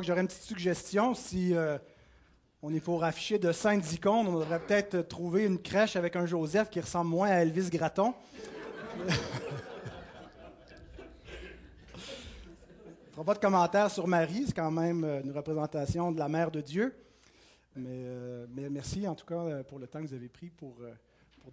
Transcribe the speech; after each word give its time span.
que 0.00 0.06
j'aurais 0.06 0.20
une 0.20 0.26
petite 0.26 0.42
suggestion. 0.42 1.14
Si 1.14 1.54
euh, 1.54 1.78
on 2.62 2.72
est 2.74 2.80
pour 2.80 3.04
afficher 3.04 3.38
de 3.38 3.52
saintes 3.52 3.92
icônes, 3.92 4.26
on 4.26 4.38
devrait 4.38 4.60
peut-être 4.60 5.02
trouver 5.02 5.44
une 5.44 5.60
crèche 5.60 5.96
avec 5.96 6.16
un 6.16 6.26
Joseph 6.26 6.70
qui 6.70 6.80
ressemble 6.80 7.10
moins 7.10 7.28
à 7.28 7.36
Elvis 7.36 7.70
Gratton. 7.70 8.14
Je 13.12 13.20
ne 13.20 13.24
pas 13.24 13.34
de 13.34 13.38
commentaires 13.38 13.90
sur 13.90 14.08
Marie, 14.08 14.44
c'est 14.46 14.54
quand 14.54 14.70
même 14.70 15.04
euh, 15.04 15.22
une 15.22 15.30
représentation 15.30 16.10
de 16.10 16.18
la 16.18 16.28
mère 16.28 16.50
de 16.50 16.60
Dieu. 16.60 16.94
Mais, 17.76 17.88
euh, 17.90 18.46
merci 18.70 19.06
en 19.06 19.14
tout 19.14 19.26
cas 19.26 19.62
pour 19.64 19.78
le 19.78 19.86
temps 19.86 20.00
que 20.02 20.08
vous 20.08 20.14
avez 20.14 20.28
pris 20.28 20.50
pour, 20.50 20.76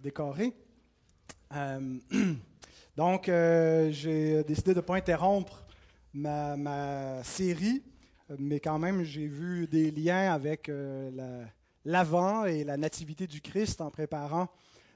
décorer. 0.00 0.54
donc, 2.96 3.26
j'ai 3.26 4.42
décidé 4.44 4.72
de 4.72 4.76
ne 4.76 4.80
pas 4.80 4.96
interrompre 4.96 5.64
ma 6.14 7.22
série 7.22 7.82
mais 8.38 8.60
quand 8.60 8.78
même, 8.78 9.02
j'ai 9.02 9.26
vu 9.26 9.66
des 9.66 9.90
liens 9.90 10.32
avec 10.32 10.68
euh, 10.68 11.44
l'avant 11.84 12.44
et 12.44 12.64
la 12.64 12.76
nativité 12.76 13.26
du 13.26 13.40
Christ 13.40 13.80
en 13.80 13.90
préparant 13.90 14.48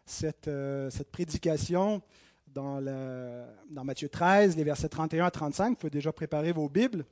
cette, 0.04 0.48
euh, 0.48 0.90
cette 0.90 1.10
prédication 1.10 2.02
dans, 2.46 2.80
dans, 2.80 3.84
Matthieu 3.84 4.09
13, 4.09 4.56
les 4.56 4.64
versets 4.64 4.88
31 4.88 5.26
à 5.26 5.30
35. 5.30 5.70
Vous 5.70 5.74
pouvez 5.76 5.90
déjà 5.90 6.12
préparer 6.12 6.52
vos 6.52 6.68
Bibles. 6.68 7.04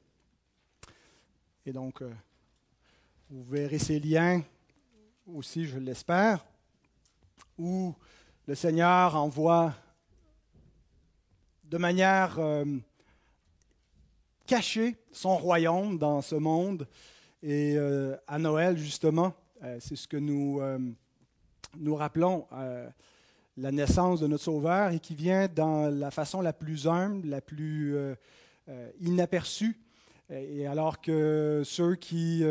Et 1.66 1.72
donc, 1.72 2.00
euh, 2.00 2.10
vous 3.30 3.44
verrez 3.44 3.78
ces 3.78 3.98
liens 3.98 4.42
aussi, 5.26 5.66
je 5.66 5.78
l'espère, 5.78 6.44
où 7.58 7.94
le 8.46 8.54
Seigneur 8.54 9.16
envoie 9.16 9.74
de 11.64 11.78
manière 11.78 12.38
cacher 14.46 14.96
son 15.12 15.36
royaume 15.36 15.98
dans 15.98 16.20
ce 16.20 16.34
monde. 16.34 16.86
Et 17.42 17.74
euh, 17.76 18.16
à 18.26 18.38
Noël, 18.38 18.76
justement, 18.76 19.34
euh, 19.62 19.76
c'est 19.80 19.96
ce 19.96 20.08
que 20.08 20.16
nous, 20.16 20.60
euh, 20.60 20.78
nous 21.76 21.94
rappelons, 21.94 22.46
la 23.56 23.70
naissance 23.70 24.20
de 24.20 24.26
notre 24.26 24.44
Sauveur, 24.44 24.90
et 24.90 24.98
qui 24.98 25.14
vient 25.14 25.46
dans 25.46 25.88
la 25.88 26.10
façon 26.10 26.40
la 26.40 26.52
plus 26.52 26.88
humble, 26.88 27.28
la 27.28 27.40
plus 27.40 27.96
inaperçue. 29.00 29.78
Et 30.28 30.66
alors 30.66 31.00
que 31.00 31.62
ceux 31.64 31.94
qui 31.94 32.42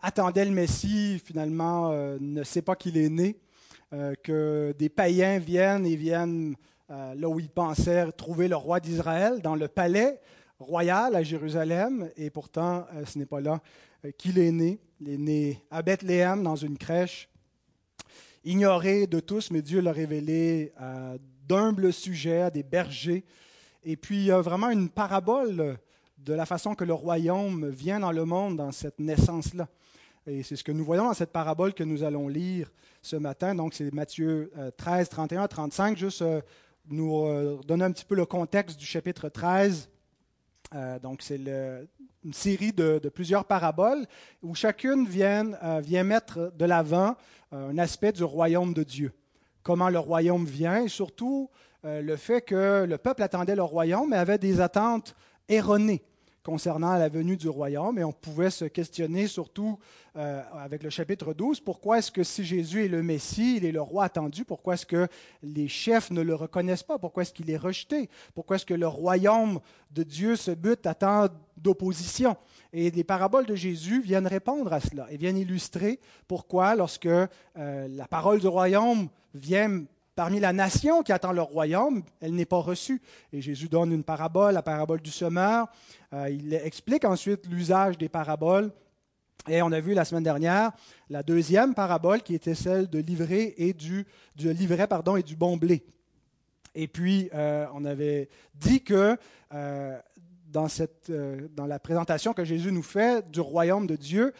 attendaient 0.00 0.46
le 0.46 0.50
Messie, 0.52 1.20
finalement, 1.22 1.90
ne 2.20 2.42
savent 2.42 2.62
pas 2.62 2.76
qu'il 2.76 2.96
est 2.96 3.10
né, 3.10 3.38
que 4.22 4.74
des 4.78 4.88
païens 4.88 5.38
viennent 5.38 5.84
et 5.84 5.96
viennent 5.96 6.54
là 6.88 7.28
où 7.28 7.38
ils 7.38 7.50
pensaient 7.50 8.10
trouver 8.12 8.48
le 8.48 8.56
roi 8.56 8.80
d'Israël, 8.80 9.42
dans 9.42 9.56
le 9.56 9.68
palais, 9.68 10.20
royal 10.58 11.14
à 11.14 11.22
Jérusalem, 11.22 12.10
et 12.16 12.30
pourtant, 12.30 12.86
euh, 12.94 13.04
ce 13.06 13.18
n'est 13.18 13.26
pas 13.26 13.40
là 13.40 13.60
euh, 14.04 14.10
qu'il 14.16 14.38
est 14.38 14.52
né. 14.52 14.78
Il 15.00 15.08
est 15.08 15.18
né 15.18 15.64
à 15.70 15.82
Bethléem, 15.82 16.42
dans 16.42 16.56
une 16.56 16.76
crèche, 16.76 17.28
ignoré 18.44 19.06
de 19.06 19.20
tous, 19.20 19.50
mais 19.50 19.62
Dieu 19.62 19.80
l'a 19.80 19.92
révélé 19.92 20.72
à 20.76 21.14
d'humbles 21.48 21.92
sujets, 21.92 22.42
à 22.42 22.50
des 22.50 22.62
bergers. 22.62 23.24
Et 23.84 23.96
puis, 23.96 24.16
il 24.16 24.24
y 24.24 24.32
a 24.32 24.40
vraiment 24.40 24.70
une 24.70 24.88
parabole 24.88 25.78
de 26.18 26.34
la 26.34 26.44
façon 26.44 26.74
que 26.74 26.84
le 26.84 26.92
royaume 26.92 27.70
vient 27.70 28.00
dans 28.00 28.12
le 28.12 28.24
monde 28.24 28.56
dans 28.56 28.72
cette 28.72 28.98
naissance-là. 28.98 29.68
Et 30.26 30.42
c'est 30.42 30.56
ce 30.56 30.64
que 30.64 30.72
nous 30.72 30.84
voyons 30.84 31.04
dans 31.04 31.14
cette 31.14 31.32
parabole 31.32 31.72
que 31.72 31.84
nous 31.84 32.02
allons 32.02 32.28
lire 32.28 32.70
ce 33.00 33.16
matin. 33.16 33.54
Donc, 33.54 33.72
c'est 33.72 33.90
Matthieu 33.94 34.52
13, 34.76 35.08
31, 35.08 35.48
35. 35.48 35.96
Juste 35.96 36.22
nous 36.90 37.62
donner 37.64 37.84
un 37.84 37.92
petit 37.92 38.04
peu 38.04 38.14
le 38.14 38.26
contexte 38.26 38.78
du 38.78 38.84
chapitre 38.84 39.30
13. 39.30 39.88
Euh, 40.74 40.98
donc, 40.98 41.22
c'est 41.22 41.40
une 42.24 42.32
série 42.32 42.72
de, 42.72 42.98
plusieurs 43.08 43.44
paraboles 43.44 44.06
où 44.42 44.54
chacune 44.54 45.06
vient, 45.06 45.52
euh, 45.62 45.80
vient 45.80 46.04
mettre 46.04 46.52
de 46.56 46.64
l'avant 46.64 47.16
euh, 47.52 47.70
un 47.70 47.78
aspect 47.78 48.12
du 48.12 48.24
royaume 48.24 48.74
de 48.74 48.82
Dieu. 48.82 49.12
Comment 49.62 49.88
le 49.88 49.98
royaume 49.98 50.44
vient 50.44 50.82
et 50.82 50.88
surtout 50.88 51.50
le 51.84 52.16
fait 52.16 52.40
que 52.40 52.84
le 52.88 52.98
peuple 52.98 53.22
attendait 53.22 53.54
le 53.54 53.62
royaume 53.62 54.10
mais 54.10 54.16
avait 54.16 54.38
des 54.38 54.60
attentes 54.60 55.14
erronées 55.48 56.02
concernant 56.48 56.96
la 56.96 57.10
venue 57.10 57.36
du 57.36 57.50
royaume. 57.50 57.98
Et 57.98 58.04
on 58.04 58.12
pouvait 58.12 58.48
se 58.48 58.64
questionner 58.64 59.26
surtout 59.26 59.78
euh, 60.16 60.42
avec 60.54 60.82
le 60.82 60.88
chapitre 60.88 61.34
12, 61.34 61.60
pourquoi 61.60 61.98
est-ce 61.98 62.10
que 62.10 62.22
si 62.22 62.42
Jésus 62.42 62.86
est 62.86 62.88
le 62.88 63.02
Messie, 63.02 63.58
il 63.58 63.66
est 63.66 63.70
le 63.70 63.82
roi 63.82 64.04
attendu, 64.04 64.46
pourquoi 64.46 64.72
est-ce 64.72 64.86
que 64.86 65.08
les 65.42 65.68
chefs 65.68 66.10
ne 66.10 66.22
le 66.22 66.34
reconnaissent 66.34 66.82
pas, 66.82 66.98
pourquoi 66.98 67.22
est-ce 67.22 67.34
qu'il 67.34 67.50
est 67.50 67.58
rejeté, 67.58 68.08
pourquoi 68.34 68.56
est-ce 68.56 68.64
que 68.64 68.72
le 68.72 68.88
royaume 68.88 69.60
de 69.90 70.02
Dieu 70.02 70.36
se 70.36 70.50
bute 70.50 70.86
à 70.86 70.94
tant 70.94 71.28
d'opposition? 71.58 72.34
Et 72.72 72.90
les 72.90 73.04
paraboles 73.04 73.44
de 73.44 73.54
Jésus 73.54 74.00
viennent 74.00 74.26
répondre 74.26 74.72
à 74.72 74.80
cela 74.80 75.06
et 75.10 75.18
viennent 75.18 75.36
illustrer 75.36 76.00
pourquoi, 76.28 76.74
lorsque 76.76 77.04
euh, 77.04 77.28
la 77.56 78.08
parole 78.08 78.40
du 78.40 78.48
royaume 78.48 79.10
vient 79.34 79.84
Parmi 80.18 80.40
la 80.40 80.52
nation 80.52 81.04
qui 81.04 81.12
attend 81.12 81.30
le 81.30 81.42
royaume, 81.42 82.02
elle 82.20 82.34
n'est 82.34 82.44
pas 82.44 82.58
reçue. 82.58 83.00
Et 83.32 83.40
Jésus 83.40 83.68
donne 83.68 83.92
une 83.92 84.02
parabole, 84.02 84.52
la 84.52 84.62
parabole 84.62 85.00
du 85.00 85.12
semeur. 85.12 85.68
Euh, 86.12 86.28
il 86.28 86.52
explique 86.54 87.04
ensuite 87.04 87.46
l'usage 87.46 87.96
des 87.98 88.08
paraboles. 88.08 88.72
Et 89.48 89.62
on 89.62 89.70
a 89.70 89.78
vu 89.78 89.94
la 89.94 90.04
semaine 90.04 90.24
dernière 90.24 90.72
la 91.08 91.22
deuxième 91.22 91.72
parabole 91.72 92.22
qui 92.22 92.34
était 92.34 92.56
celle 92.56 92.90
de 92.90 92.98
livrer 92.98 93.54
et 93.58 93.72
du, 93.72 94.08
du 94.34 94.52
livret 94.52 94.88
pardon, 94.88 95.14
et 95.14 95.22
du 95.22 95.36
bon 95.36 95.56
blé. 95.56 95.84
Et 96.74 96.88
puis, 96.88 97.30
euh, 97.32 97.66
on 97.72 97.84
avait 97.84 98.28
dit 98.56 98.82
que 98.82 99.16
euh, 99.54 99.98
dans, 100.48 100.66
cette, 100.66 101.12
dans, 101.54 101.66
la 101.66 101.78
présentation 101.78 102.32
que 102.32 102.44
Jésus 102.44 102.72
nous 102.72 102.82
fait 102.82 103.30
du 103.30 103.38
royaume 103.38 103.86
de 103.86 103.94
Dieu, 103.94 104.34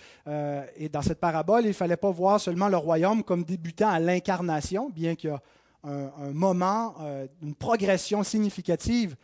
et 0.77 0.89
dans 0.89 1.03
cette 1.03 1.21
parabole, 1.21 1.63
il 1.63 1.69
ne 1.69 1.73
fallait 1.73 1.97
pas 1.97 2.11
voir 2.11 2.41
seulement 2.41 2.67
le 2.67 2.79
royaume 2.79 3.23
comme 3.23 3.45
débutant 3.45 3.91
à 3.91 4.01
l'incarnation, 4.01 4.91
bien 4.91 5.15
qu'il 5.15 5.31
y 5.31 5.33
a 5.33 5.41
un, 5.85 6.33
moment, 6.33 6.95
euh, 7.01 7.27
une 7.43 7.55
progression 7.55 8.23
significative 8.23 9.17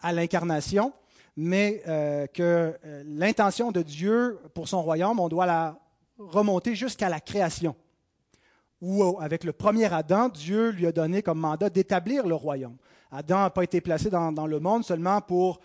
à 0.00 0.12
l'incarnation, 0.12 0.92
mais 1.36 1.82
euh, 1.86 2.26
que 2.26 2.74
euh, 2.84 3.02
l'intention 3.06 3.70
de 3.70 3.82
Dieu 3.82 4.38
pour 4.54 4.68
son 4.68 4.82
royaume, 4.82 5.20
on 5.20 5.28
doit 5.28 5.46
la 5.46 5.78
remonter 6.18 6.74
jusqu'à 6.74 7.08
la 7.08 7.20
création, 7.20 7.76
où 8.80 9.18
avec 9.20 9.44
le 9.44 9.52
premier 9.52 9.92
Adam, 9.92 10.28
Dieu 10.28 10.70
lui 10.70 10.86
a 10.86 10.92
donné 10.92 11.22
comme 11.22 11.38
mandat 11.38 11.70
d'établir 11.70 12.26
le 12.26 12.34
royaume. 12.34 12.76
Adam 13.10 13.40
n'a 13.40 13.50
pas 13.50 13.64
été 13.64 13.80
placé 13.80 14.10
dans, 14.10 14.46
le 14.46 14.60
monde 14.60 14.84
seulement 14.84 15.22
pour 15.22 15.60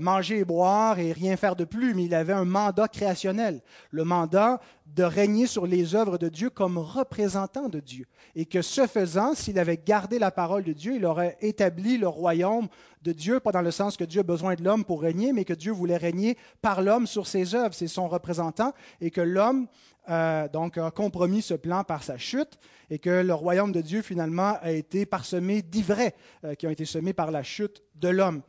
manger 0.00 0.38
et 0.38 0.44
boire 0.44 0.98
et 0.98 1.12
rien 1.12 1.36
faire 1.36 1.54
de 1.54 1.64
plus, 1.64 1.94
mais 1.94 2.06
il 2.06 2.14
avait 2.14 2.32
un 2.32 2.44
mandat 2.44 2.88
créationnel, 2.88 3.60
le 3.92 4.02
mandat 4.02 4.60
de 4.94 5.04
régner 5.04 5.46
sur 5.46 5.66
les 5.66 5.94
œuvres 5.94 6.18
de 6.18 6.28
Dieu 6.28 6.50
comme 6.50 6.78
représentant 6.78 7.68
de 7.68 7.80
Dieu. 7.80 8.06
Et 8.34 8.46
que 8.46 8.62
ce 8.62 8.86
faisant, 8.86 9.34
s'il 9.34 9.58
avait 9.58 9.76
gardé 9.76 10.18
la 10.18 10.30
parole 10.30 10.64
de 10.64 10.72
Dieu, 10.72 10.96
il 10.96 11.04
aurait 11.04 11.36
établi 11.40 11.98
le 11.98 12.08
royaume 12.08 12.68
de 13.02 13.12
Dieu, 13.12 13.38
pas 13.38 13.52
dans 13.52 13.62
le 13.62 13.70
sens 13.70 13.96
que 13.96 14.04
Dieu 14.04 14.20
a 14.20 14.24
besoin 14.24 14.54
de 14.54 14.64
l'homme 14.64 14.84
pour 14.84 15.02
régner, 15.02 15.32
mais 15.32 15.44
que 15.44 15.52
Dieu 15.52 15.72
voulait 15.72 15.96
régner 15.96 16.36
par 16.62 16.82
l'homme 16.82 17.06
sur 17.06 17.26
ses 17.26 17.54
œuvres, 17.54 17.74
c'est 17.74 17.86
son 17.86 18.08
représentant, 18.08 18.72
et 19.00 19.10
que 19.10 19.20
l'homme 19.20 19.68
euh, 20.08 20.48
donc 20.48 20.78
a 20.78 20.90
compromis 20.90 21.42
ce 21.42 21.54
plan 21.54 21.84
par 21.84 22.02
sa 22.02 22.16
chute 22.16 22.58
et 22.88 22.98
que 22.98 23.10
le 23.10 23.34
royaume 23.34 23.72
de 23.72 23.82
Dieu 23.82 24.00
finalement 24.00 24.56
a 24.62 24.70
été 24.70 25.04
parsemé 25.04 25.60
d'ivraies 25.60 26.14
euh, 26.44 26.54
qui 26.54 26.66
ont 26.66 26.70
été 26.70 26.86
semés 26.86 27.12
par 27.12 27.30
la 27.30 27.42
chute 27.42 27.82
de 27.96 28.08
l'homme. 28.08 28.40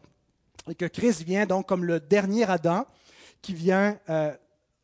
Et 0.69 0.75
que 0.75 0.85
Christ 0.85 1.23
vient 1.23 1.45
donc 1.45 1.67
comme 1.67 1.83
le 1.83 1.99
dernier 1.99 2.49
Adam 2.49 2.85
qui 3.41 3.53
vient 3.53 3.99
euh, 4.09 4.33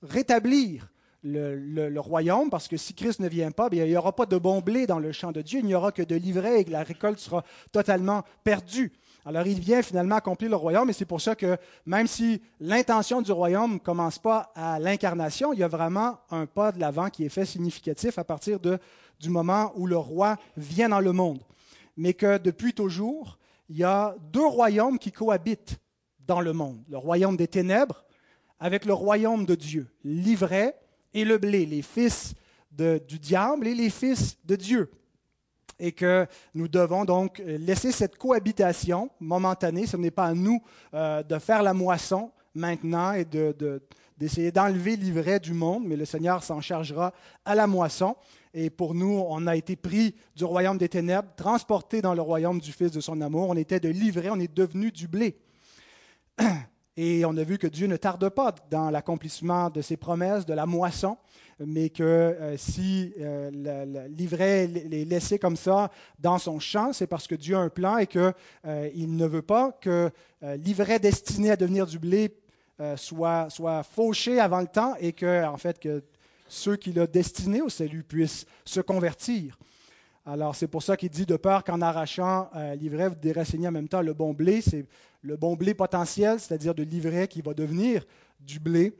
rétablir 0.01 0.89
le, 1.25 1.99
royaume, 1.99 2.49
parce 2.49 2.67
que 2.67 2.77
si 2.77 2.93
Christ 2.93 3.19
ne 3.19 3.27
vient 3.27 3.51
pas, 3.51 3.67
il 3.71 3.83
n'y 3.83 3.97
aura 3.97 4.15
pas 4.15 4.25
de 4.25 4.37
bon 4.37 4.61
blé 4.61 4.85
dans 4.85 4.99
le 4.99 5.11
champ 5.11 5.31
de 5.31 5.41
Dieu, 5.41 5.59
il 5.59 5.65
n'y 5.65 5.75
aura 5.75 5.91
que 5.91 6.03
de 6.03 6.15
l'ivraie 6.15 6.61
et 6.61 6.65
la 6.65 6.83
récolte 6.83 7.19
sera 7.19 7.43
totalement 7.71 8.23
perdue. 8.43 8.93
Alors 9.25 9.47
il 9.47 9.59
vient 9.59 9.81
finalement 9.81 10.15
accomplir 10.15 10.51
le 10.51 10.55
royaume, 10.55 10.89
et 10.89 10.93
c'est 10.93 11.05
pour 11.05 11.19
ça 11.19 11.35
que 11.35 11.57
même 11.87 12.05
si 12.05 12.41
l'intention 12.59 13.23
du 13.23 13.31
royaume 13.31 13.73
ne 13.73 13.79
commence 13.79 14.19
pas 14.19 14.51
à 14.55 14.79
l'incarnation, 14.79 15.51
il 15.51 15.59
y 15.59 15.63
a 15.63 15.67
vraiment 15.67 16.19
un 16.29 16.45
pas 16.45 16.71
de 16.71 16.79
l'avant 16.79 17.09
qui 17.09 17.25
est 17.25 17.29
fait 17.29 17.45
significatif 17.45 18.19
à 18.19 18.23
partir 18.23 18.59
de, 18.59 18.77
du 19.19 19.29
moment 19.29 19.71
où 19.75 19.87
le 19.87 19.97
roi 19.97 20.37
vient 20.55 20.89
dans 20.89 20.99
le 20.99 21.11
monde. 21.11 21.39
Mais 21.97 22.13
que 22.13 22.37
depuis 22.37 22.73
toujours, 22.73 23.39
il 23.67 23.77
y 23.77 23.83
a 23.83 24.15
deux 24.31 24.45
royaumes 24.45 24.99
qui 24.99 25.11
cohabitent 25.11 25.79
dans 26.19 26.41
le 26.41 26.53
monde. 26.53 26.83
Le 26.87 26.97
royaume 26.97 27.35
des 27.35 27.47
ténèbres 27.47 28.05
avec 28.59 28.85
le 28.85 28.93
royaume 28.93 29.45
de 29.45 29.55
Dieu. 29.55 29.87
L'ivraie 30.03 30.75
et 31.15 31.25
le 31.25 31.39
blé, 31.39 31.65
les 31.65 31.81
fils 31.81 32.35
du 32.71 33.19
diable 33.19 33.67
et 33.67 33.73
les 33.73 33.89
fils 33.89 34.37
de 34.45 34.55
Dieu 34.55 34.91
et 35.79 35.91
que 35.91 36.25
nous 36.53 36.67
devons 36.67 37.05
donc 37.05 37.41
laisser 37.45 37.91
cette 37.91 38.17
cohabitation 38.17 39.09
momentanée. 39.19 39.87
Ce 39.87 39.97
n'est 39.97 40.11
pas 40.11 40.25
à 40.25 40.33
nous 40.33 40.61
euh, 40.93 41.23
de 41.23 41.37
faire 41.39 41.63
la 41.63 41.73
moisson 41.73 42.31
maintenant 42.53 43.13
et 43.13 43.25
d'essayer 43.25 44.51
d'enlever 44.51 44.95
l'ivraie 44.95 45.39
du 45.39 45.53
monde, 45.53 45.83
mais 45.85 45.97
le 45.97 46.05
Seigneur 46.05 46.43
s'en 46.43 46.61
chargera 46.61 47.13
à 47.43 47.55
la 47.55 47.67
moisson. 47.67 48.15
Et 48.53 48.69
pour 48.69 48.95
nous, 48.95 49.21
on 49.27 49.47
a 49.47 49.55
été 49.57 49.75
pris 49.75 50.15
du 50.35 50.45
royaume 50.45 50.77
des 50.77 50.87
ténèbres, 50.87 51.27
transporté 51.35 52.01
dans 52.01 52.13
le 52.13 52.21
royaume 52.21 52.59
du 52.59 52.71
Fils 52.71 52.91
de 52.91 53.01
son 53.01 53.19
amour. 53.19 53.49
On 53.49 53.57
était 53.57 53.81
de 53.81 53.89
l'ivraie, 53.89 54.29
on 54.31 54.39
est 54.39 54.53
devenu 54.53 54.91
du 54.91 55.09
blé. 55.09 55.37
Et 56.97 57.25
on 57.25 57.35
a 57.35 57.43
vu 57.43 57.57
que 57.57 57.67
Dieu 57.67 57.87
ne 57.87 57.97
tarde 57.97 58.29
pas 58.29 58.55
dans 58.71 58.89
l'accomplissement 58.89 59.69
de 59.69 59.81
ses 59.81 59.97
promesses, 59.97 60.45
de 60.45 60.53
la 60.53 60.65
moisson, 60.65 61.17
mais 61.59 61.89
que 61.89 62.03
euh, 62.03 62.57
si 62.57 63.13
euh, 63.19 64.07
l'ivraie 64.09 64.63
est 64.63 65.05
laissé 65.05 65.37
comme 65.37 65.57
ça 65.57 65.91
dans 66.19 66.37
son 66.37 66.59
champ, 66.59 66.93
c'est 66.93 67.07
parce 67.07 67.27
que 67.27 67.35
Dieu 67.35 67.55
a 67.55 67.59
un 67.59 67.69
plan 67.69 67.97
et 67.97 68.07
qu'il 68.07 68.33
euh, 68.65 68.89
ne 68.95 69.25
veut 69.25 69.41
pas 69.41 69.71
que 69.81 70.09
l'ivraie 70.41 70.99
destiné 70.99 71.51
à 71.51 71.55
devenir 71.55 71.87
du 71.87 71.97
blé 71.97 72.31
soit, 72.97 73.49
soit 73.49 73.83
fauché 73.83 74.39
avant 74.39 74.59
le 74.59 74.67
temps 74.67 74.95
et 74.99 75.11
que, 75.11 75.43
en 75.45 75.57
fait, 75.57 75.79
que 75.79 76.03
ceux 76.47 76.75
qu'il 76.75 76.99
a 76.99 77.07
destinés 77.07 77.61
au 77.61 77.69
salut 77.69 78.03
puissent 78.03 78.45
se 78.63 78.79
convertir. 78.79 79.57
Alors, 80.25 80.55
c'est 80.55 80.67
pour 80.67 80.81
ça 80.81 80.97
qu'il 80.97 81.09
dit 81.09 81.27
de 81.27 81.37
peur 81.37 81.63
qu'en 81.63 81.81
arrachant 81.81 82.49
l'ivraie, 82.79 83.09
vous 83.09 83.15
déraciniez 83.15 83.67
en 83.67 83.71
même 83.71 83.87
temps 83.87 84.01
le 84.01 84.13
bon 84.13 84.33
blé. 84.33 84.61
C'est 84.61 84.85
le 85.21 85.37
bon 85.37 85.55
blé 85.55 85.73
potentiel, 85.73 86.39
c'est-à-dire 86.39 86.73
de 86.73 86.83
l'ivraie 86.83 87.27
qui 87.27 87.41
va 87.41 87.53
devenir 87.53 88.03
du 88.39 88.59
blé. 88.59 88.97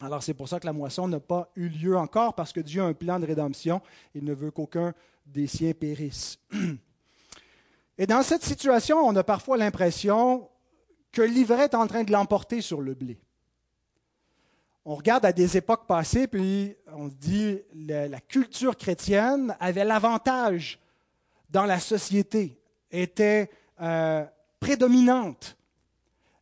Alors 0.00 0.22
c'est 0.22 0.34
pour 0.34 0.48
ça 0.48 0.60
que 0.60 0.66
la 0.66 0.72
moisson 0.72 1.08
n'a 1.08 1.20
pas 1.20 1.50
eu 1.56 1.68
lieu 1.68 1.96
encore, 1.96 2.34
parce 2.34 2.52
que 2.52 2.60
Dieu 2.60 2.82
a 2.82 2.84
un 2.84 2.92
plan 2.92 3.18
de 3.18 3.26
rédemption. 3.26 3.80
Il 4.14 4.24
ne 4.24 4.34
veut 4.34 4.50
qu'aucun 4.50 4.94
des 5.26 5.46
siens 5.46 5.72
périsse. 5.72 6.38
Et 7.98 8.06
dans 8.06 8.22
cette 8.22 8.42
situation, 8.42 8.98
on 8.98 9.16
a 9.16 9.24
parfois 9.24 9.56
l'impression 9.56 10.48
que 11.12 11.22
l'ivraie 11.22 11.64
est 11.64 11.74
en 11.74 11.86
train 11.86 12.04
de 12.04 12.12
l'emporter 12.12 12.60
sur 12.60 12.82
le 12.82 12.94
blé. 12.94 13.18
On 14.88 14.94
regarde 14.94 15.26
à 15.26 15.32
des 15.32 15.56
époques 15.56 15.88
passées, 15.88 16.28
puis 16.28 16.76
on 16.92 17.10
se 17.10 17.14
dit 17.16 17.58
la, 17.74 18.06
la 18.06 18.20
culture 18.20 18.76
chrétienne 18.76 19.56
avait 19.58 19.84
l'avantage 19.84 20.78
dans 21.50 21.64
la 21.64 21.80
société, 21.80 22.56
était 22.92 23.50
euh, 23.80 24.24
prédominante. 24.60 25.56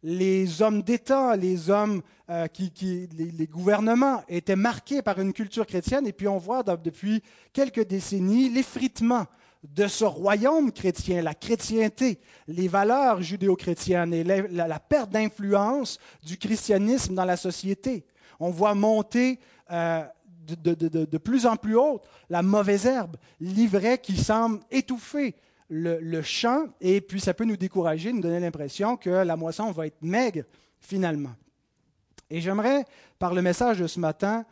Les 0.03 0.61
hommes 0.61 0.83
d'État, 0.83 1.37
les 1.37 1.71
hommes 1.71 2.03
euh, 2.29 2.47
les, 2.83 3.47
gouvernements 3.47 4.23
étaient 4.29 4.57
marqués 4.57 5.01
par 5.01 5.19
une 5.19 5.33
culture 5.33 5.67
chrétienne, 5.67 6.07
et 6.07 6.13
puis 6.13 6.29
on 6.29 6.37
voit 6.37 6.63
depuis 6.63 7.23
quelques 7.55 7.87
décennies 7.87 8.51
l'effritement 8.51 9.27
de 9.63 9.87
ce 9.87 10.05
royaume 10.05 10.71
chrétien, 10.71 11.23
la 11.23 11.35
chrétienté, 11.35 12.21
les 12.47 12.69
valeurs 12.69 13.23
judéo-chrétiennes 13.23 14.13
et 14.13 14.23
la, 14.23 14.79
perte 14.79 15.11
d'influence 15.11 15.99
du 16.23 16.37
christianisme 16.37 17.15
dans 17.15 17.25
la 17.25 17.39
société. 17.39 18.05
On 18.41 18.51
voit 18.51 18.75
monter 18.75 19.39
euh, 19.71 20.05
de, 20.47 21.19
plus 21.19 21.47
en 21.47 21.57
plus 21.57 21.77
haute 21.77 22.03
la 22.29 22.43
mauvaise 22.43 22.87
herbe, 22.87 23.17
l'ivraie 23.41 23.99
qui 23.99 24.17
semble 24.17 24.61
étouffer 24.71 25.35
le, 25.71 26.23
champ, 26.23 26.67
et 26.81 27.01
puis 27.01 27.21
ça 27.21 27.35
peut 27.35 27.45
nous 27.45 27.57
décourager, 27.57 28.13
nous 28.13 28.21
donner 28.21 28.41
l'impression 28.41 28.97
que 28.97 29.11
la 29.11 29.37
moisson 29.37 29.73
va 29.73 29.87
être 29.87 30.03
maigre 30.03 30.45
finalement. 30.79 31.35
Et 32.31 32.41
j'aimerais, 32.41 32.85
par 33.19 33.35
le 33.35 33.43
message 33.43 33.79
de 33.79 33.87
ce 33.87 33.99
matin, 33.99 34.45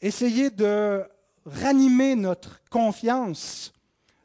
essayer 0.00 0.50
de 0.50 1.02
ranimer 1.44 2.16
notre 2.16 2.60
confiance 2.70 3.72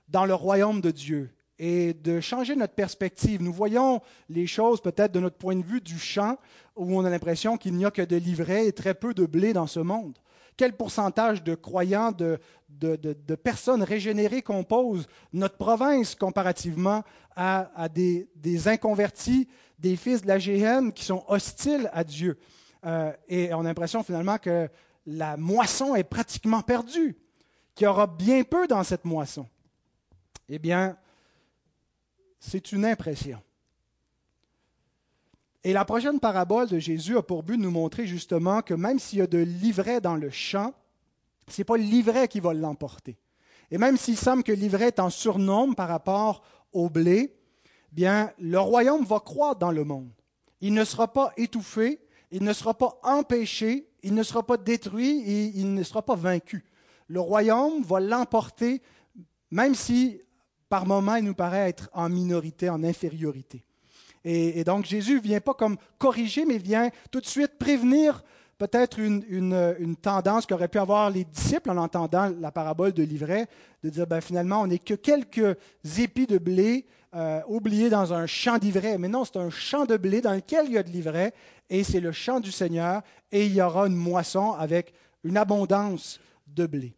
dans 0.08 0.26
le 0.26 0.34
royaume 0.34 0.82
de 0.82 0.92
Dieu 0.92 1.30
et 1.60 1.94
de 1.94 2.20
changer 2.20 2.56
notre 2.56 2.74
perspective. 2.74 3.42
Nous 3.42 3.54
voyons 3.54 4.02
les 4.30 4.48
choses 4.48 4.82
peut-être 4.82 5.12
de 5.12 5.20
notre 5.20 5.38
point 5.38 5.56
de 5.56 5.64
vue 5.64 5.82
du 5.82 6.00
champ, 6.00 6.38
où 6.76 6.98
on 6.98 7.06
a 7.06 7.10
l'impression 7.10 7.58
qu'il 7.58 7.74
n'y 7.76 7.86
a 7.86 7.92
que 7.92 8.02
de 8.02 8.16
l'ivraie 8.16 8.68
et 8.68 8.72
très 8.72 8.94
peu 8.96 9.14
de 9.14 9.26
blé 9.26 9.54
dans 9.54 9.68
ce 9.68 9.80
monde 9.80 10.18
quel 10.60 10.76
pourcentage 10.76 11.42
de 11.42 11.56
croyants, 11.56 12.12
de, 12.12 12.38
personnes 13.42 13.82
régénérées 13.82 14.42
compose 14.42 15.08
notre 15.32 15.56
province 15.56 16.16
comparativement 16.16 17.06
à, 17.38 17.88
des, 17.88 18.68
inconvertis, 18.68 19.48
des 19.80 19.96
fils 19.96 20.22
de 20.22 20.28
la 20.28 20.38
GN 20.38 20.92
qui 20.92 21.06
sont 21.06 21.24
hostiles 21.30 21.90
à 21.94 22.04
Dieu? 22.04 22.38
Euh, 22.86 23.14
et 23.30 23.54
on 23.54 23.62
a 23.62 23.64
l'impression 23.64 24.04
finalement 24.04 24.38
que 24.38 24.68
la 25.06 25.38
moisson 25.38 25.96
est 25.96 26.04
pratiquement 26.04 26.62
perdue, 26.62 27.16
qu'il 27.74 27.86
y 27.86 27.88
aura 27.88 28.06
bien 28.06 28.44
peu 28.44 28.68
dans 28.68 28.84
cette 28.84 29.06
moisson. 29.06 29.48
Eh 30.50 30.60
bien, 30.60 30.98
c'est 32.40 32.72
une 32.72 32.86
impression. 32.86 33.42
Et 35.64 35.74
la 35.74 35.84
prochaine 35.84 36.20
parabole 36.20 36.70
de 36.70 36.80
Jésus 36.80 37.18
a 37.18 37.22
pour 37.22 37.44
but 37.44 37.58
de 37.58 37.64
nous 37.64 37.72
montrer 37.72 38.08
justement 38.08 38.62
que 38.62 38.74
même 38.74 38.98
s'il 38.98 39.20
y 39.20 39.22
a 39.22 39.28
de 39.28 39.40
l'ivraie 39.40 40.00
dans 40.00 40.16
le 40.16 40.30
champ, 40.30 40.74
ce 41.50 41.60
n'est 41.62 41.66
pas 41.66 41.78
l'ivraie 41.78 42.28
qui 42.28 42.40
va 42.40 42.54
l'emporter. 42.54 43.18
Et 43.72 43.78
même 43.78 43.98
s'il 43.98 44.18
semble 44.18 44.44
que 44.44 44.52
l'ivraie 44.52 44.88
est 44.88 45.00
en 45.00 45.10
surnombre 45.10 45.76
par 45.76 45.90
rapport 45.90 46.44
au 46.72 46.90
blé, 46.90 47.36
bien, 47.92 48.32
le 48.40 48.60
royaume 48.60 49.04
va 49.04 49.20
croître 49.20 49.60
dans 49.60 49.72
le 49.72 49.84
monde. 49.84 50.10
Il 50.62 50.74
ne 50.74 50.84
sera 50.86 51.12
pas 51.12 51.34
étouffé, 51.36 52.00
il 52.32 52.44
ne 52.44 52.54
sera 52.54 52.74
pas 52.74 53.00
empêché, 53.04 53.90
il 54.02 54.14
ne 54.14 54.24
sera 54.24 54.44
pas 54.44 54.58
détruit 54.58 55.22
et 55.22 55.46
il 55.56 55.74
ne 55.74 55.84
sera 55.84 56.02
pas 56.02 56.16
vaincu. 56.16 56.64
Le 57.08 57.20
royaume 57.20 57.84
va 57.84 58.00
l'emporter, 58.00 58.82
même 59.52 59.76
si 59.76 60.22
par 60.70 60.86
moments 60.86 61.16
il 61.16 61.26
nous 61.26 61.34
paraît 61.34 61.70
être 61.70 61.90
en 61.94 62.08
minorité, 62.08 62.70
en 62.70 62.84
infériorité. 62.84 63.64
Et, 64.24 64.64
donc 64.64 64.86
Jésus 64.86 65.16
ne 65.16 65.22
vient 65.22 65.40
pas 65.40 65.54
comme 65.54 65.78
corriger, 65.98 66.46
mais 66.46 66.58
vient 66.58 66.90
tout 67.12 67.22
de 67.22 67.26
suite 67.26 67.58
prévenir 67.58 68.24
peut-être 68.58 69.00
une, 69.00 69.96
tendance 70.02 70.46
qu'auraient 70.46 70.68
pu 70.68 70.80
avoir 70.80 71.10
les 71.10 71.24
disciples 71.24 71.72
en 71.72 71.78
entendant 71.78 72.32
la 72.40 72.52
parabole 72.52 72.92
de 72.92 73.04
l'ivraie, 73.04 73.48
de 73.84 73.90
dire 73.90 74.06
ben, 74.06 74.20
finalement, 74.20 74.62
on 74.62 74.68
n'est 74.68 74.80
que 74.80 74.94
quelques 74.94 75.58
épis 75.98 76.28
de 76.28 76.38
blé 76.38 76.86
euh, 77.16 77.40
oubliés 77.48 77.90
dans 77.90 78.14
un 78.14 78.28
champ 78.28 78.58
d'ivraie. 78.58 78.98
Mais 78.98 79.08
non, 79.08 79.24
c'est 79.24 79.38
un 79.38 79.50
champ 79.50 79.86
de 79.86 79.96
blé 79.96 80.22
dans 80.22 80.34
lequel 80.34 80.66
il 80.68 80.74
y 80.74 80.78
a 80.78 80.84
de 80.84 80.92
l'ivraie, 80.92 81.34
et 81.70 81.84
c'est 81.84 82.02
le 82.02 82.12
champ 82.12 82.42
du 82.42 82.52
Seigneur, 82.52 83.02
et 83.32 83.46
il 83.46 83.54
y 83.54 83.62
aura 83.62 83.88
une 83.88 83.96
moisson 83.96 84.52
avec 84.52 84.94
une 85.24 85.38
abondance 85.38 86.20
de 86.48 86.66
blé. 86.66 86.94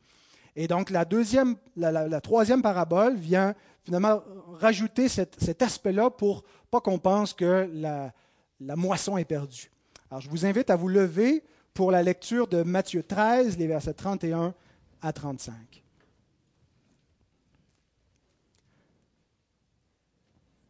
Et 0.55 0.67
donc 0.67 0.89
la, 0.89 1.05
deuxième, 1.05 1.55
la 1.75 2.21
troisième 2.21 2.61
parabole 2.61 3.15
vient 3.15 3.55
finalement 3.83 4.21
rajouter 4.59 5.07
cet, 5.07 5.61
aspect-là 5.61 6.09
pour 6.09 6.43
pas 6.69 6.81
qu'on 6.81 6.99
pense 6.99 7.33
que 7.33 7.69
la, 7.73 8.13
la, 8.59 8.75
moisson 8.75 9.17
est 9.17 9.25
perdue. 9.25 9.71
Alors 10.09 10.21
je 10.21 10.29
vous 10.29 10.45
invite 10.45 10.69
à 10.69 10.75
vous 10.75 10.87
lever 10.87 11.43
pour 11.73 11.91
la 11.91 12.03
lecture 12.03 12.47
de 12.47 12.63
Matthieu 12.63 13.03
13, 13.03 13.57
les 13.57 13.67
versets 13.67 13.93
31 13.93 14.53
à 15.01 15.13
35. 15.13 15.53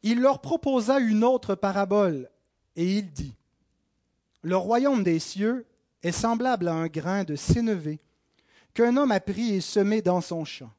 Il 0.04 0.20
leur 0.20 0.42
proposa 0.42 1.00
une 1.00 1.24
autre 1.24 1.54
parabole, 1.54 2.30
et 2.76 2.98
il 2.98 3.12
dit, 3.12 3.36
Le 4.42 4.58
royaume 4.58 5.04
des 5.04 5.20
cieux 5.20 5.68
est 6.02 6.12
semblable 6.12 6.68
à 6.68 6.74
un 6.74 6.88
grain 6.88 7.24
de 7.24 7.36
sénévé 7.36 8.00
qu'un 8.74 8.98
homme 8.98 9.12
a 9.12 9.20
pris 9.20 9.56
et 9.56 9.62
semé 9.62 10.02
dans 10.02 10.22
son 10.22 10.46
champ. 10.46 10.72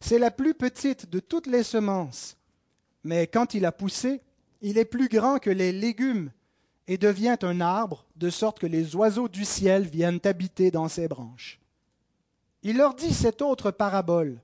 C'est 0.00 0.18
la 0.18 0.30
plus 0.30 0.54
petite 0.54 1.08
de 1.10 1.20
toutes 1.20 1.46
les 1.46 1.62
semences, 1.62 2.36
mais 3.02 3.26
quand 3.26 3.54
il 3.54 3.64
a 3.64 3.72
poussé, 3.72 4.20
il 4.60 4.78
est 4.78 4.84
plus 4.84 5.08
grand 5.08 5.38
que 5.38 5.50
les 5.50 5.72
légumes 5.72 6.30
et 6.88 6.98
devient 6.98 7.36
un 7.42 7.60
arbre, 7.60 8.06
de 8.16 8.30
sorte 8.30 8.58
que 8.58 8.66
les 8.66 8.94
oiseaux 8.94 9.28
du 9.28 9.44
ciel 9.44 9.84
viennent 9.84 10.20
habiter 10.24 10.70
dans 10.70 10.88
ses 10.88 11.08
branches. 11.08 11.60
Il 12.62 12.76
leur 12.76 12.94
dit 12.94 13.12
cette 13.12 13.42
autre 13.42 13.70
parabole. 13.70 14.40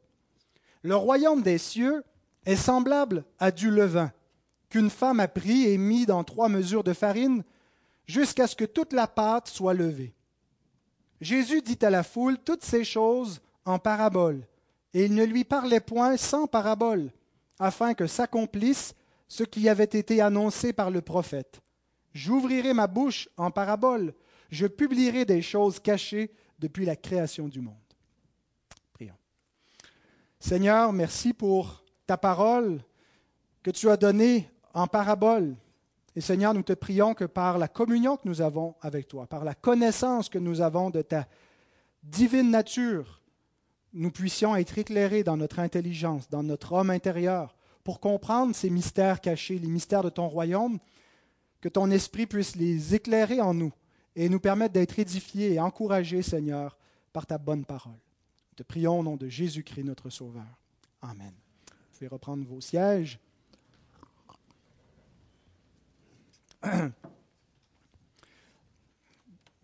Le 0.83 0.97
royaume 0.97 1.43
des 1.43 1.59
cieux 1.59 2.03
est 2.45 2.57
semblable 2.57 3.25
à 3.39 3.51
du 3.51 3.71
levain, 3.71 4.13
qu'une 4.69 4.91
femme 4.91 5.21
a 5.21 5.29
pris 5.29 5.69
et 5.69 5.79
mis 5.79 6.07
dans 6.07 6.25
trois 6.25 6.49
mesures 6.49 6.85
de 6.85 6.93
farine, 6.93 7.45
jusqu'à 8.07 8.47
ce 8.47 8.57
que 8.57 8.65
toute 8.65 8.93
la 8.93 9.07
pâte 9.07 9.49
soit 9.49 9.75
levée. 9.75 10.15
Jésus 11.23 11.63
dit 11.63 11.79
à 11.83 11.91
la 11.91 12.03
foule 12.03 12.37
toutes 12.37 12.65
ces 12.65 12.83
choses 12.83 13.41
en 13.65 13.79
parabole 13.79 14.45
et 14.93 15.05
il 15.05 15.15
ne 15.15 15.25
lui 15.25 15.45
parlait 15.45 15.79
point 15.79 16.17
sans 16.17 16.49
parabole, 16.49 17.13
afin 17.61 17.95
que 17.95 18.09
s'accomplisse 18.09 18.95
ce 19.29 19.45
qui 19.45 19.69
avait 19.69 19.85
été 19.85 20.21
annoncé 20.21 20.73
par 20.73 20.91
le 20.91 21.01
prophète. 21.01 21.61
J'ouvrirai 22.13 22.75
ma 22.75 22.89
bouche 22.89 23.29
en 23.37 23.53
parabole, 23.53 24.15
je 24.51 24.67
publierai 24.67 25.25
des 25.25 25.43
choses 25.43 25.79
cachées 25.79 26.33
depuis 26.59 26.85
la 26.85 26.97
création 26.97 27.47
du 27.47 27.61
monde. 27.61 27.77
Prions. 28.93 29.17
Seigneur, 30.41 30.93
merci 30.93 31.33
pour 31.33 31.85
ta 32.05 32.17
parole 32.17 32.83
que 33.63 33.71
tu 33.71 33.89
as 33.89 33.97
donnée 33.97 34.51
en 34.75 34.89
parabole. 34.89 35.55
Et 36.15 36.21
Seigneur, 36.21 36.53
nous 36.53 36.63
te 36.63 36.75
prions 36.75 37.15
que 37.15 37.25
par 37.25 37.59
la 37.59 37.69
communion 37.69 38.17
que 38.17 38.29
nous 38.29 38.43
avons 38.43 38.75
avec 38.81 39.09
toi, 39.09 39.27
par 39.27 39.45
la 39.45 39.55
connaissance 39.55 40.29
que 40.29 40.39
nous 40.39 40.61
avons 40.61 40.91
de 40.91 41.03
ta 41.03 41.27
divine 42.03 42.51
nature, 42.51 43.23
nous 43.95 44.11
puissions 44.11 44.57
être 44.57 44.79
éclairés 44.79 45.23
dans 45.23 45.37
notre 45.37 45.59
intelligence, 45.59 46.29
dans 46.29 46.43
notre 46.43 46.73
homme 46.73 46.91
intérieur, 46.91 47.55
pour 47.85 48.01
comprendre 48.01 48.55
ces 48.55 48.71
mystères 48.71 49.21
cachés, 49.21 49.59
les 49.59 49.69
mystères 49.69 50.03
de 50.03 50.11
ton 50.11 50.29
royaume, 50.29 50.79
que 51.61 51.69
ton 51.69 51.91
esprit 51.91 52.27
puisse 52.27 52.57
les 52.57 52.95
éclairer 52.95 53.41
en 53.41 53.55
nous 53.55 53.73
et 54.17 54.29
nous 54.29 54.41
permettre 54.41 54.75
d'être 54.75 54.99
édifiés 54.99 55.55
et 55.55 55.61
encouragés, 55.61 56.23
Seigneur, 56.23 56.77
par 57.13 57.27
ta 57.27 57.39
bonne 57.39 57.65
parole. 57.65 57.93
Nous 57.93 58.57
te 58.57 58.63
prions 58.63 58.99
au 58.99 59.03
nom 59.03 59.17
de 59.17 59.29
Jésus-Christ, 59.29 59.85
notre 59.85 60.11
Sauveur. 60.11 60.59
Amen. 61.01 61.33
Vous 61.67 61.99
pouvez 61.99 62.09
reprendre 62.09 62.45
vos 62.47 62.61
sièges. 62.61 63.19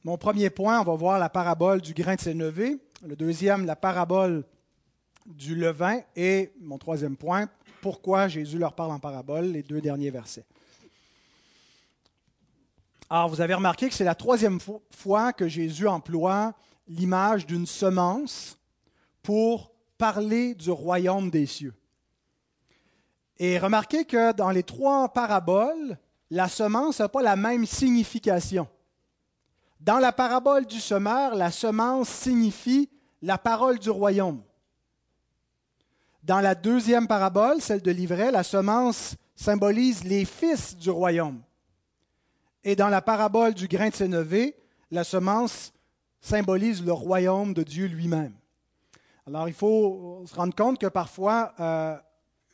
Mon 0.05 0.17
premier 0.17 0.51
point, 0.51 0.81
on 0.81 0.85
va 0.85 0.95
voir 0.95 1.19
la 1.19 1.29
parabole 1.29 1.81
du 1.81 1.93
grain 1.95 2.15
de 2.15 2.21
sénévé. 2.21 2.79
Le 3.07 3.17
deuxième, 3.17 3.67
la 3.67 3.77
parabole 3.77 4.45
du 5.27 5.55
levain. 5.55 6.01
Et 6.17 6.53
mon 6.61 6.79
troisième 6.79 7.17
point, 7.17 7.49
pourquoi 7.83 8.29
Jésus 8.29 8.59
leur 8.59 8.75
parle 8.75 8.93
en 8.93 8.99
parabole, 8.99 9.47
les 9.47 9.63
deux 9.63 9.81
derniers 9.81 10.11
versets. 10.11 10.47
Alors, 13.11 13.29
vous 13.29 13.41
avez 13.41 13.55
remarqué 13.55 13.89
que 13.89 13.95
c'est 13.95 14.05
la 14.05 14.15
troisième 14.15 14.59
fois 14.91 15.33
que 15.33 15.49
Jésus 15.49 15.89
emploie 15.89 16.55
l'image 16.89 17.47
d'une 17.47 17.67
semence 17.67 18.59
pour 19.23 19.73
parler 19.97 20.55
du 20.55 20.71
royaume 20.71 21.31
des 21.31 21.47
cieux. 21.47 21.75
Et 23.39 23.59
remarquez 23.59 24.05
que 24.05 24.33
dans 24.33 24.51
les 24.51 24.63
trois 24.63 25.13
paraboles, 25.13 25.99
la 26.31 26.49
semence 26.49 27.01
n'a 27.01 27.09
pas 27.09 27.23
la 27.23 27.37
même 27.37 27.67
signification. 27.67 28.69
Dans 29.81 29.99
la 29.99 30.13
parabole 30.13 30.67
du 30.67 30.81
semeur, 30.81 31.35
la 31.35 31.51
semence 31.51 32.09
signifie 32.09 32.91
la 33.23 33.39
parole 33.39 33.79
du 33.79 33.91
royaume. 33.91 34.43
Dans 36.23 36.41
la 36.41 36.55
deuxième 36.55 37.07
parabole, 37.07 37.61
celle 37.61 37.81
de 37.81 37.91
l'ivraie, 37.91 38.31
la 38.31 38.43
semence 38.43 39.15
symbolise 39.35 40.05
les 40.05 40.25
fils 40.25 40.77
du 40.77 40.91
royaume. 40.91 41.41
Et 42.65 42.77
dans 42.77 42.89
la 42.89 43.01
parabole 43.01 43.55
du 43.55 43.69
grain 43.69 43.89
de 43.89 43.95
sénévé, 43.95 44.57
la 44.91 45.05
semence 45.05 45.73
symbolise 46.21 46.85
le 46.85 46.93
royaume 46.93 47.55
de 47.55 47.63
Dieu 47.63 47.87
lui-même. 47.87 48.35
Alors 49.27 49.49
il 49.49 49.55
faut 49.55 50.25
se 50.27 50.35
rendre 50.35 50.55
compte 50.55 50.79
que 50.79 50.87
parfois, 50.87 51.53
euh, 51.61 51.97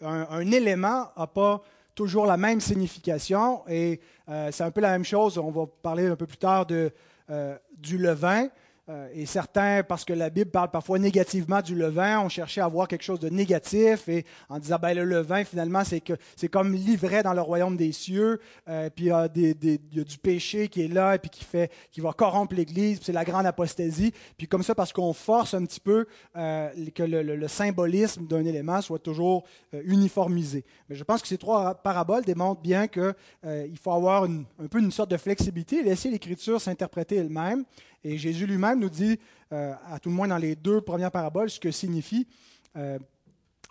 un, 0.03 0.51
élément 0.51 1.09
n'a 1.17 1.27
pas 1.27 1.63
toujours 1.95 2.27
la 2.27 2.37
même 2.37 2.61
signification 2.61 3.63
et 3.69 4.01
euh, 4.29 4.51
c'est 4.53 4.65
un 4.65 4.71
peu 4.71 4.81
la 4.81 4.91
même 4.91 5.05
chose. 5.05 5.39
On 5.39 5.51
va 5.51 5.67
parler 5.83 6.07
un 6.07 6.17
peu 6.17 6.27
plus 6.27 6.39
tard 6.39 6.67
de, 6.67 6.91
euh, 7.31 7.57
du 7.79 7.99
levain. 7.99 8.49
Euh, 8.91 9.09
et 9.15 9.25
certains, 9.25 9.83
parce 9.83 10.05
que 10.05 10.13
la 10.13 10.29
Bible 10.29 10.51
parle 10.51 10.71
parfois 10.71 10.99
négativement 10.99 11.63
du 11.63 11.75
levain, 11.75 12.21
ont 12.21 12.29
cherché 12.29 12.61
à 12.61 12.69
voir 12.69 12.87
quelque 12.87 13.03
chose 13.03 13.19
de 13.19 13.31
négatif 13.31 14.11
et 14.11 14.27
en 14.51 14.59
disant 14.59 14.77
ben, 14.81 14.95
le 14.95 15.05
levain, 15.05 15.43
finalement, 15.45 15.85
c'est 15.85 16.01
que 16.01 16.13
c'est 16.37 16.49
comme 16.49 16.75
l'ivraie 16.75 17.23
dans 17.23 17.33
le 17.33 17.41
royaume 17.41 17.79
des 17.79 17.93
cieux, 17.93 18.41
euh, 18.69 18.91
puis 18.95 19.07
il 19.07 19.09
y, 19.09 20.01
a 20.01 20.05
du 20.05 20.19
péché 20.19 20.69
qui 20.69 20.83
est 20.83 20.89
là 20.89 21.15
et 21.15 21.19
puis 21.19 21.31
qui, 21.31 21.45
fait, 21.45 21.73
qui 21.91 22.03
va 22.03 22.13
corrompre 22.13 22.55
l'Église, 22.55 23.01
c'est 23.03 23.15
la 23.15 23.25
grande 23.25 23.47
apostasie. 23.47 24.13
Puis 24.37 24.49
comme 24.49 24.63
ça, 24.63 24.75
parce 24.75 24.93
qu'on 24.93 25.15
force 25.15 25.55
un 25.55 25.65
petit 25.65 25.81
peu 25.81 26.05
euh, 26.37 26.69
que 26.95 27.03
le, 27.03 27.49
symbolisme 27.49 28.27
d'un 28.27 28.45
élément 28.45 28.83
soit 28.83 28.99
toujours 28.99 29.45
uniformisé. 29.73 30.65
Mais 30.89 30.97
je 30.97 31.05
pense 31.05 31.23
que 31.23 31.29
ces 31.29 31.39
trois 31.39 31.75
paraboles 31.75 32.25
démontrent 32.25 32.61
bien 32.61 32.89
qu'il 32.89 33.79
faut 33.81 33.93
avoir 33.93 34.25
un 34.25 34.67
peu 34.71 34.81
une 34.81 34.91
sorte 34.91 35.11
de 35.11 35.17
flexibilité, 35.17 35.83
laisser 35.83 36.11
l'Écriture 36.11 36.61
s'interpréter 36.61 37.17
elle-même 37.17 37.65
et 38.05 38.19
Jésus 38.19 38.47
lui-même 38.47 38.81
nous 38.81 38.91
dit, 38.91 39.19
euh, 39.53 39.73
à 39.91 39.99
tout 39.99 40.11
le 40.11 40.15
moins 40.15 40.29
dans 40.29 40.37
les 40.37 40.55
deux 40.55 40.83
premières 40.83 41.11
paraboles, 41.11 41.49
ce 41.49 41.59
que 41.59 41.71
signifie 41.71 42.29
euh, 42.77 42.99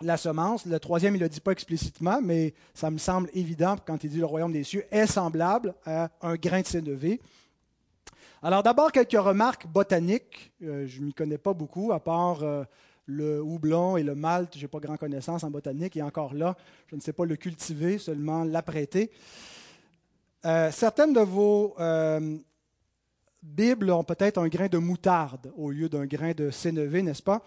la 0.02 0.16
semence. 0.16 0.66
Le 0.66 0.80
troisième, 0.80 1.14
il 1.14 1.18
ne 1.18 1.24
le 1.24 1.28
dit 1.28 1.40
pas 1.40 1.52
explicitement, 1.52 2.20
mais 2.20 2.52
ça 2.74 2.90
me 2.90 2.98
semble 2.98 3.30
évident 3.32 3.76
quand 3.86 4.02
il 4.02 4.10
dit 4.10 4.18
le 4.18 4.26
royaume 4.26 4.52
des 4.52 4.64
cieux 4.64 4.84
est 4.90 5.06
semblable 5.06 5.74
à 5.86 6.10
un 6.20 6.34
grain 6.34 6.62
de 6.62 6.66
sénévé. 6.66 7.20
Alors 8.42 8.64
d'abord, 8.64 8.90
quelques 8.90 9.12
remarques 9.12 9.68
botaniques. 9.68 10.52
Euh, 10.62 10.84
je 10.88 11.00
ne 11.00 11.06
m'y 11.06 11.14
connais 11.14 11.38
pas 11.38 11.54
beaucoup, 11.54 11.92
à 11.92 12.00
part 12.00 12.42
le 13.06 13.40
houblon 13.40 13.96
et 13.96 14.02
le 14.02 14.16
malt. 14.16 14.52
Je 14.56 14.62
n'ai 14.62 14.68
pas 14.68 14.80
grand 14.80 14.96
connaissance 14.96 15.44
en 15.44 15.50
botanique. 15.50 15.96
Et 15.96 16.02
encore 16.02 16.34
là, 16.34 16.56
je 16.88 16.96
ne 16.96 17.00
sais 17.00 17.12
pas 17.12 17.24
le 17.24 17.36
cultiver, 17.36 17.98
seulement 17.98 18.42
l'apprêter. 18.42 19.12
certaines 20.42 21.12
de 21.12 21.20
vos 21.20 21.76
Bible 23.44 23.90
ont 23.90 24.04
peut-être 24.04 24.38
un 24.38 24.48
grain 24.48 24.68
de 24.68 24.78
moutarde 24.78 25.52
au 25.54 25.70
lieu 25.70 25.90
d'un 25.90 26.06
grain 26.06 26.32
de 26.32 26.50
sénévé, 26.50 27.02
n'est-ce 27.02 27.22
pas? 27.22 27.42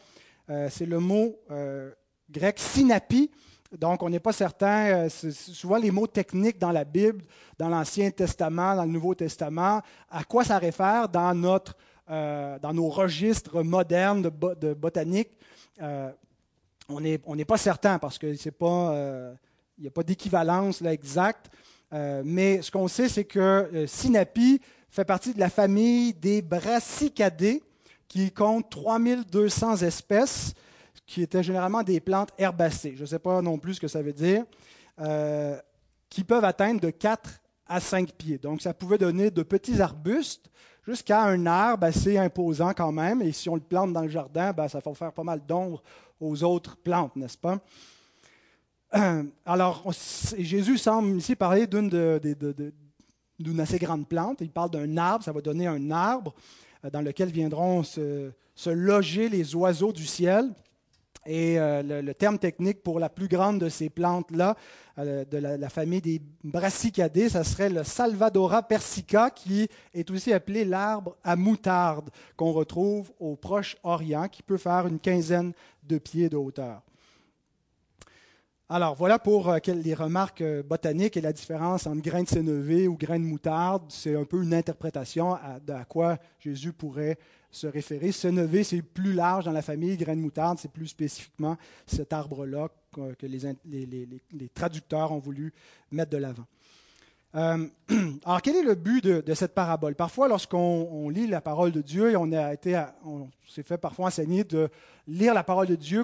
Euh, 0.49 0.69
c'est 0.69 0.85
le 0.85 0.99
mot 0.99 1.35
euh, 1.49 1.91
grec 2.29 2.59
synapi. 2.59 3.31
Donc, 3.77 4.03
on 4.03 4.09
n'est 4.09 4.19
pas 4.19 4.31
certain. 4.31 5.07
Euh, 5.07 5.09
souvent, 5.09 5.77
les 5.77 5.89
mots 5.89 6.05
techniques 6.05 6.59
dans 6.59 6.71
la 6.71 6.83
Bible, 6.83 7.23
dans 7.57 7.67
l'Ancien 7.67 8.11
Testament, 8.11 8.75
dans 8.75 8.85
le 8.85 8.91
Nouveau 8.91 9.15
Testament, 9.15 9.81
à 10.09 10.23
quoi 10.23 10.43
ça 10.43 10.59
réfère 10.59 11.09
dans, 11.09 11.33
notre, 11.33 11.75
dans 12.07 12.73
nos 12.73 12.89
registres 12.89 13.63
modernes 13.63 14.21
de, 14.21 14.73
botanique, 14.73 15.31
on 16.89 17.01
n'est 17.01 17.19
on 17.25 17.35
pas 17.37 17.57
certain 17.57 17.99
parce 17.99 18.17
qu'il 18.17 18.37
n'y 19.79 19.87
a 19.87 19.91
pas 19.91 20.03
d'équivalence 20.03 20.81
exacte. 20.83 21.49
mais 21.91 22.61
ce 22.61 22.71
qu'on 22.71 22.87
sait, 22.87 23.09
c'est 23.09 23.25
que 23.25 23.85
synapi 23.85 24.61
fait 24.97 25.05
partie 25.05 25.35
de 25.35 25.39
la 25.39 25.51
famille 25.51 26.11
des 26.11 26.41
brassicadées, 26.41 27.61
qui 28.07 28.31
compte 28.31 28.67
3200 28.71 29.83
espèces, 29.83 30.55
qui 31.05 31.21
étaient 31.21 31.43
généralement 31.43 31.83
des 31.83 31.99
plantes 31.99 32.31
herbacées. 32.39 32.95
Je 32.95 33.01
ne 33.01 33.05
sais 33.05 33.19
pas 33.19 33.43
non 33.43 33.59
plus 33.59 33.75
ce 33.75 33.81
que 33.81 33.87
ça 33.87 34.01
veut 34.01 34.13
dire, 34.13 34.43
euh, 34.99 35.55
qui 36.09 36.23
peuvent 36.23 36.43
atteindre 36.43 36.81
de 36.81 36.89
4 36.89 37.29
à 37.67 37.79
5 37.79 38.11
pieds. 38.13 38.39
Donc, 38.39 38.63
ça 38.63 38.73
pouvait 38.73 38.97
donner 38.97 39.29
de 39.29 39.43
petits 39.43 39.79
arbustes 39.79 40.49
jusqu'à 40.83 41.21
un 41.21 41.45
arbre 41.45 41.85
assez 41.85 42.17
imposant 42.17 42.73
quand 42.73 42.91
même. 42.91 43.21
Et 43.21 43.31
si 43.33 43.49
on 43.49 43.55
le 43.55 43.61
plante 43.61 43.93
dans 43.93 44.01
le 44.01 44.09
jardin, 44.09 44.51
ben, 44.51 44.67
ça 44.67 44.79
va 44.83 44.93
faire 44.95 45.13
pas 45.13 45.23
mal 45.23 45.45
d'ombre 45.45 45.83
aux 46.19 46.43
autres 46.43 46.75
plantes, 46.75 47.15
n'est-ce 47.15 47.37
pas? 47.37 47.59
Alors, 49.45 49.93
Jésus 50.39 50.79
semble 50.79 51.17
ici 51.17 51.35
parler 51.35 51.67
d'une 51.67 51.87
de, 51.87 52.19
de, 52.23 52.73
d'une 53.39 53.59
assez 53.59 53.79
grande 53.79 54.07
plante. 54.07 54.39
Il 54.41 54.51
parle 54.51 54.71
d'un 54.71 54.97
arbre, 54.97 55.23
ça 55.23 55.31
va 55.31 55.41
donner 55.41 55.67
un 55.67 55.91
arbre 55.91 56.33
euh, 56.85 56.89
dans 56.89 57.01
lequel 57.01 57.29
viendront 57.29 57.83
se, 57.83 58.31
loger 58.65 59.29
les 59.29 59.55
oiseaux 59.55 59.93
du 59.93 60.05
ciel. 60.05 60.51
Et 61.25 61.59
euh, 61.59 62.01
le, 62.01 62.13
terme 62.13 62.39
technique 62.39 62.81
pour 62.81 62.99
la 62.99 63.09
plus 63.09 63.27
grande 63.27 63.59
de 63.59 63.67
ces 63.67 63.89
plantes-là, 63.89 64.55
euh, 64.97 65.25
de 65.25 65.37
la, 65.37 65.69
famille 65.69 65.99
des 65.99 66.21
brassicadées, 66.43 67.27
ça 67.27 67.43
serait 67.43 67.69
le 67.69 67.83
Salvadora 67.83 68.63
persica, 68.63 69.29
qui 69.29 69.67
est 69.93 70.09
aussi 70.09 70.31
appelé 70.31 70.63
l'arbre 70.63 71.17
à 71.25 71.35
moutarde, 71.35 72.09
qu'on 72.37 72.53
retrouve 72.53 73.11
au 73.19 73.35
Proche-Orient, 73.35 74.29
qui 74.29 74.41
peut 74.41 74.57
faire 74.57 74.87
une 74.87 74.99
quinzaine 74.99 75.51
de 75.83 75.97
pieds 75.97 76.29
de 76.29 76.37
hauteur. 76.37 76.81
Alors, 78.69 78.95
voilà 78.95 79.17
pour 79.17 79.49
euh, 79.49 79.59
les 79.65 79.93
remarques 79.93 80.41
euh, 80.41 80.61
botaniques 80.61 81.15
et 81.15 81.21
la 81.21 81.31
différence 81.31 81.87
entre 81.87 82.01
grain 82.01 82.23
de 82.23 82.27
sénévé 82.27 82.89
ou 82.89 82.97
grain 82.97 83.17
de 83.17 83.23
moutarde. 83.23 83.83
C'est 83.87 84.13
un 84.13 84.25
peu 84.25 84.43
une 84.43 84.53
interprétation 84.53 85.35
à, 85.35 85.85
quoi 85.87 86.17
Jésus 86.41 86.73
pourrait 86.73 87.17
se 87.49 87.65
référer. 87.65 88.11
Sénévé, 88.11 88.65
c'est 88.65 88.81
plus 88.81 89.13
large 89.13 89.45
dans 89.45 89.53
la 89.53 89.61
famille. 89.61 89.95
Grain 89.95 90.17
de 90.17 90.19
moutarde, 90.19 90.59
c'est 90.59 90.69
plus 90.69 90.87
spécifiquement 90.87 91.55
cet 91.85 92.11
arbre-là 92.11 92.67
que 92.91 93.25
les, 93.25 94.49
traducteurs 94.53 95.13
ont 95.13 95.19
voulu 95.19 95.53
mettre 95.89 96.11
de 96.11 96.17
l'avant. 96.17 96.45
Euh, 97.35 97.67
alors, 98.25 98.41
quel 98.41 98.57
est 98.57 98.63
le 98.63 98.75
but 98.75 99.01
de, 99.01 99.33
cette 99.33 99.53
parabole? 99.53 99.95
Parfois, 99.95 100.27
lorsqu'on 100.27 101.07
lit 101.07 101.27
la 101.27 101.39
parole 101.39 101.71
de 101.71 101.81
Dieu, 101.81 102.11
et 102.11 102.17
on 102.17 102.29
on 103.05 103.29
s'est 103.47 103.63
fait 103.63 103.77
parfois 103.77 104.07
enseigner 104.07 104.43
de 104.43 104.69
lire 105.07 105.33
la 105.33 105.45
parole 105.45 105.67
de 105.67 105.75
Dieu 105.75 106.03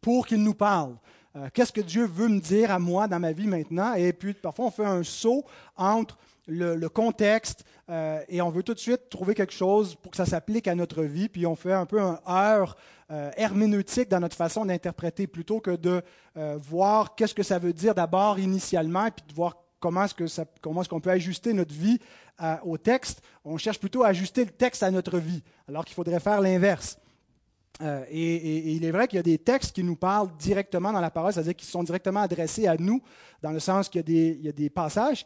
pour 0.00 0.28
qu'il 0.28 0.44
nous 0.44 0.54
parle. 0.54 0.94
Euh, 1.36 1.48
qu'est-ce 1.54 1.72
que 1.72 1.80
Dieu 1.80 2.06
veut 2.06 2.28
me 2.28 2.40
dire 2.40 2.72
à 2.72 2.78
moi 2.78 3.06
dans 3.06 3.20
ma 3.20 3.32
vie 3.32 3.46
maintenant? 3.46 3.94
Et 3.94 4.12
puis 4.12 4.34
parfois 4.34 4.66
on 4.66 4.70
fait 4.70 4.84
un 4.84 5.02
saut 5.04 5.44
entre 5.76 6.18
le, 6.48 6.88
contexte 6.88 7.64
euh, 7.88 8.20
et 8.28 8.42
on 8.42 8.50
veut 8.50 8.64
tout 8.64 8.74
de 8.74 8.80
suite 8.80 9.08
trouver 9.08 9.34
quelque 9.34 9.52
chose 9.52 9.94
pour 9.94 10.10
que 10.10 10.16
ça 10.16 10.26
s'applique 10.26 10.66
à 10.66 10.74
notre 10.74 11.04
vie, 11.04 11.28
puis 11.28 11.46
on 11.46 11.54
fait 11.54 11.72
un 11.72 11.86
peu 11.86 12.00
un 12.00 12.18
heure 12.28 12.76
euh, 13.12 13.30
herméneutique 13.36 14.08
dans 14.08 14.18
notre 14.18 14.36
façon 14.36 14.64
d'interpréter 14.64 15.28
plutôt 15.28 15.60
que 15.60 15.76
de 15.76 16.02
voir 16.56 17.14
qu'est-ce 17.14 17.34
que 17.34 17.42
ça 17.42 17.58
veut 17.58 17.72
dire 17.72 17.94
d'abord 17.94 18.38
initialement 18.38 19.06
et 19.06 19.10
puis 19.10 19.24
de 19.28 19.34
voir 19.34 19.58
comment 19.78 20.04
est-ce, 20.04 20.14
que 20.14 20.24
comment 20.60 20.80
est-ce 20.80 20.88
qu'on 20.88 21.00
peut 21.00 21.10
ajuster 21.10 21.52
notre 21.52 21.74
vie 21.74 21.98
au 22.64 22.78
texte. 22.78 23.20
On 23.44 23.58
cherche 23.58 23.78
plutôt 23.78 24.04
à 24.04 24.08
ajuster 24.08 24.44
le 24.44 24.50
texte 24.50 24.82
à 24.82 24.90
notre 24.90 25.18
vie, 25.18 25.42
alors 25.68 25.84
qu'il 25.84 25.94
faudrait 25.94 26.20
faire 26.20 26.40
l'inverse. 26.40 26.98
Euh, 27.82 28.04
et, 28.10 28.72
il 28.72 28.84
est 28.84 28.90
vrai 28.90 29.08
qu'il 29.08 29.16
y 29.16 29.20
a 29.20 29.22
des 29.22 29.38
textes 29.38 29.74
qui 29.74 29.82
nous 29.82 29.96
parlent 29.96 30.30
directement 30.38 30.92
dans 30.92 31.00
la 31.00 31.10
parole, 31.10 31.32
c'est-à-dire 31.32 31.56
qui 31.56 31.66
sont 31.66 31.82
directement 31.82 32.20
adressés 32.20 32.66
à 32.66 32.76
nous, 32.76 33.00
dans 33.42 33.50
le 33.50 33.60
sens 33.60 33.88
qu'il 33.88 34.00
y 34.10 34.48
a 34.48 34.52
des, 34.52 34.70
passages 34.70 35.24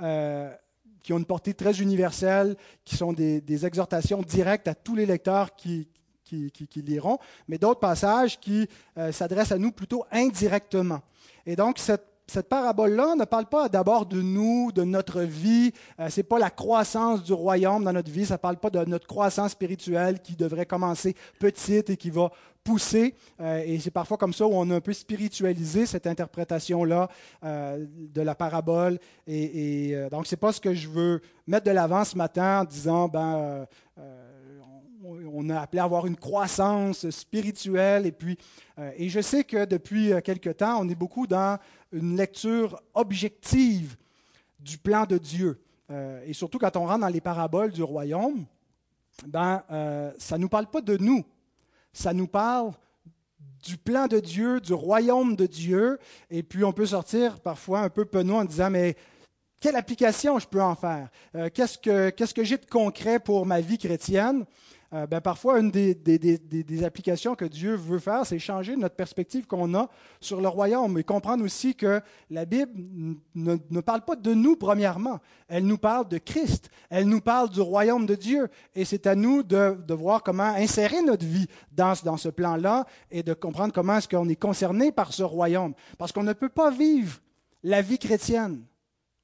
euh, 0.00 0.54
qui 1.02 1.12
ont 1.12 1.18
une 1.18 1.26
portée 1.26 1.54
très 1.54 1.80
universelle, 1.80 2.56
qui 2.84 2.96
sont 2.96 3.12
des, 3.12 3.66
exhortations 3.66 4.22
directes 4.22 4.68
à 4.68 4.74
tous 4.74 4.94
les 4.94 5.06
lecteurs 5.06 5.54
qui, 5.54 5.88
qui, 6.24 6.82
liront, 6.82 7.18
mais 7.48 7.58
d'autres 7.58 7.80
passages 7.80 8.38
qui 8.38 8.66
euh, 8.96 9.12
s'adressent 9.12 9.52
à 9.52 9.58
nous 9.58 9.72
plutôt 9.72 10.04
indirectement. 10.10 11.00
Et 11.44 11.56
donc, 11.56 11.78
cette 11.78 12.07
cette 12.30 12.48
parabole-là 12.48 13.14
ne 13.14 13.24
parle 13.24 13.46
pas 13.46 13.68
d'abord 13.68 14.04
de 14.06 14.20
nous, 14.20 14.70
de 14.72 14.84
notre 14.84 15.22
vie. 15.22 15.72
Euh, 15.98 16.10
Ce 16.10 16.20
n'est 16.20 16.24
pas 16.24 16.38
la 16.38 16.50
croissance 16.50 17.22
du 17.22 17.32
royaume 17.32 17.84
dans 17.84 17.92
notre 17.92 18.10
vie. 18.10 18.26
Ça 18.26 18.34
ne 18.34 18.38
parle 18.38 18.58
pas 18.58 18.70
de 18.70 18.84
notre 18.84 19.06
croissance 19.06 19.52
spirituelle 19.52 20.20
qui 20.20 20.36
devrait 20.36 20.66
commencer 20.66 21.16
petite 21.38 21.90
et 21.90 21.96
qui 21.96 22.10
va 22.10 22.30
pousser. 22.62 23.14
Euh, 23.40 23.62
et 23.64 23.78
c'est 23.80 23.90
parfois 23.90 24.18
comme 24.18 24.34
ça 24.34 24.46
où 24.46 24.52
on 24.52 24.68
a 24.70 24.76
un 24.76 24.80
peu 24.80 24.92
spiritualisé 24.92 25.86
cette 25.86 26.06
interprétation-là 26.06 27.08
euh, 27.44 27.86
de 27.88 28.20
la 28.20 28.34
parabole. 28.34 28.98
Et, 29.26 29.92
et 29.92 30.08
donc, 30.10 30.26
ce 30.26 30.34
n'est 30.34 30.38
pas 30.38 30.52
ce 30.52 30.60
que 30.60 30.74
je 30.74 30.88
veux 30.88 31.22
mettre 31.46 31.64
de 31.64 31.70
l'avant 31.70 32.04
ce 32.04 32.16
matin 32.16 32.60
en 32.60 32.64
disant, 32.64 33.08
ben, 33.08 33.66
on 35.32 35.48
a 35.50 35.60
appelé 35.60 35.80
à 35.80 35.84
avoir 35.84 36.06
une 36.06 36.16
croissance 36.16 37.08
spirituelle. 37.10 38.06
Et, 38.06 38.12
puis, 38.12 38.38
et 38.96 39.08
je 39.08 39.20
sais 39.20 39.44
que 39.44 39.64
depuis 39.64 40.12
quelque 40.22 40.50
temps, 40.50 40.80
on 40.80 40.88
est 40.88 40.94
beaucoup 40.94 41.26
dans 41.26 41.58
une 41.92 42.16
lecture 42.16 42.80
objective 42.94 43.96
du 44.60 44.78
plan 44.78 45.04
de 45.06 45.18
Dieu. 45.18 45.60
Euh, 45.90 46.22
et 46.26 46.32
surtout 46.32 46.58
quand 46.58 46.76
on 46.76 46.86
rentre 46.86 47.00
dans 47.00 47.08
les 47.08 47.20
paraboles 47.20 47.72
du 47.72 47.82
royaume, 47.82 48.44
ben, 49.26 49.62
euh, 49.70 50.12
ça 50.18 50.36
ne 50.36 50.42
nous 50.42 50.48
parle 50.48 50.66
pas 50.66 50.80
de 50.80 50.96
nous, 50.96 51.24
ça 51.92 52.12
nous 52.12 52.26
parle 52.26 52.72
du 53.64 53.76
plan 53.76 54.06
de 54.06 54.20
Dieu, 54.20 54.60
du 54.60 54.72
royaume 54.72 55.34
de 55.34 55.46
Dieu. 55.46 55.98
Et 56.30 56.42
puis 56.42 56.62
on 56.64 56.72
peut 56.72 56.86
sortir 56.86 57.40
parfois 57.40 57.80
un 57.80 57.88
peu 57.88 58.04
penaud 58.04 58.36
en 58.36 58.44
disant, 58.44 58.70
mais 58.70 58.96
quelle 59.60 59.76
application 59.76 60.38
je 60.38 60.46
peux 60.46 60.62
en 60.62 60.74
faire? 60.74 61.08
Euh, 61.34 61.48
qu'est-ce 61.52 61.78
que, 61.78 62.10
qu'est-ce 62.10 62.34
que 62.34 62.44
j'ai 62.44 62.58
de 62.58 62.66
concret 62.66 63.18
pour 63.18 63.46
ma 63.46 63.60
vie 63.60 63.78
chrétienne? 63.78 64.44
Euh, 64.94 65.06
ben, 65.06 65.20
parfois, 65.20 65.60
une 65.60 65.70
des, 65.70 66.84
applications 66.84 67.34
que 67.34 67.44
Dieu 67.44 67.74
veut 67.74 67.98
faire, 67.98 68.24
c'est 68.24 68.38
changer 68.38 68.74
notre 68.74 68.94
perspective 68.94 69.46
qu'on 69.46 69.74
a 69.74 69.90
sur 70.18 70.40
le 70.40 70.48
royaume 70.48 70.96
et 70.96 71.04
comprendre 71.04 71.44
aussi 71.44 71.74
que 71.74 72.00
la 72.30 72.46
Bible 72.46 72.72
ne, 73.34 73.80
parle 73.80 74.00
pas 74.02 74.16
de 74.16 74.32
nous, 74.32 74.56
premièrement. 74.56 75.18
Elle 75.46 75.66
nous 75.66 75.76
parle 75.76 76.08
de 76.08 76.16
Christ. 76.16 76.70
Elle 76.88 77.06
nous 77.06 77.20
parle 77.20 77.50
du 77.50 77.60
royaume 77.60 78.06
de 78.06 78.14
Dieu. 78.14 78.48
Et 78.74 78.86
c'est 78.86 79.06
à 79.06 79.14
nous 79.14 79.42
de, 79.42 79.76
voir 79.92 80.22
comment 80.22 80.54
insérer 80.54 81.02
notre 81.02 81.26
vie 81.26 81.48
dans, 81.70 81.92
dans 82.02 82.16
ce 82.16 82.30
plan-là 82.30 82.86
et 83.10 83.22
de 83.22 83.34
comprendre 83.34 83.74
comment 83.74 83.98
est-ce 83.98 84.08
qu'on 84.08 84.28
est 84.28 84.36
concerné 84.36 84.90
par 84.90 85.12
ce 85.12 85.22
royaume. 85.22 85.74
Parce 85.98 86.12
qu'on 86.12 86.22
ne 86.22 86.32
peut 86.32 86.48
pas 86.48 86.70
vivre 86.70 87.20
la 87.62 87.82
vie 87.82 87.98
chrétienne. 87.98 88.64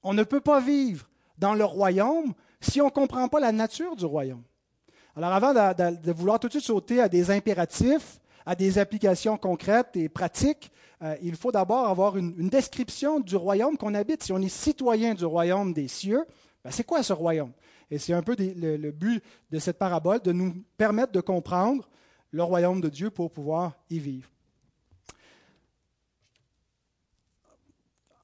On 0.03 0.13
ne 0.13 0.25
peut 0.25 0.43
pas 0.43 0.61
vivre 0.61 1.09
dans 1.39 1.55
le 1.55 1.65
royaume 1.65 2.35
si 2.61 2.83
on 2.83 2.87
ne 2.87 2.91
comprend 2.91 3.29
pas 3.29 3.41
la 3.41 3.53
nature 3.53 3.97
du 3.97 4.05
royaume. 4.05 4.43
Alors 5.17 5.33
avant 5.33 5.55
de, 5.55 6.13
vouloir 6.13 6.41
tout 6.41 6.49
de 6.49 6.53
suite 6.53 6.65
sauter 6.65 7.01
à 7.01 7.09
des 7.09 7.31
impératifs, 7.31 8.21
à 8.45 8.57
des 8.57 8.79
applications 8.79 9.37
concrètes 9.37 9.97
et 9.97 10.09
pratiques, 10.09 10.73
euh, 11.03 11.17
il 11.23 11.37
faut 11.37 11.53
d'abord 11.53 11.87
avoir 11.87 12.17
une, 12.17 12.49
description 12.49 13.21
du 13.21 13.37
royaume 13.37 13.77
qu'on 13.77 13.95
habite. 13.95 14.25
Si 14.25 14.33
on 14.33 14.39
est 14.39 14.49
citoyen 14.49 15.15
du 15.15 15.25
royaume 15.25 15.73
des 15.73 15.87
cieux, 15.87 16.25
ben, 16.65 16.71
c'est 16.71 16.85
quoi 16.85 17.03
ce 17.03 17.13
royaume? 17.13 17.53
Et 17.91 17.99
c'est 17.99 18.13
un 18.13 18.23
peu 18.23 18.35
le, 18.39 18.91
but 18.91 19.23
de 19.51 19.59
cette 19.59 19.79
parabole, 19.79 20.21
de 20.21 20.33
nous 20.33 20.55
permettre 20.77 21.13
de 21.13 21.21
comprendre 21.21 21.89
le 22.33 22.43
royaume 22.43 22.81
de 22.81 22.89
Dieu 22.89 23.11
pour 23.11 23.31
pouvoir 23.31 23.79
y 23.91 23.99
vivre. 23.99 24.29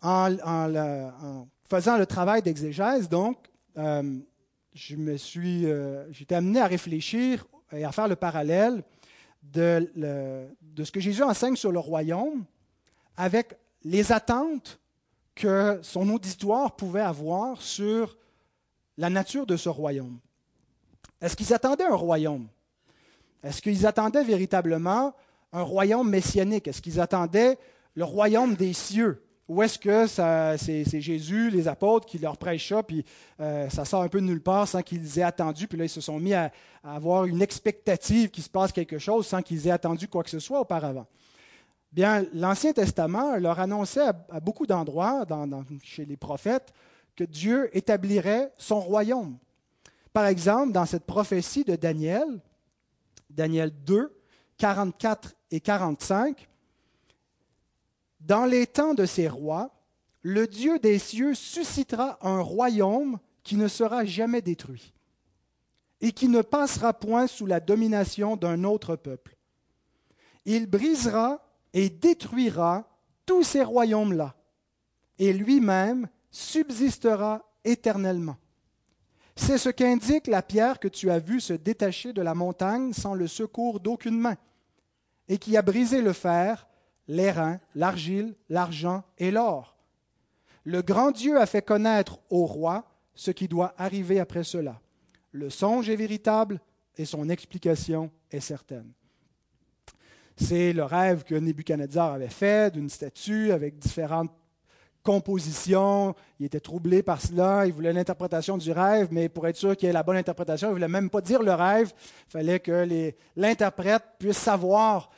En, 0.03 0.35
faisant 1.69 1.99
le 1.99 2.07
travail 2.07 2.43
d'exégèse, 2.43 3.09
donc, 3.09 3.37
euh, 3.77 4.19
je 4.73 4.97
me 4.97 5.17
suis, 5.17 5.67
euh, 5.67 6.11
été 6.21 6.35
amené 6.35 6.61
à 6.61 6.67
réfléchir 6.67 7.47
et 7.73 7.85
à 7.85 7.93
faire 7.93 8.09
le 8.09 8.17
parallèle 8.17 8.83
de, 9.43 9.91
de, 10.61 10.85
ce 10.85 10.93
que 10.93 11.01
Jésus 11.01 11.23
enseigne 11.23 11.57
sur 11.57 11.73
le 11.73 11.79
royaume 11.79 12.45
avec 13.17 13.55
les 13.85 14.13
attentes 14.13 14.79
que 15.35 15.79
son 15.83 16.09
auditoire 16.11 16.77
pouvait 16.77 17.01
avoir 17.01 17.61
sur 17.63 18.17
la 18.99 19.09
nature 19.09 19.47
de 19.47 19.57
ce 19.57 19.69
royaume. 19.69 20.19
Est-ce 21.21 21.37
qu'ils 21.37 21.55
attendaient 21.55 21.85
un 21.85 21.97
royaume? 21.97 22.49
Est-ce 23.43 23.63
qu'ils 23.63 23.87
attendaient 23.87 24.25
véritablement 24.25 25.15
un 25.53 25.63
royaume 25.63 26.09
messianique? 26.09 26.69
Est-ce 26.69 26.83
qu'ils 26.83 27.01
attendaient 27.01 27.59
le 27.95 28.05
royaume 28.05 28.55
des 28.55 28.73
cieux? 28.73 29.23
Ou 29.51 29.65
est-ce 29.65 29.81
que 29.81 30.07
c'est, 30.07 31.01
Jésus, 31.01 31.51
les 31.51 31.67
apôtres, 31.67 32.07
qui 32.07 32.19
leur 32.19 32.37
prêchent 32.37 32.69
ça, 32.69 32.85
puis 32.85 33.05
euh, 33.41 33.69
ça 33.69 33.85
sort 33.85 34.03
un 34.03 34.09
peu 34.09 34.21
de 34.21 34.27
nulle 34.27 34.41
part 34.41 34.69
sans 34.69 34.81
qu'ils 34.81 35.19
aient 35.19 35.25
attendu, 35.25 35.67
puis 35.67 35.77
là, 35.77 35.87
ils 35.87 35.89
se 35.89 36.01
sont 36.01 36.21
mis 36.21 36.35
à, 36.35 36.53
avoir 36.85 37.25
une 37.25 37.43
expectative 37.43 38.31
qu'il 38.31 38.45
se 38.45 38.49
passe 38.49 38.71
quelque 38.71 38.99
chose 38.99 39.27
sans 39.27 39.43
qu'ils 39.43 39.67
aient 39.67 39.73
attendu 39.73 40.07
quoi 40.07 40.23
que 40.23 40.31
ce 40.31 40.39
soit 40.39 40.61
auparavant. 40.61 41.05
Bien, 41.91 42.25
l'Ancien 42.33 42.73
Testament 42.73 43.39
leur 43.39 43.59
annonçait 43.59 44.07
à, 44.29 44.39
beaucoup 44.39 44.69
d'endroits, 44.69 45.27
chez 45.83 46.05
les 46.05 46.17
prophètes, 46.17 46.73
que 47.17 47.25
Dieu 47.25 47.77
établirait 47.77 48.53
son 48.57 48.79
royaume. 48.79 49.37
Par 50.13 50.27
exemple, 50.27 50.71
dans 50.71 50.87
cette 50.87 51.07
prophétie 51.07 51.65
de 51.65 51.75
Daniel, 51.75 52.41
Daniel 53.29 53.73
2, 53.85 54.17
44 54.59 55.35
et 55.51 55.59
45, 55.59 56.49
dans 58.21 58.45
les 58.45 58.67
temps 58.67 58.95
de 58.95 59.07
ces 59.07 59.29
rois, 59.29 59.71
le 60.23 60.47
Dieu 60.47 60.79
des 60.79 60.99
cieux 60.99 61.35
suscitera 61.35 62.19
un 62.23 62.41
royaume 62.41 63.19
qui 63.43 63.57
ne 63.57 63.69
sera 63.69 64.05
jamais 64.05 64.43
détruit 64.43 64.93
et 66.01 66.13
qui 66.13 66.29
ne 66.29 66.43
passera 66.43 66.95
point 66.95 67.27
sous 67.27 67.47
la 67.47 67.61
domination 67.61 68.37
d'un 68.37 68.65
autre 68.65 68.97
peuple. 68.97 69.37
Il 70.45 70.67
brisera 70.67 71.45
et 71.73 71.91
détruira 71.91 72.89
tous 73.27 73.43
ces 73.43 73.63
royaumes-là, 73.63 74.35
et 75.19 75.33
lui-même 75.33 76.09
subsistera 76.31 77.45
éternellement. 77.65 78.37
C'est 79.37 79.59
ce 79.59 79.69
qu'indique 79.69 80.27
la 80.27 80.43
pierre 80.43 80.81
que 80.81 80.89
tu 80.89 81.11
as 81.11 81.19
vue 81.19 81.41
se 81.41 81.53
détacher 81.53 82.13
de 82.13 82.23
la 82.23 82.35
montagne 82.35 82.93
sans 82.93 83.15
le 83.15 83.27
secours 83.27 83.81
d'aucune 83.81 84.19
main, 84.19 84.37
et 85.29 85.39
qui 85.39 85.57
a 85.57 85.63
brisé 85.63 86.03
le 86.03 86.13
fer 86.13 86.67
l'airain, 87.11 87.59
l'argile, 87.75 88.35
l'argent 88.49 89.03
et 89.19 89.31
l'or. 89.31 89.77
Le 90.65 90.81
grand 90.81 91.11
Dieu 91.11 91.39
a 91.39 91.47
fait 91.47 91.63
connaître 91.63 92.21
au 92.31 92.47
roi 92.47 92.85
ce 93.15 93.33
qui 93.33 93.49
doit 93.49 93.75
arriver 93.77 94.21
après 94.21 94.45
cela. 94.45 94.81
Le 95.33 95.51
songe 95.51 95.91
est 95.91 95.97
véritable 95.97 96.61
et 96.97 97.05
son 97.05 97.29
explication 97.29 98.11
est 98.31 98.41
certaine. 98.41 98.93
C'est 100.37 100.73
le 100.73 100.85
rêve 100.85 101.25
que 101.25 101.35
Nebuchadnezzar 101.35 102.13
avait 102.13 102.29
fait 102.29 102.73
d'une 102.73 102.89
statue 102.89 103.53
avec 103.53 103.79
différentes 103.79 104.33
compositions. 105.03 106.15
Il 106.39 106.47
était 106.47 106.61
troublé 106.61 107.03
par 107.03 107.21
cela. 107.21 107.67
Il 107.67 107.73
voulait 107.73 107.93
l'interprétation 107.93 108.57
du 108.57 108.71
rêve, 108.71 109.09
mais 109.11 109.29
pour 109.29 109.47
être 109.49 109.57
sûr 109.57 109.77
qu'il 109.77 109.87
y 109.87 109.91
ait 109.91 109.95
la 109.95 110.03
bonne 110.03 110.17
interprétation, 110.17 110.69
il 110.69 110.71
ne 110.71 110.75
voulait 110.77 110.89
même 110.89 111.11
pas 111.11 111.21
dire 111.21 111.43
le 111.43 111.53
rêve. 111.53 111.93
Il 112.29 112.31
fallait 112.31 112.61
que 112.61 113.13
l'interprète 113.37 114.05
puisse 114.19 114.39
savoir 114.39 115.11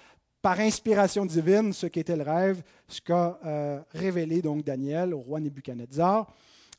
par 0.43 0.59
inspiration 0.59 1.25
divine 1.25 1.73
ce 1.73 1.87
qu'était 1.87 2.17
le 2.17 2.25
rêve, 2.25 2.63
ce 2.89 3.01
qu'a 3.01 3.39
euh, 3.47 3.81
révélé 3.93 4.43
donc 4.43 4.65
Daniel 4.65 5.15
au 5.15 5.21
roi 5.21 5.41
Nebuchadnezzar, 5.41 6.27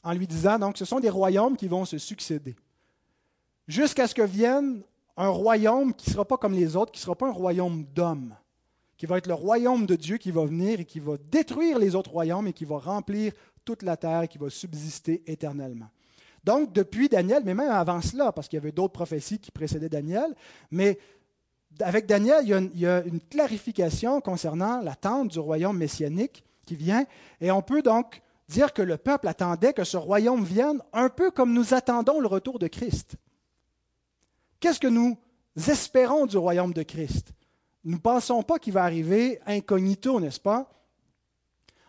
en 0.03 0.13
lui 0.13 0.27
disant 0.27 0.59
donc 0.59 0.77
ce 0.77 0.85
sont 0.85 0.99
des 0.99 1.09
royaumes 1.09 1.55
qui 1.55 1.69
vont 1.69 1.85
se 1.85 1.97
succéder. 1.97 2.55
Jusqu'à 3.67 4.07
ce 4.07 4.13
que 4.13 4.21
vienne 4.21 4.81
un 5.15 5.29
royaume 5.29 5.93
qui 5.93 6.09
ne 6.09 6.13
sera 6.13 6.25
pas 6.25 6.37
comme 6.37 6.53
les 6.53 6.75
autres, 6.75 6.91
qui 6.91 6.99
ne 6.99 7.03
sera 7.03 7.15
pas 7.15 7.29
un 7.29 7.33
royaume 7.33 7.85
d'hommes, 7.95 8.35
qui 8.97 9.05
va 9.05 9.17
être 9.17 9.27
le 9.27 9.33
royaume 9.33 9.85
de 9.85 9.95
Dieu 9.95 10.17
qui 10.17 10.31
va 10.31 10.45
venir 10.45 10.81
et 10.81 10.85
qui 10.85 10.99
va 10.99 11.13
détruire 11.31 11.79
les 11.79 11.95
autres 11.95 12.11
royaumes 12.11 12.47
et 12.47 12.53
qui 12.53 12.65
va 12.65 12.77
remplir 12.77 13.31
toute 13.63 13.83
la 13.83 13.95
terre 13.95 14.23
et 14.23 14.27
qui 14.27 14.37
va 14.37 14.49
subsister 14.49 15.23
éternellement. 15.25 15.89
Donc, 16.43 16.73
depuis 16.73 17.07
Daniel, 17.07 17.43
mais 17.45 17.53
même 17.53 17.71
avant 17.71 18.01
cela, 18.01 18.33
parce 18.33 18.49
qu'il 18.49 18.57
y 18.57 18.61
avait 18.61 18.73
d'autres 18.73 18.93
prophéties 18.93 19.39
qui 19.39 19.51
précédaient 19.51 19.87
Daniel, 19.87 20.35
mais 20.71 20.97
avec 21.79 22.05
Daniel, 22.05 22.41
il 22.43 22.79
y, 22.79 22.85
a 22.85 23.03
une, 23.03 23.19
clarification 23.19 24.21
concernant 24.21 24.81
l'attente 24.81 25.29
du 25.29 25.39
royaume 25.39 25.77
messianique 25.77 26.43
qui 26.65 26.75
vient. 26.75 27.05
Et 27.41 27.51
on 27.51 27.61
peut 27.61 27.81
donc 27.81 28.21
dire 28.47 28.73
que 28.73 28.81
le 28.81 28.97
peuple 28.97 29.27
attendait 29.27 29.73
que 29.73 29.83
ce 29.83 29.97
royaume 29.97 30.43
vienne 30.43 30.81
un 30.93 31.09
peu 31.09 31.31
comme 31.31 31.53
nous 31.53 31.73
attendons 31.73 32.19
le 32.19 32.27
retour 32.27 32.59
de 32.59 32.67
Christ. 32.67 33.15
Qu'est-ce 34.59 34.79
que 34.79 34.87
nous 34.87 35.17
espérons 35.67 36.25
du 36.25 36.37
royaume 36.37 36.73
de 36.73 36.83
Christ? 36.83 37.33
Nous 37.83 37.95
ne 37.95 38.01
pensons 38.01 38.43
pas 38.43 38.59
qu'il 38.59 38.73
va 38.73 38.83
arriver 38.83 39.39
incognito, 39.45 40.19
n'est-ce 40.19 40.39
pas? 40.39 40.69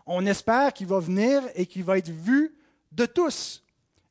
On 0.05 0.25
espère 0.25 0.73
qu'il 0.73 0.87
va 0.87 0.99
venir 0.99 1.41
et 1.55 1.65
qu'il 1.65 1.83
va 1.83 1.97
être 1.97 2.09
vu 2.09 2.55
de 2.91 3.05
tous 3.05 3.64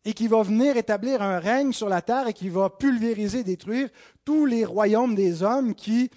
et 0.04 0.12
qui 0.12 0.28
va 0.28 0.42
venir 0.42 0.76
établir 0.76 1.22
un 1.22 1.38
règne 1.38 1.72
sur 1.72 1.88
la 1.88 2.02
terre 2.02 2.28
et 2.28 2.34
qui 2.34 2.48
va 2.48 2.70
pulvériser, 2.70 3.42
détruire 3.42 3.88
tous 4.24 4.44
les 4.44 4.64
royaumes 4.64 5.14
des 5.14 5.42
hommes 5.42 5.74
qui 5.74 6.10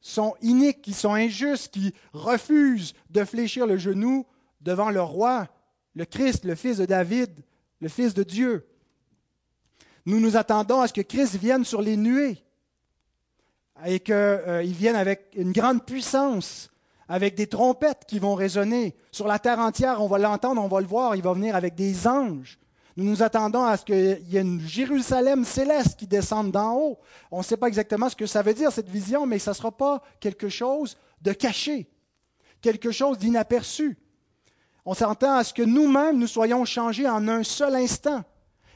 sont 0.00 0.34
iniques, 0.40 0.82
qui 0.82 0.94
sont 0.94 1.14
injustes, 1.14 1.72
qui 1.72 1.92
refusent 2.12 2.94
de 3.10 3.24
fléchir 3.24 3.66
le 3.66 3.76
genou 3.76 4.24
devant 4.60 4.90
le 4.90 5.02
roi, 5.02 5.48
le 5.94 6.04
Christ, 6.04 6.44
le 6.44 6.54
fils 6.54 6.78
de 6.78 6.86
David, 6.86 7.30
le 7.80 7.88
fils 7.88 8.14
de 8.14 8.22
Dieu. 8.22 8.66
Nous 10.06 10.20
nous 10.20 10.36
attendons 10.36 10.80
à 10.80 10.88
ce 10.88 10.92
que 10.92 11.00
Christ 11.00 11.36
vienne 11.36 11.64
sur 11.64 11.82
les 11.82 11.96
nuées 11.96 12.38
et 13.84 14.00
qu'il 14.00 14.14
euh, 14.14 14.62
vienne 14.64 14.96
avec 14.96 15.32
une 15.34 15.52
grande 15.52 15.84
puissance, 15.84 16.70
avec 17.08 17.34
des 17.34 17.48
trompettes 17.48 18.04
qui 18.06 18.18
vont 18.18 18.34
résonner. 18.34 18.94
Sur 19.10 19.26
la 19.26 19.38
terre 19.38 19.58
entière, 19.58 20.02
on 20.02 20.08
va 20.08 20.18
l'entendre, 20.18 20.62
on 20.62 20.68
va 20.68 20.80
le 20.80 20.86
voir, 20.86 21.16
il 21.16 21.22
va 21.22 21.32
venir 21.34 21.54
avec 21.54 21.74
des 21.74 22.06
anges. 22.06 22.58
Nous 22.96 23.04
nous 23.04 23.22
attendons 23.22 23.64
à 23.64 23.76
ce 23.76 23.84
qu'il 23.84 24.22
y 24.28 24.38
ait 24.38 24.40
une 24.40 24.60
Jérusalem 24.60 25.44
céleste 25.44 25.98
qui 25.98 26.06
descende 26.06 26.50
d'en 26.50 26.74
haut. 26.74 26.98
On 27.30 27.38
ne 27.38 27.44
sait 27.44 27.58
pas 27.58 27.68
exactement 27.68 28.08
ce 28.08 28.16
que 28.16 28.26
ça 28.26 28.40
veut 28.40 28.54
dire, 28.54 28.72
cette 28.72 28.88
vision, 28.88 29.26
mais 29.26 29.38
ça 29.38 29.50
ne 29.50 29.56
sera 29.56 29.70
pas 29.70 30.02
quelque 30.18 30.48
chose 30.48 30.96
de 31.20 31.32
caché, 31.32 31.90
quelque 32.62 32.90
chose 32.90 33.18
d'inaperçu. 33.18 33.98
On 34.86 34.94
s'attend 34.94 35.34
à 35.34 35.44
ce 35.44 35.52
que 35.52 35.62
nous-mêmes, 35.62 36.18
nous 36.18 36.26
soyons 36.26 36.64
changés 36.64 37.08
en 37.08 37.28
un 37.28 37.42
seul 37.42 37.74
instant. 37.74 38.24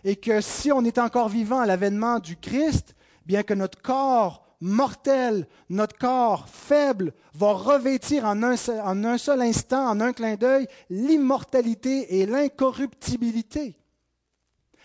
Et 0.04 0.16
que 0.16 0.40
si 0.40 0.70
on 0.72 0.84
est 0.84 0.98
encore 0.98 1.28
vivant 1.28 1.60
à 1.60 1.66
l'avènement 1.66 2.18
du 2.18 2.36
Christ, 2.36 2.94
bien 3.24 3.42
que 3.42 3.54
notre 3.54 3.80
corps 3.80 4.46
mortel, 4.60 5.46
notre 5.70 5.96
corps 5.96 6.46
faible, 6.48 7.14
va 7.34 7.52
revêtir 7.52 8.26
en 8.26 8.42
un, 8.42 8.56
seul, 8.56 8.80
en 8.80 9.02
un 9.04 9.16
seul 9.16 9.40
instant, 9.40 9.88
en 9.88 10.00
un 10.00 10.12
clin 10.12 10.36
d'œil, 10.36 10.66
l'immortalité 10.90 12.20
et 12.20 12.26
l'incorruptibilité. 12.26 13.76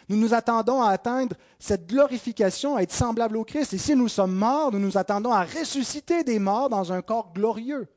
Nous 0.07 0.17
nous 0.17 0.33
attendons 0.33 0.81
à 0.81 0.89
atteindre 0.89 1.35
cette 1.59 1.87
glorification, 1.87 2.75
à 2.75 2.81
être 2.81 2.91
semblable 2.91 3.37
au 3.37 3.43
Christ. 3.43 3.73
Et 3.73 3.77
si 3.77 3.95
nous 3.95 4.07
sommes 4.07 4.35
morts, 4.35 4.71
nous 4.71 4.79
nous 4.79 4.97
attendons 4.97 5.31
à 5.31 5.43
ressusciter 5.43 6.23
des 6.23 6.39
morts 6.39 6.69
dans 6.69 6.93
un 6.93 7.01
corps 7.01 7.33
glorieux. 7.33 7.87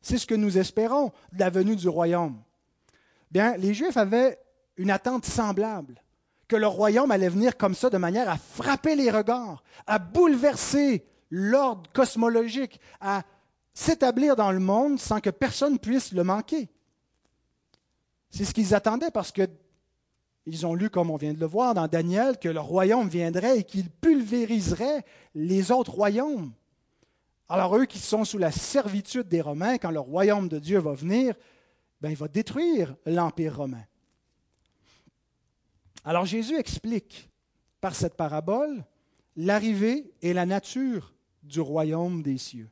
C'est 0.00 0.18
ce 0.18 0.26
que 0.26 0.34
nous 0.34 0.58
espérons 0.58 1.12
de 1.32 1.38
la 1.38 1.50
venue 1.50 1.76
du 1.76 1.88
royaume. 1.88 2.42
Bien, 3.30 3.56
les 3.56 3.72
Juifs 3.72 3.96
avaient 3.96 4.38
une 4.76 4.90
attente 4.90 5.24
semblable, 5.24 6.02
que 6.48 6.56
le 6.56 6.66
royaume 6.66 7.12
allait 7.12 7.28
venir 7.28 7.56
comme 7.56 7.74
ça, 7.74 7.88
de 7.88 7.98
manière 7.98 8.28
à 8.28 8.36
frapper 8.36 8.96
les 8.96 9.10
regards, 9.10 9.62
à 9.86 9.98
bouleverser 9.98 11.06
l'ordre 11.30 11.90
cosmologique, 11.92 12.80
à 13.00 13.22
s'établir 13.72 14.36
dans 14.36 14.50
le 14.50 14.58
monde 14.58 14.98
sans 14.98 15.20
que 15.20 15.30
personne 15.30 15.78
puisse 15.78 16.12
le 16.12 16.24
manquer. 16.24 16.68
C'est 18.30 18.44
ce 18.44 18.52
qu'ils 18.52 18.74
attendaient 18.74 19.10
parce 19.10 19.30
que 19.30 19.48
ils 20.46 20.66
ont 20.66 20.74
lu, 20.74 20.90
comme 20.90 21.10
on 21.10 21.16
vient 21.16 21.32
de 21.32 21.40
le 21.40 21.46
voir 21.46 21.74
dans 21.74 21.86
Daniel, 21.86 22.38
que 22.38 22.48
le 22.48 22.60
royaume 22.60 23.08
viendrait 23.08 23.60
et 23.60 23.64
qu'il 23.64 23.88
pulvériserait 23.90 25.04
les 25.34 25.70
autres 25.70 25.92
royaumes. 25.92 26.52
Alors 27.48 27.76
eux 27.76 27.84
qui 27.84 27.98
sont 27.98 28.24
sous 28.24 28.38
la 28.38 28.50
servitude 28.50 29.28
des 29.28 29.40
Romains, 29.40 29.78
quand 29.78 29.90
le 29.90 30.00
royaume 30.00 30.48
de 30.48 30.58
Dieu 30.58 30.78
va 30.78 30.94
venir, 30.94 31.34
ben, 32.00 32.10
il 32.10 32.16
va 32.16 32.26
détruire 32.26 32.96
l'Empire 33.06 33.56
romain. 33.56 33.84
Alors 36.04 36.24
Jésus 36.24 36.56
explique 36.56 37.30
par 37.80 37.94
cette 37.94 38.16
parabole 38.16 38.84
l'arrivée 39.36 40.12
et 40.22 40.32
la 40.32 40.46
nature 40.46 41.14
du 41.42 41.60
royaume 41.60 42.22
des 42.22 42.38
cieux. 42.38 42.68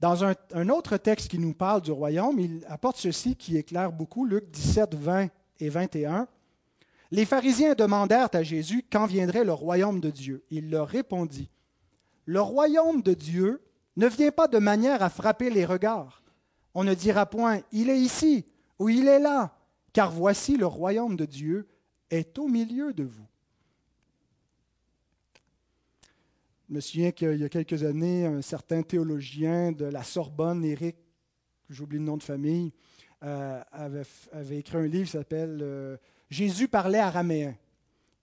Dans 0.00 0.24
un, 0.24 0.34
un, 0.52 0.68
autre 0.68 0.98
texte 0.98 1.28
qui 1.28 1.38
nous 1.38 1.54
parle 1.54 1.80
du 1.80 1.92
royaume, 1.92 2.38
il 2.38 2.64
apporte 2.68 2.98
ceci 2.98 3.36
qui 3.36 3.56
éclaire 3.56 3.92
beaucoup, 3.92 4.26
Luc 4.26 4.50
17, 4.50 4.94
20 4.94 5.28
et 5.60 5.68
21. 5.68 6.28
Les 7.10 7.24
pharisiens 7.24 7.74
demandèrent 7.74 8.28
à 8.32 8.42
Jésus 8.42 8.84
quand 8.90 9.06
viendrait 9.06 9.44
le 9.44 9.52
royaume 9.52 10.00
de 10.00 10.10
Dieu. 10.10 10.44
Il 10.50 10.70
leur 10.70 10.88
répondit, 10.88 11.50
Le 12.26 12.40
royaume 12.40 13.02
de 13.02 13.14
Dieu 13.14 13.62
ne 13.96 14.08
vient 14.08 14.32
pas 14.32 14.48
de 14.48 14.58
manière 14.58 15.02
à 15.02 15.10
frapper 15.10 15.50
les 15.50 15.64
regards. 15.64 16.22
On 16.74 16.82
ne 16.82 16.94
dira 16.94 17.26
point, 17.26 17.60
Il 17.72 17.88
est 17.90 18.00
ici 18.00 18.46
ou 18.78 18.88
Il 18.88 19.06
est 19.06 19.20
là, 19.20 19.56
car 19.92 20.10
voici 20.10 20.56
le 20.56 20.66
royaume 20.66 21.16
de 21.16 21.24
Dieu 21.24 21.68
est 22.10 22.38
au 22.38 22.48
milieu 22.48 22.92
de 22.92 23.04
vous. 23.04 23.26
Je 26.68 26.74
me 26.74 26.80
souviens 26.80 27.12
qu'il 27.12 27.36
y 27.36 27.44
a 27.44 27.48
quelques 27.48 27.84
années, 27.84 28.26
un 28.26 28.42
certain 28.42 28.82
théologien 28.82 29.70
de 29.70 29.84
la 29.84 30.02
Sorbonne, 30.02 30.64
Éric, 30.64 30.96
j'oublie 31.68 31.98
le 31.98 32.04
nom 32.04 32.16
de 32.16 32.22
famille, 32.22 32.72
euh, 33.24 33.60
avait, 33.72 34.58
écrit 34.58 34.76
un 34.76 34.86
livre 34.86 35.06
qui 35.06 35.12
s'appelle 35.12 35.58
euh, 35.62 35.96
Jésus 36.28 36.68
parlait 36.68 36.98
araméen. 36.98 37.54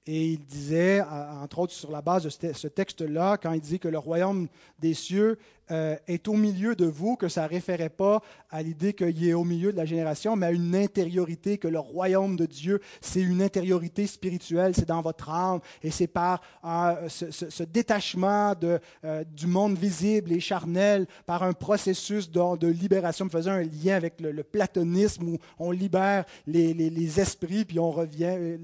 Et 0.06 0.32
il 0.32 0.46
disait, 0.46 1.02
entre 1.02 1.60
autres 1.60 1.74
sur 1.74 1.92
la 1.92 2.02
base 2.02 2.24
de 2.24 2.54
ce 2.54 2.68
texte-là, 2.68 3.38
quand 3.38 3.52
il 3.52 3.62
dit 3.62 3.78
que 3.78 3.88
le 3.88 4.00
royaume 4.00 4.48
des 4.80 4.96
cieux 4.96 5.38
euh, 5.72 5.96
est 6.08 6.28
au 6.28 6.34
milieu 6.34 6.76
de 6.76 6.86
vous, 6.86 7.16
que 7.16 7.30
ça 7.30 7.44
ne 7.44 7.48
référait 7.48 7.90
pas 7.90 8.22
à 8.50 8.62
l'idée 8.62 8.94
qu'il 8.94 9.26
est 9.26 9.34
au 9.34 9.46
milieu 9.46 9.72
de 9.72 9.78
la 9.78 9.86
génération, 9.86 10.36
mais 10.36 10.48
à 10.48 10.52
une 10.52 10.76
intériorité, 10.76 11.58
que 11.58 11.70
le 11.70 11.80
royaume 11.80 12.36
de 12.36 12.46
Dieu, 12.46 12.82
c'est 13.00 13.22
une 13.22 13.42
intériorité 13.42 14.06
spirituelle, 14.06 14.76
c'est 14.76 14.88
dans 14.88 15.02
votre 15.02 15.30
âme, 15.30 15.62
et 15.82 15.90
c'est 15.90 16.08
par 16.08 16.42
euh, 16.66 17.08
ce, 17.08 17.64
détachement 17.64 18.54
euh, 18.64 19.24
du 19.34 19.48
monde 19.48 19.78
visible 19.78 20.34
et 20.34 20.42
charnel, 20.42 21.08
par 21.26 21.44
un 21.44 21.54
processus 21.54 22.30
de, 22.30 22.68
libération. 22.68 23.26
Je 23.26 23.32
faisait 23.32 23.50
un 23.50 23.64
lien 23.64 23.96
avec 23.96 24.20
le, 24.20 24.44
platonisme 24.44 25.30
où 25.30 25.38
on 25.58 25.72
libère 25.72 26.26
les, 26.48 27.20
esprits, 27.20 27.64
puis 27.64 27.80
on 27.80 27.92
revient, 27.92 28.58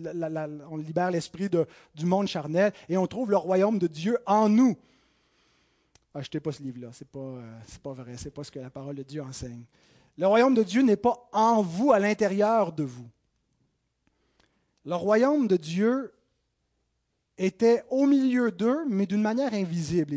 on 0.70 0.76
libère 0.76 1.12
l'esprit 1.12 1.50
du 1.96 2.06
monde 2.06 2.28
charnel, 2.28 2.74
et 2.89 2.98
on 2.98 3.08
trouve 3.08 3.32
le 3.32 3.38
royaume 3.38 3.80
de 3.80 3.88
Dieu 3.88 4.17
en 4.26 4.50
nous. 4.50 4.76
Achetez 6.17 6.39
pas 6.39 6.51
ce 6.51 6.63
livre-là, 6.63 6.89
ce 6.93 7.03
n'est 7.03 7.10
pas, 7.12 7.19
euh, 7.19 7.60
pas 7.84 7.93
vrai, 7.93 8.17
ce 8.17 8.25
n'est 8.25 8.32
pas 8.32 8.43
ce 8.43 8.49
que 8.49 8.58
la 8.58 8.71
parole 8.71 8.95
de 8.95 9.03
Dieu 9.03 9.21
enseigne. 9.21 9.63
Le 10.17 10.25
royaume 10.25 10.56
de 10.56 10.63
Dieu 10.63 10.82
n'est 10.82 10.95
pas 10.95 11.30
en 11.32 11.62
vous, 11.62 11.91
à 11.91 11.99
l'intérieur 11.99 12.71
de 12.71 12.84
vous. 12.84 13.08
Le 14.84 14.95
royaume 14.95 15.47
de 15.47 15.58
Dieu 15.58 16.12
était 17.38 17.84
au 17.91 18.08
milieu 18.08 18.51
d'eux, 18.51 18.84
mais 18.88 19.06
d'une 19.06 19.21
manière 19.21 19.53
invisible. 19.53 20.15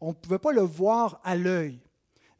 on 0.00 0.08
ne 0.08 0.12
pouvait 0.14 0.40
pas 0.40 0.52
le 0.52 0.62
voir 0.62 1.20
à 1.22 1.36
l'œil. 1.36 1.78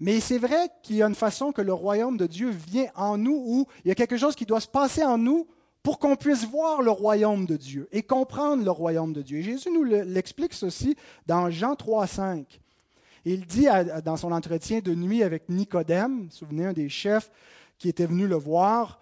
Mais 0.01 0.19
c'est 0.19 0.39
vrai 0.39 0.69
qu'il 0.83 0.97
y 0.97 1.03
a 1.05 1.07
une 1.07 1.15
façon 1.15 1.53
que 1.53 1.63
le 1.63 1.73
royaume 1.73 2.17
de 2.17 2.27
Dieu 2.27 2.51
vient 2.51 2.91
en 2.97 3.17
nous, 3.17 3.41
où 3.47 3.67
il 3.85 3.89
y 3.89 3.93
a 3.93 3.95
quelque 3.95 4.17
chose 4.17 4.35
qui 4.35 4.47
doit 4.47 4.61
se 4.61 4.67
passer 4.67 5.05
en 5.05 5.17
nous 5.17 5.47
pour 5.81 6.01
qu'on 6.01 6.17
puisse 6.17 6.45
voir 6.45 6.83
le 6.83 6.91
royaume 6.91 7.47
de 7.47 7.57
Dieu 7.57 7.89
et 7.93 8.03
comprendre 8.03 8.65
le 8.65 8.71
royaume 8.73 9.13
de 9.13 9.23
Dieu. 9.23 9.43
Jésus 9.43 9.71
nous 9.71 9.85
l'explique 9.85 10.55
ceci 10.55 10.97
dans 11.27 11.51
Jean 11.51 11.77
3, 11.77 12.09
5. 12.09 12.61
Il 13.25 13.47
dit 13.47 13.67
dans 14.05 14.17
son 14.17 14.33
entretien 14.33 14.81
de 14.81 14.95
nuit 14.95 15.23
avec 15.23 15.49
Nicodème, 15.49 16.29
souvenez 16.31 16.67
un 16.67 16.73
des 16.73 16.89
chefs 16.89 17.31
qui 17.79 17.89
était 17.89 18.07
venu 18.07 18.27
le 18.27 18.37
voir 18.37 19.01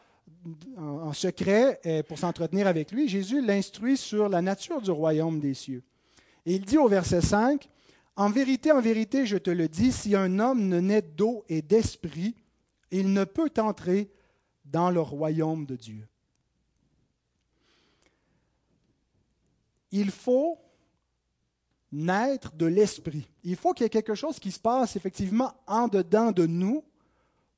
en, 0.77 1.13
secret 1.13 1.81
euh, 1.87 2.03
pour 2.03 2.19
s'entretenir 2.19 2.67
avec 2.67 2.91
lui, 2.91 3.09
Jésus 3.09 3.41
l'instruit 3.41 3.97
sur 3.97 4.29
la 4.29 4.43
nature 4.43 4.81
du 4.81 4.91
royaume 4.91 5.39
des 5.39 5.55
cieux. 5.55 5.83
Et 6.47 6.55
il 6.55 6.65
dit 6.65 6.79
au 6.79 6.89
verset 6.89 7.21
5, 7.21 7.69
En 8.17 8.31
vérité, 8.31 8.73
en 8.73 8.81
vérité, 8.81 9.25
je 9.27 9.37
te 9.37 9.51
le 9.51 9.69
dis, 9.69 9.93
si 9.93 10.17
un 10.17 10.39
homme 10.39 10.67
ne 10.67 10.81
naît 10.81 11.03
d'eau 11.03 11.45
et 11.49 11.63
d'esprit, 11.63 12.35
il 12.91 13.13
ne 13.13 13.25
peut 13.25 13.53
entrer 13.59 14.11
dans 14.65 14.91
le 14.91 15.01
royaume 15.01 15.65
de 15.65 15.77
Dieu. 15.77 16.09
Il 19.93 20.11
faut 20.11 20.59
naître 21.93 22.53
de 22.55 22.67
l'esprit. 22.67 23.29
Il 23.45 23.57
faut 23.57 23.73
qu'il 23.75 23.85
y 23.85 23.87
ait 23.87 23.91
quelque 23.91 24.15
chose 24.15 24.41
qui 24.41 24.51
se 24.51 24.59
passe 24.59 24.97
effectivement 24.97 25.53
en 25.67 25.89
dedans 25.89 26.33
de 26.33 26.47
nous 26.47 26.83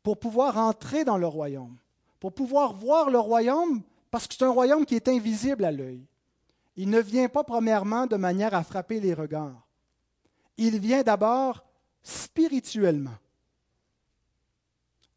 pour 0.02 0.18
pouvoir 0.18 0.58
entrer 0.58 1.04
dans 1.04 1.16
le 1.16 1.26
royaume, 1.26 1.76
pour 2.20 2.34
pouvoir 2.34 2.74
voir 2.74 3.08
le 3.08 3.18
royaume, 3.18 3.82
parce 4.10 4.26
que 4.26 4.34
c'est 4.34 4.44
un 4.44 4.50
royaume 4.50 4.84
qui 4.84 4.96
est 4.96 5.08
invisible 5.08 5.64
à 5.64 5.72
l'œil. 5.72 6.04
Il 6.76 6.90
ne 6.90 7.00
vient 7.00 7.28
pas 7.28 7.44
premièrement 7.44 8.06
de 8.06 8.16
manière 8.16 8.54
à 8.54 8.64
frapper 8.64 9.00
les 9.00 9.14
regards. 9.14 9.66
Il 10.56 10.78
vient 10.78 11.02
d'abord 11.02 11.64
spirituellement. 12.02 13.16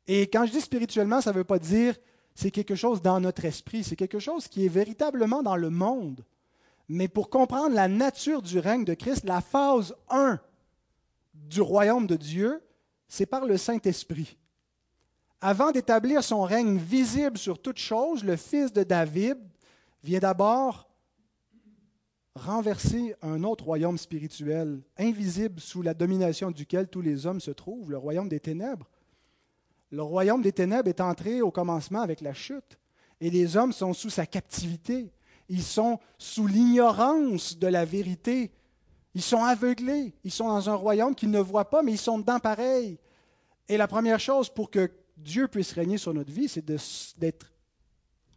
Et 0.08 0.28
quand 0.28 0.46
je 0.46 0.52
dis 0.52 0.62
spirituellement, 0.62 1.20
ça 1.20 1.32
ne 1.32 1.38
veut 1.38 1.44
pas 1.44 1.60
dire 1.60 1.96
c'est 2.34 2.52
quelque 2.52 2.76
chose 2.76 3.02
dans 3.02 3.20
notre 3.20 3.46
esprit, 3.46 3.84
c'est 3.84 3.96
quelque 3.96 4.20
chose 4.20 4.48
qui 4.48 4.66
est 4.66 4.70
véritablement 4.70 5.42
dans 5.42 5.56
le 5.56 5.70
monde. 5.70 6.24
Mais 6.90 7.08
pour 7.08 7.30
comprendre 7.30 7.76
la 7.76 7.88
nature 7.88 8.42
du 8.42 8.60
règne 8.60 8.86
de 8.86 8.94
Christ, 8.94 9.26
la 9.26 9.42
phase 9.42 9.96
1 10.10 10.40
du 11.34 11.62
royaume 11.62 12.08
de 12.08 12.16
Dieu, 12.16 12.62
c'est 13.08 13.26
par 13.26 13.46
le 13.46 13.58
Saint-Esprit. 13.58 14.38
Avant 15.40 15.72
d'établir 15.72 16.24
son 16.24 16.42
règne 16.44 16.78
visible 16.78 17.38
sur 17.38 17.62
toute 17.62 17.78
chose, 17.78 18.24
le 18.24 18.36
fils 18.36 18.74
de 18.74 18.84
David 18.84 19.38
vient 20.04 20.20
d'abord 20.20 20.88
renverser 22.38 23.16
un 23.22 23.44
autre 23.44 23.66
royaume 23.66 23.98
spirituel, 23.98 24.82
invisible 24.98 25.60
sous 25.60 25.82
la 25.82 25.94
domination 25.94 26.52
duquel 26.52 26.88
tous 26.88 27.02
les 27.02 27.26
hommes 27.26 27.40
se 27.40 27.52
trouvent, 27.52 27.92
le 27.92 27.98
royaume 27.98 28.30
des 28.30 28.40
ténèbres. 28.40 28.88
Le 29.92 30.02
royaume 30.02 30.42
des 30.42 30.52
ténèbres 30.52 30.90
est 30.90 31.02
entré 31.02 31.42
au 31.42 31.52
commencement 31.52 32.02
avec 32.02 32.22
la 32.22 32.34
chute, 32.34 32.78
et 33.20 33.30
les 33.30 33.58
hommes 33.58 33.74
sont 33.74 33.94
sous 33.94 34.10
sa 34.10 34.26
captivité. 34.26 35.12
Ils 35.50 35.64
sont 35.64 36.00
sous 36.18 36.48
l'ignorance 36.48 37.58
de 37.58 37.68
la 37.68 37.86
vérité. 37.86 38.52
Ils 39.14 39.22
sont 39.22 39.44
aveuglés. 39.44 40.14
Ils 40.24 40.32
sont 40.32 40.48
dans 40.48 40.70
un 40.70 40.76
royaume 40.76 41.16
qu'ils 41.16 41.32
ne 41.32 41.40
voient 41.40 41.70
pas, 41.70 41.84
mais 41.84 41.94
ils 41.94 41.98
sont 41.98 42.20
dedans 42.20 42.40
pareil. 42.40 43.00
Et 43.70 43.78
la 43.78 43.88
première 43.88 44.20
chose 44.20 44.50
pour 44.50 44.70
que 44.70 44.92
Dieu 45.18 45.48
puisse 45.48 45.72
régner 45.74 45.98
sur 45.98 46.14
notre 46.14 46.32
vie, 46.32 46.48
c'est 46.48 46.66
d'être 46.66 47.52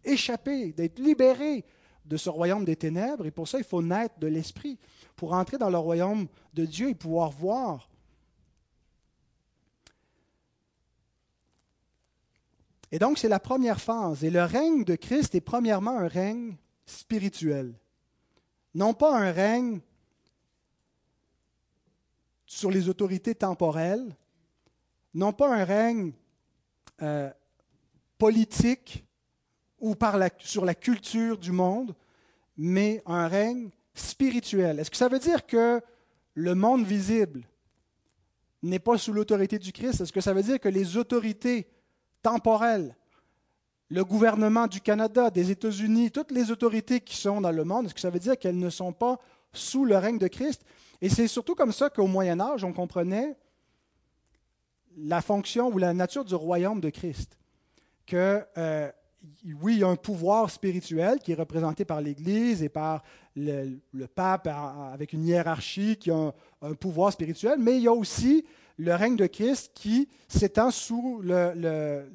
échappé, 0.05 0.73
d'être 0.73 0.99
libéré 0.99 1.65
de 2.05 2.17
ce 2.17 2.31
royaume 2.31 2.65
des 2.65 2.77
ténèbres. 2.77 3.27
Et 3.27 3.31
pour 3.31 3.47
ça, 3.47 3.59
il 3.59 3.65
faut 3.65 3.83
naître 3.83 4.19
de 4.19 4.27
l'esprit 4.27 4.79
pour 5.17 5.33
entrer 5.33 5.59
dans 5.59 5.71
le 5.71 5.79
royaume 5.79 6.27
de 6.55 6.65
Dieu 6.65 6.89
et 6.89 6.95
pouvoir 6.95 7.31
voir. 7.31 7.89
Et 12.93 12.99
donc, 12.99 13.19
c'est 13.19 13.29
la 13.29 13.39
première 13.39 13.81
phase. 13.81 14.25
Et 14.25 14.31
le 14.31 14.43
règne 14.43 14.85
de 14.85 14.97
Christ 14.97 15.35
est 15.35 15.41
premièrement 15.41 15.97
un 15.97 16.09
règne 16.09 16.57
spirituel. 16.91 17.75
Non 18.75 18.95
pas 18.95 19.19
un 19.19 19.33
règne 19.33 19.81
sur 22.47 22.71
les 22.71 22.89
autorités 22.89 23.35
temporelles, 23.35 24.15
non 25.15 25.33
pas 25.33 25.55
un 25.55 25.65
règne 25.65 26.13
euh, 27.03 27.31
politique 28.19 29.05
ou 29.79 29.95
sur 30.41 30.65
la 30.65 30.75
culture 30.75 31.39
du 31.39 31.53
monde, 31.53 31.95
mais 32.57 33.03
un 33.07 33.29
règne 33.29 33.71
spirituel. 33.95 34.79
Est-ce 34.79 34.91
que 34.91 34.97
ça 34.97 35.09
veut 35.09 35.19
dire 35.19 35.47
que 35.47 35.81
le 36.35 36.55
monde 36.55 36.85
visible 36.85 37.45
n'est 38.63 38.79
pas 38.79 38.99
sous 38.99 39.13
l'autorité 39.13 39.59
du 39.59 39.73
Christ? 39.73 40.01
Est-ce 40.01 40.13
que 40.13 40.21
ça 40.21 40.35
veut 40.35 40.43
dire 40.43 40.61
que 40.61 40.69
les 40.69 40.97
autorités 40.97 41.67
temporelles, 42.23 42.95
le 43.91 44.05
gouvernement 44.05 44.69
du 44.69 44.81
Canada, 44.81 45.31
des 45.31 45.51
États-Unis, 45.51 46.13
toutes 46.13 46.31
les 46.31 46.51
autorités 46.51 47.01
qui 47.01 47.17
sont 47.17 47.41
dans 47.41 47.51
le 47.51 47.65
monde, 47.65 47.87
est-ce 47.87 47.95
que 47.95 48.01
ça 48.01 48.11
veut 48.11 48.21
dire 48.21 48.39
qu'elles 48.39 48.59
ne 48.59 48.71
sont 48.71 48.93
pas 48.93 49.19
sous 49.53 49.85
le 49.85 49.97
règne 49.97 50.19
de 50.19 50.29
Christ? 50.29 50.65
Et 51.03 51.09
c'est 51.09 51.27
surtout 51.27 51.57
comme 51.57 51.73
ça 51.73 51.91
qu'au 51.91 52.07
Moyen 52.07 52.39
Âge, 52.41 52.63
on 52.63 52.73
comprenait 52.73 53.37
la 54.97 55.21
fonction 55.21 55.69
ou 55.69 55.79
la 55.79 55.93
nature 55.93 56.25
du 56.25 56.35
royaume 56.35 56.81
de 56.81 56.91
Christ. 56.91 57.37
Que 58.07 58.45
euh, 58.57 58.91
oui, 59.61 59.75
il 59.75 59.79
y 59.81 59.85
a 59.85 59.89
un 59.89 59.97
pouvoir 59.97 60.51
spirituel 60.51 61.19
qui 61.19 61.33
est 61.33 61.37
représenté 61.37 61.85
par 61.85 62.01
l'Église 62.01 62.63
et 62.63 62.69
par 62.69 63.03
le, 63.35 63.81
pape 64.15 64.47
avec 64.47 65.13
une 65.13 65.27
hiérarchie 65.27 65.97
qui 65.97 66.11
a 66.11 66.33
un, 66.63 66.75
pouvoir 66.75 67.13
spirituel, 67.13 67.59
mais 67.59 67.77
il 67.77 67.83
y 67.83 67.89
a 67.89 67.93
aussi 67.93 68.45
le 68.77 68.95
règne 68.95 69.17
de 69.17 69.27
Christ 69.27 69.73
qui 69.75 70.09
s'étend 70.29 70.71
sous 70.71 71.21
le, 71.23 72.09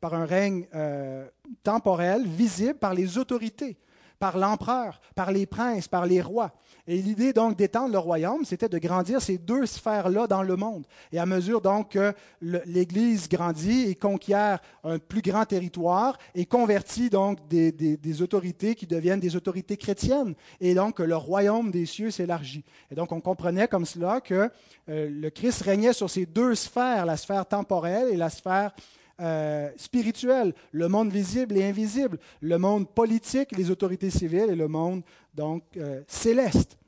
par 0.00 0.14
un 0.14 0.24
règne 0.24 0.66
euh, 0.74 1.28
temporel, 1.62 2.26
visible 2.26 2.74
par 2.74 2.94
les 2.94 3.18
autorités 3.18 3.78
par 4.20 4.36
l'empereur, 4.36 5.00
par 5.14 5.32
les 5.32 5.46
princes, 5.46 5.88
par 5.88 6.04
les 6.04 6.20
rois. 6.20 6.52
Et 6.86 6.98
l'idée 6.98 7.32
donc 7.32 7.56
d'étendre 7.56 7.92
le 7.92 7.98
royaume, 7.98 8.44
c'était 8.44 8.68
de 8.68 8.78
grandir 8.78 9.22
ces 9.22 9.38
deux 9.38 9.64
sphères-là 9.64 10.26
dans 10.26 10.42
le 10.42 10.56
monde. 10.56 10.86
Et 11.10 11.18
à 11.18 11.24
mesure 11.24 11.62
donc 11.62 11.92
que 11.92 12.12
l'Église 12.42 13.30
grandit 13.30 13.88
et 13.88 13.94
conquiert 13.94 14.60
un 14.84 14.98
plus 14.98 15.22
grand 15.22 15.46
territoire 15.46 16.18
et 16.34 16.44
convertit 16.44 17.08
donc 17.08 17.38
des, 17.48 18.22
autorités 18.22 18.74
qui 18.74 18.86
deviennent 18.86 19.20
des 19.20 19.36
autorités 19.36 19.78
chrétiennes. 19.78 20.34
Et 20.60 20.74
donc 20.74 20.98
le 20.98 21.16
royaume 21.16 21.70
des 21.70 21.86
cieux 21.86 22.10
s'élargit. 22.10 22.64
Et 22.90 22.94
donc 22.94 23.12
on 23.12 23.22
comprenait 23.22 23.68
comme 23.68 23.86
cela 23.86 24.20
que 24.20 24.50
euh, 24.90 25.08
le 25.10 25.30
Christ 25.30 25.62
régnait 25.62 25.94
sur 25.94 26.10
ces 26.10 26.26
deux 26.26 26.54
sphères, 26.54 27.06
la 27.06 27.16
sphère 27.16 27.46
temporelle 27.46 28.08
et 28.12 28.16
la 28.16 28.28
sphère 28.28 28.72
euh, 29.20 29.70
spirituel, 29.76 30.54
le 30.72 30.88
monde 30.88 31.10
visible 31.10 31.56
et 31.56 31.64
invisible, 31.64 32.18
le 32.40 32.58
monde 32.58 32.88
politique, 32.88 33.52
les 33.56 33.70
autorités 33.70 34.10
civiles 34.10 34.50
et 34.50 34.56
le 34.56 34.68
monde 34.68 35.02
donc 35.34 35.62
euh, 35.76 36.02
céleste. 36.06 36.78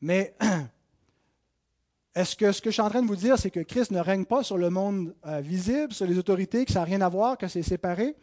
Mais 0.00 0.34
est-ce 2.14 2.36
que 2.36 2.52
ce 2.52 2.62
que 2.62 2.70
je 2.70 2.74
suis 2.74 2.82
en 2.82 2.88
train 2.88 3.02
de 3.02 3.08
vous 3.08 3.16
dire, 3.16 3.38
c'est 3.38 3.50
que 3.50 3.60
Christ 3.60 3.90
ne 3.90 4.00
règne 4.00 4.24
pas 4.24 4.42
sur 4.42 4.58
le 4.58 4.70
monde 4.70 5.14
euh, 5.26 5.40
visible, 5.40 5.92
sur 5.92 6.06
les 6.06 6.18
autorités, 6.18 6.64
que 6.64 6.72
ça 6.72 6.80
n'a 6.80 6.84
rien 6.84 7.00
à 7.00 7.08
voir, 7.08 7.36
que 7.36 7.48
c'est 7.48 7.62
séparé? 7.62 8.14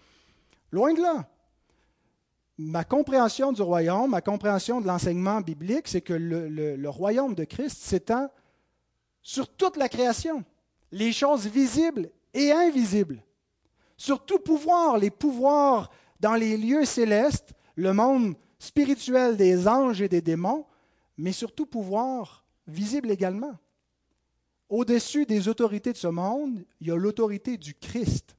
Loin 0.71 0.93
de 0.93 1.01
là. 1.01 1.27
Ma 2.57 2.83
compréhension 2.83 3.51
du 3.51 3.61
royaume, 3.61 4.11
ma 4.11 4.21
compréhension 4.21 4.81
de 4.81 4.87
l'enseignement 4.87 5.41
biblique, 5.41 5.87
c'est 5.87 6.01
que 6.01 6.13
le 6.13 6.89
royaume 6.89 7.33
de 7.33 7.45
Christ 7.45 7.77
s'étend 7.77 8.29
sur 9.21 9.47
toute 9.47 9.77
la 9.77 9.89
création, 9.89 10.43
les 10.91 11.11
choses 11.11 11.47
visibles 11.47 12.09
et 12.33 12.51
invisible. 12.51 13.23
Sur 13.97 14.25
tout 14.25 14.39
pouvoir, 14.39 14.97
les 14.97 15.09
pouvoirs 15.09 15.89
dans 16.19 16.35
les 16.35 16.57
lieux 16.57 16.85
célestes, 16.85 17.53
le 17.75 17.93
monde 17.93 18.35
spirituel 18.59 19.37
des 19.37 19.67
anges 19.67 20.01
et 20.01 20.09
des 20.09 20.21
démons, 20.21 20.65
mais 21.17 21.31
sur 21.31 21.53
tout 21.53 21.65
pouvoir 21.65 22.45
visible 22.67 23.11
également. 23.11 23.57
Au-dessus 24.69 25.25
des 25.25 25.47
autorités 25.47 25.93
de 25.93 25.97
ce 25.97 26.07
monde, 26.07 26.63
il 26.79 26.87
y 26.87 26.91
a 26.91 26.95
l'autorité 26.95 27.57
du 27.57 27.73
Christ. 27.73 28.35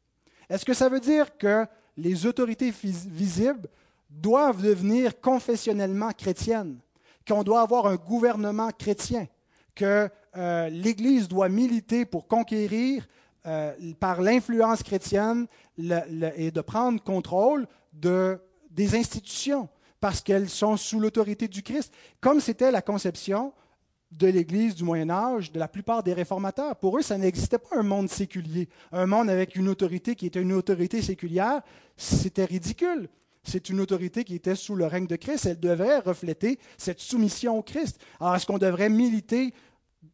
Est-ce 0.49 0.65
que 0.65 0.75
ça 0.75 0.89
veut 0.89 1.01
dire 1.01 1.37
que 1.37 1.67
les 1.97 2.27
autorités 2.27 2.71
visibles 2.71 3.69
doivent 4.09 4.63
devenir 4.63 5.21
confessionnellement 5.21 6.11
chrétiennes, 6.13 6.79
qu'on 7.27 7.43
doit 7.43 7.61
avoir 7.61 7.87
un 7.87 7.97
gouvernement 7.97 8.71
chrétien, 8.71 9.27
que 9.75 10.09
euh, 10.37 10.69
l'Église 10.69 11.29
doit 11.29 11.49
militer 11.49 12.05
pour 12.05 12.27
conquérir 12.27 13.07
euh, 13.47 13.73
par 13.99 14.21
l'influence 14.21 14.83
chrétienne 14.83 15.47
et 15.79 16.51
de 16.51 16.61
prendre 16.61 17.03
contrôle 17.03 17.67
de, 17.93 18.39
des 18.71 18.95
institutions 18.95 19.69
parce 20.01 20.21
qu'elles 20.21 20.49
sont 20.49 20.77
sous 20.77 20.99
l'autorité 20.99 21.47
du 21.49 21.63
Christ, 21.63 21.93
comme 22.21 22.41
c'était 22.41 22.71
la 22.71 22.83
conception 22.83 23.53
de 24.11 24.27
l'Église 24.27 24.75
du 24.75 24.83
Moyen 24.83 25.11
Âge, 25.11 25.53
de 25.53 25.59
la 25.59 25.69
plupart 25.69 26.03
des 26.03 26.13
réformateurs. 26.13 26.77
Pour 26.77 26.99
eux, 26.99 27.03
ça 27.03 27.17
n'existait 27.17 27.59
pas 27.59 27.77
un 27.77 27.83
monde 27.83 28.09
séculier, 28.09 28.69
un 28.93 29.07
monde 29.07 29.31
avec 29.31 29.55
une 29.55 29.69
autorité 29.69 30.17
qui 30.17 30.27
était 30.27 30.43
une 30.43 30.53
autorité 30.53 31.01
séculière. 31.01 31.61
C'était 31.97 32.45
ridicule. 32.45 33.09
C'est 33.43 33.71
une 33.71 33.81
autorité 33.81 34.25
qui 34.25 34.35
était 34.35 34.57
sous 34.57 34.75
le 34.75 34.87
règne 34.87 35.07
de 35.07 35.17
Christ. 35.17 35.47
Elle 35.47 35.61
devrait 35.61 36.01
refléter 36.01 36.59
cette 36.77 37.01
soumission 37.01 37.59
au 37.59 37.63
Christ. 37.63 37.99
Alors, 38.21 38.35
est-ce 38.37 38.47
qu'on 38.47 38.59
devrait 38.59 38.91
militer 38.91 39.55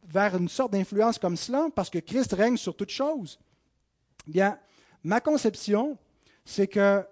vers 0.07 0.35
une 0.35 0.49
sorte 0.49 0.71
d'influence 0.71 1.19
comme 1.19 1.37
cela 1.37 1.67
parce 1.75 1.89
que 1.89 1.99
Christ 1.99 2.33
règne 2.33 2.57
sur 2.57 2.75
toute 2.75 2.89
chose. 2.89 3.39
Bien, 4.25 4.57
ma 5.03 5.21
conception, 5.21 5.97
c'est 6.45 6.67
que 6.67 7.05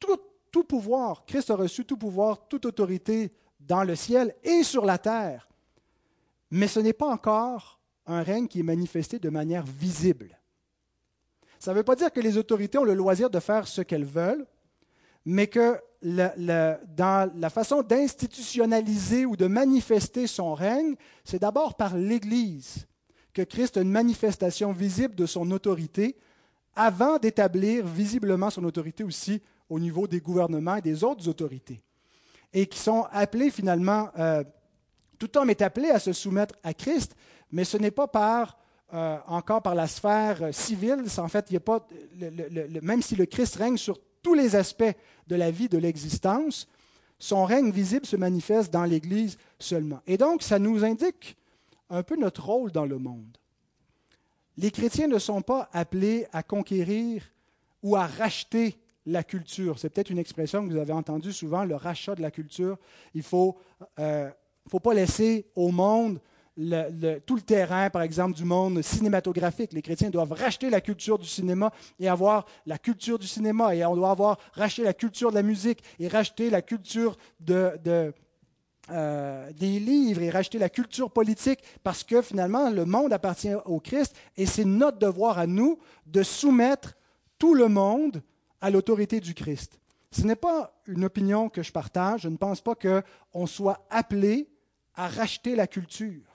tout, 0.00 0.18
tout, 0.50 0.64
pouvoir, 0.64 1.24
Christ 1.26 1.50
a 1.50 1.56
reçu 1.56 1.84
tout 1.84 1.96
pouvoir, 1.96 2.48
toute 2.48 2.64
autorité 2.66 3.32
dans 3.60 3.84
le 3.84 3.94
ciel 3.94 4.34
et 4.42 4.62
sur 4.62 4.84
la 4.84 4.98
terre. 4.98 5.48
Mais 6.50 6.68
ce 6.68 6.80
n'est 6.80 6.92
pas 6.92 7.08
encore 7.08 7.78
un 8.06 8.22
règne 8.22 8.48
qui 8.48 8.60
est 8.60 8.64
manifesté 8.64 9.18
de 9.18 9.28
manière 9.28 9.64
visible. 9.64 10.38
Ça 11.58 11.72
ne 11.72 11.76
veut 11.76 11.82
pas 11.82 11.96
dire 11.96 12.12
que 12.12 12.20
les 12.20 12.38
autorités 12.38 12.78
ont 12.78 12.84
le 12.84 12.94
loisir 12.94 13.28
de 13.28 13.40
faire 13.40 13.68
ce 13.68 13.82
qu'elles 13.82 14.04
veulent, 14.04 14.46
mais 15.24 15.46
que 15.46 15.78
dans 16.02 17.30
la 17.34 17.50
façon 17.50 17.82
d'institutionnaliser 17.82 19.26
ou 19.26 19.36
de 19.36 19.46
manifester 19.46 20.26
son 20.26 20.54
règne, 20.54 20.94
c'est 21.24 21.40
d'abord 21.40 21.76
par 21.76 21.96
l'Église 21.96 22.86
que 23.32 23.42
Christ 23.42 23.76
a 23.76 23.82
une 23.82 23.90
manifestation 23.90 24.72
visible 24.72 25.14
de 25.14 25.26
son 25.26 25.50
autorité 25.50 26.16
avant 26.74 27.18
d'établir 27.18 27.86
visiblement 27.86 28.50
son 28.50 28.64
autorité 28.64 29.02
aussi 29.02 29.42
au 29.68 29.80
niveau 29.80 30.06
des 30.06 30.20
gouvernements 30.20 30.76
et 30.76 30.82
des 30.82 31.04
autres 31.04 31.28
autorités. 31.28 31.82
Et 32.52 32.66
qui 32.66 32.78
sont 32.78 33.06
appelés 33.10 33.50
finalement, 33.50 34.10
euh, 34.18 34.42
tout 35.18 35.36
homme 35.36 35.50
est 35.50 35.62
appelé 35.62 35.90
à 35.90 35.98
se 35.98 36.12
soumettre 36.12 36.54
à 36.62 36.72
Christ, 36.72 37.14
mais 37.50 37.64
ce 37.64 37.76
n'est 37.76 37.90
pas 37.90 38.06
par, 38.06 38.56
euh, 38.94 39.18
encore 39.26 39.62
par 39.62 39.74
la 39.74 39.86
sphère 39.86 40.54
civile. 40.54 41.04
En 41.18 41.28
fait, 41.28 41.46
il 41.50 41.56
a 41.56 41.60
pas, 41.60 41.86
même 42.82 43.02
si 43.02 43.16
le 43.16 43.26
Christ 43.26 43.56
règne 43.56 43.76
sur 43.76 43.98
tous 44.22 44.34
les 44.34 44.56
aspects 44.56 44.94
de 45.26 45.36
la 45.36 45.50
vie 45.50 45.68
de 45.68 45.78
l'existence, 45.78 46.68
son 47.18 47.44
règne 47.44 47.70
visible 47.70 48.06
se 48.06 48.16
manifeste 48.16 48.72
dans 48.72 48.84
l'Église 48.84 49.38
seulement. 49.58 50.00
Et 50.06 50.16
donc, 50.16 50.42
ça 50.42 50.58
nous 50.58 50.84
indique 50.84 51.36
un 51.90 52.02
peu 52.02 52.16
notre 52.16 52.44
rôle 52.44 52.70
dans 52.70 52.86
le 52.86 52.98
monde. 52.98 53.38
Les 54.56 54.70
chrétiens 54.70 55.08
ne 55.08 55.18
sont 55.18 55.42
pas 55.42 55.68
appelés 55.72 56.26
à 56.32 56.42
conquérir 56.42 57.22
ou 57.82 57.96
à 57.96 58.06
racheter 58.06 58.76
la 59.06 59.22
culture. 59.22 59.78
C'est 59.78 59.88
peut-être 59.88 60.10
une 60.10 60.18
expression 60.18 60.66
que 60.66 60.72
vous 60.72 60.78
avez 60.78 60.92
entendue 60.92 61.32
souvent, 61.32 61.64
le 61.64 61.76
rachat 61.76 62.14
de 62.14 62.22
la 62.22 62.30
culture. 62.30 62.76
Il 63.14 63.18
ne 63.18 63.22
faut, 63.22 63.56
euh, 63.98 64.30
faut 64.68 64.80
pas 64.80 64.94
laisser 64.94 65.46
au 65.54 65.70
monde 65.70 66.20
tout 67.26 67.36
le 67.36 67.40
terrain, 67.40 67.88
par 67.88 68.02
exemple, 68.02 68.34
du 68.34 68.44
monde 68.44 68.82
cinématographique. 68.82 69.72
Les 69.72 69.82
chrétiens 69.82 70.10
doivent 70.10 70.32
racheter 70.32 70.70
la 70.70 70.80
culture 70.80 71.18
du 71.18 71.26
cinéma 71.26 71.72
et 72.00 72.08
avoir 72.08 72.46
la 72.66 72.78
culture 72.78 73.18
du 73.18 73.28
cinéma. 73.28 73.76
Et 73.76 73.84
on 73.84 73.94
doit 73.94 74.10
avoir 74.10 74.38
racheté 74.54 74.82
la 74.82 74.92
culture 74.92 75.30
de 75.30 75.36
la 75.36 75.42
musique 75.42 75.82
et 76.00 76.08
racheter 76.08 76.50
la 76.50 76.60
culture 76.62 77.16
euh, 78.90 79.52
des 79.52 79.78
livres 79.78 80.22
et 80.22 80.30
racheter 80.30 80.58
la 80.58 80.68
culture 80.68 81.10
politique 81.10 81.60
parce 81.84 82.02
que 82.02 82.22
finalement, 82.22 82.70
le 82.70 82.84
monde 82.84 83.12
appartient 83.12 83.54
au 83.66 83.78
Christ 83.78 84.16
et 84.36 84.46
c'est 84.46 84.64
notre 84.64 84.98
devoir 84.98 85.38
à 85.38 85.46
nous 85.46 85.78
de 86.06 86.22
soumettre 86.24 86.96
tout 87.38 87.54
le 87.54 87.68
monde 87.68 88.22
à 88.60 88.70
l'autorité 88.70 89.20
du 89.20 89.34
Christ. 89.34 89.78
Ce 90.10 90.22
n'est 90.22 90.36
pas 90.36 90.72
une 90.86 91.04
opinion 91.04 91.48
que 91.48 91.62
je 91.62 91.70
partage. 91.70 92.22
Je 92.22 92.28
ne 92.28 92.36
pense 92.36 92.60
pas 92.60 92.74
qu'on 92.74 93.46
soit 93.46 93.86
appelé 93.90 94.48
à 94.94 95.06
racheter 95.06 95.54
la 95.54 95.68
culture. 95.68 96.27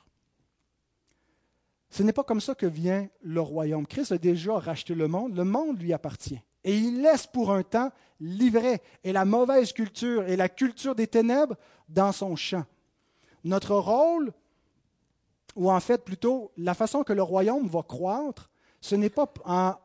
Ce 1.93 2.01
n'est 2.01 2.12
pas 2.12 2.23
comme 2.23 2.41
ça 2.41 2.56
que 2.56 2.65
vient 2.65 3.08
le 3.21 3.39
royaume. 3.39 3.86
Christ 3.86 4.13
a 4.13 4.17
déjà 4.17 4.58
racheté 4.58 4.95
le 4.95 5.08
monde, 5.08 5.36
le 5.36 5.43
monde 5.43 5.79
lui 5.79 5.93
appartient. 5.93 6.41
Et 6.63 6.75
il 6.75 7.03
laisse 7.03 7.27
pour 7.27 7.51
un 7.51 7.62
temps 7.62 7.91
livrer 8.19 8.82
et 9.03 9.13
la 9.13 9.25
mauvaise 9.25 9.73
culture 9.73 10.27
et 10.27 10.36
la 10.36 10.49
culture 10.49 10.95
des 10.95 11.06
ténèbres 11.06 11.56
dans 11.88 12.12
son 12.12 12.36
champ. 12.36 12.65
Notre 13.43 13.75
rôle, 13.75 14.34
ou 15.56 15.69
en 15.69 15.79
fait 15.79 16.03
plutôt 16.03 16.51
la 16.58 16.73
façon 16.73 17.03
que 17.03 17.13
le 17.13 17.21
royaume 17.21 17.67
va 17.67 17.84
croître, 17.84 18.49
ce 18.82 18.95
n'est 18.95 19.12
pas 19.12 19.32
en, 19.45 19.75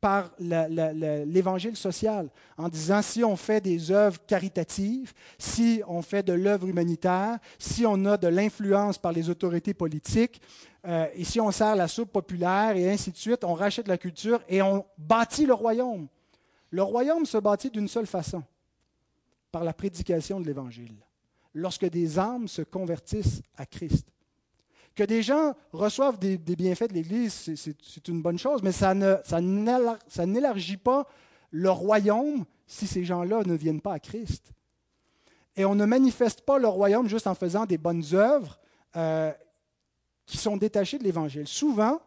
par 0.00 0.30
l'évangile 0.38 1.76
social, 1.76 2.30
en 2.56 2.68
disant 2.68 3.02
si 3.02 3.22
on 3.22 3.36
fait 3.36 3.60
des 3.60 3.90
œuvres 3.90 4.18
caritatives, 4.26 5.12
si 5.38 5.82
on 5.86 6.00
fait 6.00 6.22
de 6.22 6.32
l'œuvre 6.32 6.66
humanitaire, 6.66 7.38
si 7.58 7.84
on 7.84 8.04
a 8.06 8.16
de 8.16 8.28
l'influence 8.28 8.96
par 8.96 9.12
les 9.12 9.28
autorités 9.28 9.74
politiques, 9.74 10.40
euh, 10.86 11.06
et 11.14 11.24
si 11.24 11.38
on 11.40 11.50
sert 11.50 11.76
la 11.76 11.88
soupe 11.88 12.12
populaire, 12.12 12.76
et 12.76 12.90
ainsi 12.90 13.12
de 13.12 13.16
suite, 13.16 13.44
on 13.44 13.52
rachète 13.52 13.88
la 13.88 13.98
culture 13.98 14.40
et 14.48 14.62
on 14.62 14.86
bâtit 14.96 15.44
le 15.44 15.52
royaume. 15.52 16.08
Le 16.70 16.82
royaume 16.82 17.26
se 17.26 17.36
bâtit 17.36 17.70
d'une 17.70 17.88
seule 17.88 18.06
façon, 18.06 18.42
par 19.52 19.64
la 19.64 19.74
prédication 19.74 20.40
de 20.40 20.46
l'Évangile, 20.46 20.94
lorsque 21.52 21.84
des 21.84 22.18
âmes 22.18 22.48
se 22.48 22.62
convertissent 22.62 23.42
à 23.56 23.66
Christ. 23.66 24.06
Que 25.00 25.06
des 25.06 25.22
gens 25.22 25.54
reçoivent 25.72 26.18
des, 26.18 26.36
bienfaits 26.36 26.90
de 26.90 26.92
l'Église, 26.92 27.54
c'est 27.56 28.08
une 28.08 28.20
bonne 28.20 28.38
chose, 28.38 28.62
mais 28.62 28.70
ça 28.70 28.92
n'élargit 30.26 30.76
pas 30.76 31.08
le 31.50 31.70
royaume 31.70 32.44
si 32.66 32.86
ces 32.86 33.02
gens-là 33.02 33.40
ne 33.46 33.54
viennent 33.54 33.80
pas 33.80 33.94
à 33.94 33.98
Christ. 33.98 34.52
Et 35.56 35.64
on 35.64 35.74
ne 35.74 35.86
manifeste 35.86 36.42
pas 36.42 36.58
le 36.58 36.68
royaume 36.68 37.08
juste 37.08 37.26
en 37.26 37.34
faisant 37.34 37.64
des 37.64 37.78
bonnes 37.78 38.04
œuvres 38.12 38.60
euh, 38.94 39.32
qui 40.26 40.36
sont 40.36 40.58
détachées 40.58 40.98
de 40.98 41.04
l'Évangile. 41.04 41.48
Souvent, 41.48 42.02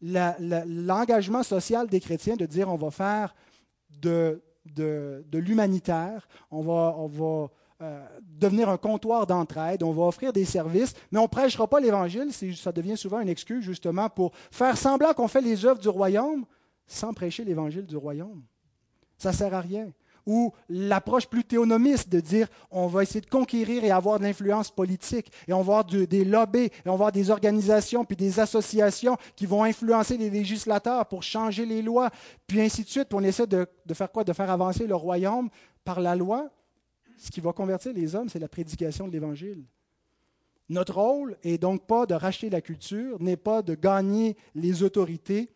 l'engagement 0.00 1.42
social 1.42 1.86
des 1.86 2.00
chrétiens 2.00 2.36
de 2.36 2.46
dire 2.46 2.70
on 2.70 2.76
va 2.76 2.90
faire 2.90 3.34
de, 3.90 4.40
l'humanitaire, 5.34 6.26
on 6.50 6.62
va, 6.62 6.94
on 6.96 7.08
va 7.08 7.50
euh, 7.82 8.06
devenir 8.20 8.68
un 8.68 8.76
comptoir 8.76 9.26
d'entraide, 9.26 9.82
on 9.82 9.90
va 9.90 10.04
offrir 10.04 10.32
des 10.32 10.44
services, 10.44 10.94
mais 11.10 11.18
on 11.18 11.22
ne 11.22 11.28
prêchera 11.28 11.66
pas 11.66 11.80
l'Évangile, 11.80 12.32
ça 12.54 12.70
devient 12.70 12.96
souvent 12.96 13.18
une 13.18 13.28
excuse 13.28 13.64
justement 13.64 14.08
pour 14.08 14.30
faire 14.52 14.76
semblant 14.76 15.12
qu'on 15.14 15.26
fait 15.26 15.40
les 15.40 15.66
œuvres 15.66 15.80
du 15.80 15.88
royaume 15.88 16.44
sans 16.86 17.12
prêcher 17.12 17.44
l'Évangile 17.44 17.84
du 17.84 17.96
royaume. 17.96 18.42
Ça 19.18 19.30
ne 19.30 19.34
sert 19.34 19.52
à 19.52 19.60
rien. 19.60 19.90
Ou 20.26 20.52
l'approche 20.68 21.26
plus 21.26 21.42
théonomiste 21.42 22.08
de 22.08 22.20
dire 22.20 22.46
on 22.70 22.86
va 22.86 23.02
essayer 23.02 23.20
de 23.20 23.26
conquérir 23.26 23.82
et 23.82 23.90
avoir 23.90 24.20
de 24.20 24.24
l'influence 24.24 24.70
politique, 24.70 25.32
et 25.48 25.52
on 25.52 25.62
va 25.62 25.78
avoir 25.78 25.84
des 25.84 26.24
lobbies, 26.24 26.66
et 26.66 26.72
on 26.86 26.90
va 26.90 26.94
avoir 26.94 27.12
des 27.12 27.30
organisations, 27.30 28.04
puis 28.04 28.16
des 28.16 28.38
associations 28.38 29.16
qui 29.34 29.46
vont 29.46 29.64
influencer 29.64 30.16
les 30.16 30.30
législateurs 30.30 31.06
pour 31.06 31.24
changer 31.24 31.66
les 31.66 31.82
lois, 31.82 32.10
puis 32.46 32.60
ainsi 32.60 32.84
de 32.84 32.88
suite. 32.88 33.08
Puis 33.08 33.18
on 33.18 33.24
essaie 33.24 33.48
de, 33.48 33.66
de 33.84 33.94
faire 33.94 34.12
quoi? 34.12 34.22
De 34.22 34.32
faire 34.32 34.50
avancer 34.50 34.86
le 34.86 34.94
royaume 34.94 35.48
par 35.84 36.00
la 36.00 36.14
loi 36.14 36.48
ce 37.16 37.30
qui 37.30 37.40
va 37.40 37.52
convertir 37.52 37.92
les 37.92 38.14
hommes, 38.14 38.28
c'est 38.28 38.38
la 38.38 38.48
prédication 38.48 39.06
de 39.06 39.12
l'Évangile. 39.12 39.64
Notre 40.68 40.94
rôle 40.94 41.36
est 41.42 41.58
donc 41.58 41.86
pas 41.86 42.06
de 42.06 42.14
racheter 42.14 42.48
la 42.48 42.60
culture, 42.60 43.20
n'est 43.20 43.36
pas 43.36 43.62
de 43.62 43.74
gagner 43.74 44.36
les 44.54 44.82
autorités, 44.82 45.52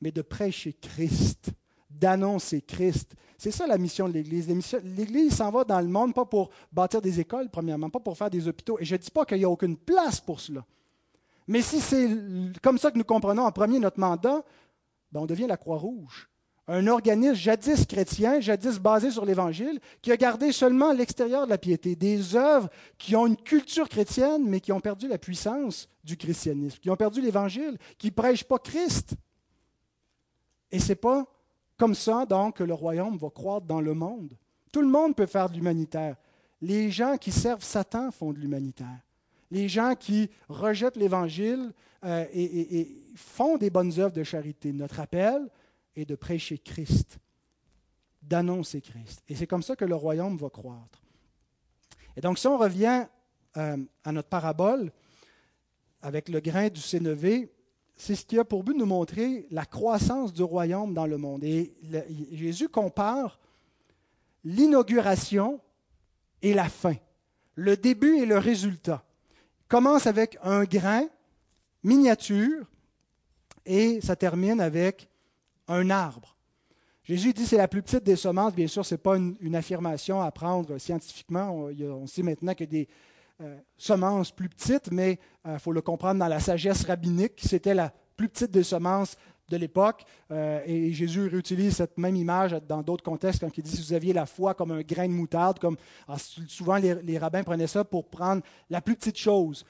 mais 0.00 0.10
de 0.10 0.22
prêcher 0.22 0.72
Christ, 0.72 1.50
d'annoncer 1.90 2.62
Christ. 2.62 3.14
C'est 3.36 3.50
ça 3.50 3.66
la 3.66 3.78
mission 3.78 4.08
de 4.08 4.14
l'Église. 4.14 4.48
L'Église 4.82 5.36
s'en 5.36 5.50
va 5.50 5.64
dans 5.64 5.80
le 5.80 5.86
monde 5.86 6.12
pas 6.12 6.24
pour 6.24 6.50
bâtir 6.72 7.00
des 7.00 7.20
écoles, 7.20 7.48
premièrement, 7.50 7.88
pas 7.88 8.00
pour 8.00 8.16
faire 8.16 8.30
des 8.30 8.48
hôpitaux. 8.48 8.78
Et 8.80 8.84
je 8.84 8.94
ne 8.94 9.00
dis 9.00 9.10
pas 9.10 9.24
qu'il 9.24 9.38
n'y 9.38 9.44
a 9.44 9.50
aucune 9.50 9.76
place 9.76 10.20
pour 10.20 10.40
cela. 10.40 10.64
Mais 11.46 11.62
si 11.62 11.80
c'est 11.80 12.08
comme 12.62 12.78
ça 12.78 12.90
que 12.90 12.98
nous 12.98 13.04
comprenons 13.04 13.42
en 13.42 13.52
premier 13.52 13.78
notre 13.78 14.00
mandat, 14.00 14.44
ben 15.12 15.20
on 15.20 15.26
devient 15.26 15.46
la 15.46 15.56
Croix-Rouge 15.56 16.28
un 16.68 16.86
organisme 16.86 17.34
jadis 17.34 17.86
chrétien, 17.86 18.40
jadis 18.40 18.78
basé 18.78 19.10
sur 19.10 19.24
l'Évangile, 19.24 19.80
qui 20.02 20.12
a 20.12 20.18
gardé 20.18 20.52
seulement 20.52 20.92
l'extérieur 20.92 21.46
de 21.46 21.50
la 21.50 21.56
piété, 21.56 21.96
des 21.96 22.36
œuvres 22.36 22.68
qui 22.98 23.16
ont 23.16 23.26
une 23.26 23.38
culture 23.38 23.88
chrétienne, 23.88 24.44
mais 24.46 24.60
qui 24.60 24.70
ont 24.70 24.80
perdu 24.80 25.08
la 25.08 25.16
puissance 25.16 25.88
du 26.04 26.18
christianisme, 26.18 26.78
qui 26.78 26.90
ont 26.90 26.96
perdu 26.96 27.22
l'Évangile, 27.22 27.78
qui 27.96 28.08
ne 28.08 28.12
prêchent 28.12 28.44
pas 28.44 28.58
Christ. 28.58 29.14
Et 30.70 30.78
ce 30.78 30.90
n'est 30.90 30.96
pas 30.96 31.26
comme 31.78 31.94
ça, 31.94 32.26
donc, 32.26 32.56
que 32.56 32.64
le 32.64 32.74
royaume 32.74 33.16
va 33.16 33.30
croître 33.30 33.66
dans 33.66 33.80
le 33.80 33.94
monde. 33.94 34.36
Tout 34.70 34.82
le 34.82 34.88
monde 34.88 35.16
peut 35.16 35.26
faire 35.26 35.48
de 35.48 35.54
l'humanitaire. 35.54 36.16
Les 36.60 36.90
gens 36.90 37.16
qui 37.16 37.32
servent 37.32 37.64
Satan 37.64 38.10
font 38.10 38.32
de 38.32 38.38
l'humanitaire. 38.38 38.98
Les 39.50 39.68
gens 39.68 39.94
qui 39.94 40.28
rejettent 40.50 40.98
l'Évangile 40.98 41.72
euh, 42.04 42.26
et 42.34 42.94
font 43.14 43.56
des 43.56 43.70
bonnes 43.70 43.98
œuvres 43.98 44.12
de 44.12 44.22
charité. 44.22 44.72
Notre 44.72 45.00
appel, 45.00 45.48
et 45.96 46.04
de 46.04 46.14
prêcher 46.14 46.58
Christ, 46.58 47.18
d'annoncer 48.22 48.80
Christ. 48.80 49.22
Et 49.28 49.34
c'est 49.34 49.46
comme 49.46 49.62
ça 49.62 49.76
que 49.76 49.84
le 49.84 49.94
royaume 49.94 50.36
va 50.36 50.50
croître. 50.50 51.02
Et 52.16 52.20
donc, 52.20 52.38
si 52.38 52.46
on 52.46 52.58
revient 52.58 53.06
euh, 53.56 53.76
à 54.04 54.12
notre 54.12 54.28
parabole 54.28 54.92
avec 56.02 56.28
le 56.28 56.40
grain 56.40 56.68
du 56.68 56.80
sénévé, 56.80 57.52
c'est 57.96 58.14
ce 58.14 58.24
qui 58.24 58.38
a 58.38 58.44
pour 58.44 58.62
but 58.62 58.74
de 58.74 58.78
nous 58.78 58.86
montrer 58.86 59.46
la 59.50 59.66
croissance 59.66 60.32
du 60.32 60.42
royaume 60.42 60.94
dans 60.94 61.06
le 61.06 61.18
monde. 61.18 61.42
Et 61.42 61.74
Jésus 62.32 62.68
compare 62.68 63.38
l'inauguration 64.44 65.60
et 66.40 66.54
la 66.54 66.68
fin, 66.68 66.94
le 67.56 67.76
début 67.76 68.18
et 68.18 68.26
le 68.26 68.38
résultat. 68.38 69.04
Il 69.62 69.68
commence 69.68 70.06
avec 70.06 70.38
un 70.42 70.64
grain 70.64 71.08
miniature 71.82 72.66
et 73.66 74.00
ça 74.00 74.16
termine 74.16 74.60
avec 74.60 75.08
un 75.68 75.90
arbre. 75.90 76.36
Jésus 77.04 77.32
dit 77.32 77.46
c'est 77.46 77.56
la 77.56 77.68
plus 77.68 77.82
petite 77.82 78.04
des 78.04 78.16
semences. 78.16 78.54
Bien 78.54 78.66
sûr, 78.66 78.84
ce 78.84 78.94
n'est 78.94 78.98
pas 78.98 79.16
une, 79.16 79.56
affirmation 79.56 80.20
à 80.20 80.30
prendre 80.30 80.76
scientifiquement. 80.78 81.70
On, 81.70 82.06
sait 82.06 82.22
maintenant 82.22 82.52
a 82.52 82.66
des 82.66 82.88
euh, 83.40 83.56
semences 83.76 84.30
plus 84.30 84.48
petites, 84.48 84.90
mais 84.90 85.18
il 85.44 85.52
euh, 85.52 85.58
faut 85.58 85.72
le 85.72 85.80
comprendre 85.80 86.20
dans 86.20 86.28
la 86.28 86.40
sagesse 86.40 86.84
rabbinique. 86.84 87.34
C'était 87.38 87.74
la 87.74 87.92
plus 88.16 88.28
petite 88.28 88.50
des 88.50 88.62
semences 88.62 89.16
de 89.48 89.56
l'époque. 89.56 90.04
Euh, 90.30 90.60
et 90.66 90.92
Jésus 90.92 91.26
réutilise 91.26 91.76
cette 91.76 91.98
même 91.98 92.16
image 92.16 92.56
dans 92.68 92.82
d'autres 92.82 93.04
contextes 93.04 93.40
quand 93.40 93.56
il 93.56 93.62
dit 93.62 93.76
si 93.76 93.82
vous 93.82 93.92
aviez 93.92 94.12
la 94.12 94.26
foi 94.26 94.54
comme 94.54 94.72
un 94.72 94.82
grain 94.82 95.06
de 95.06 95.12
moutarde, 95.12 95.58
comme 95.58 95.76
souvent 96.46 96.76
les, 96.76 97.18
rabbins 97.18 97.42
prenaient 97.42 97.66
ça 97.66 97.84
pour 97.84 98.06
prendre 98.06 98.42
la 98.70 98.80
plus 98.80 98.96
petite 98.96 99.18
chose 99.18 99.64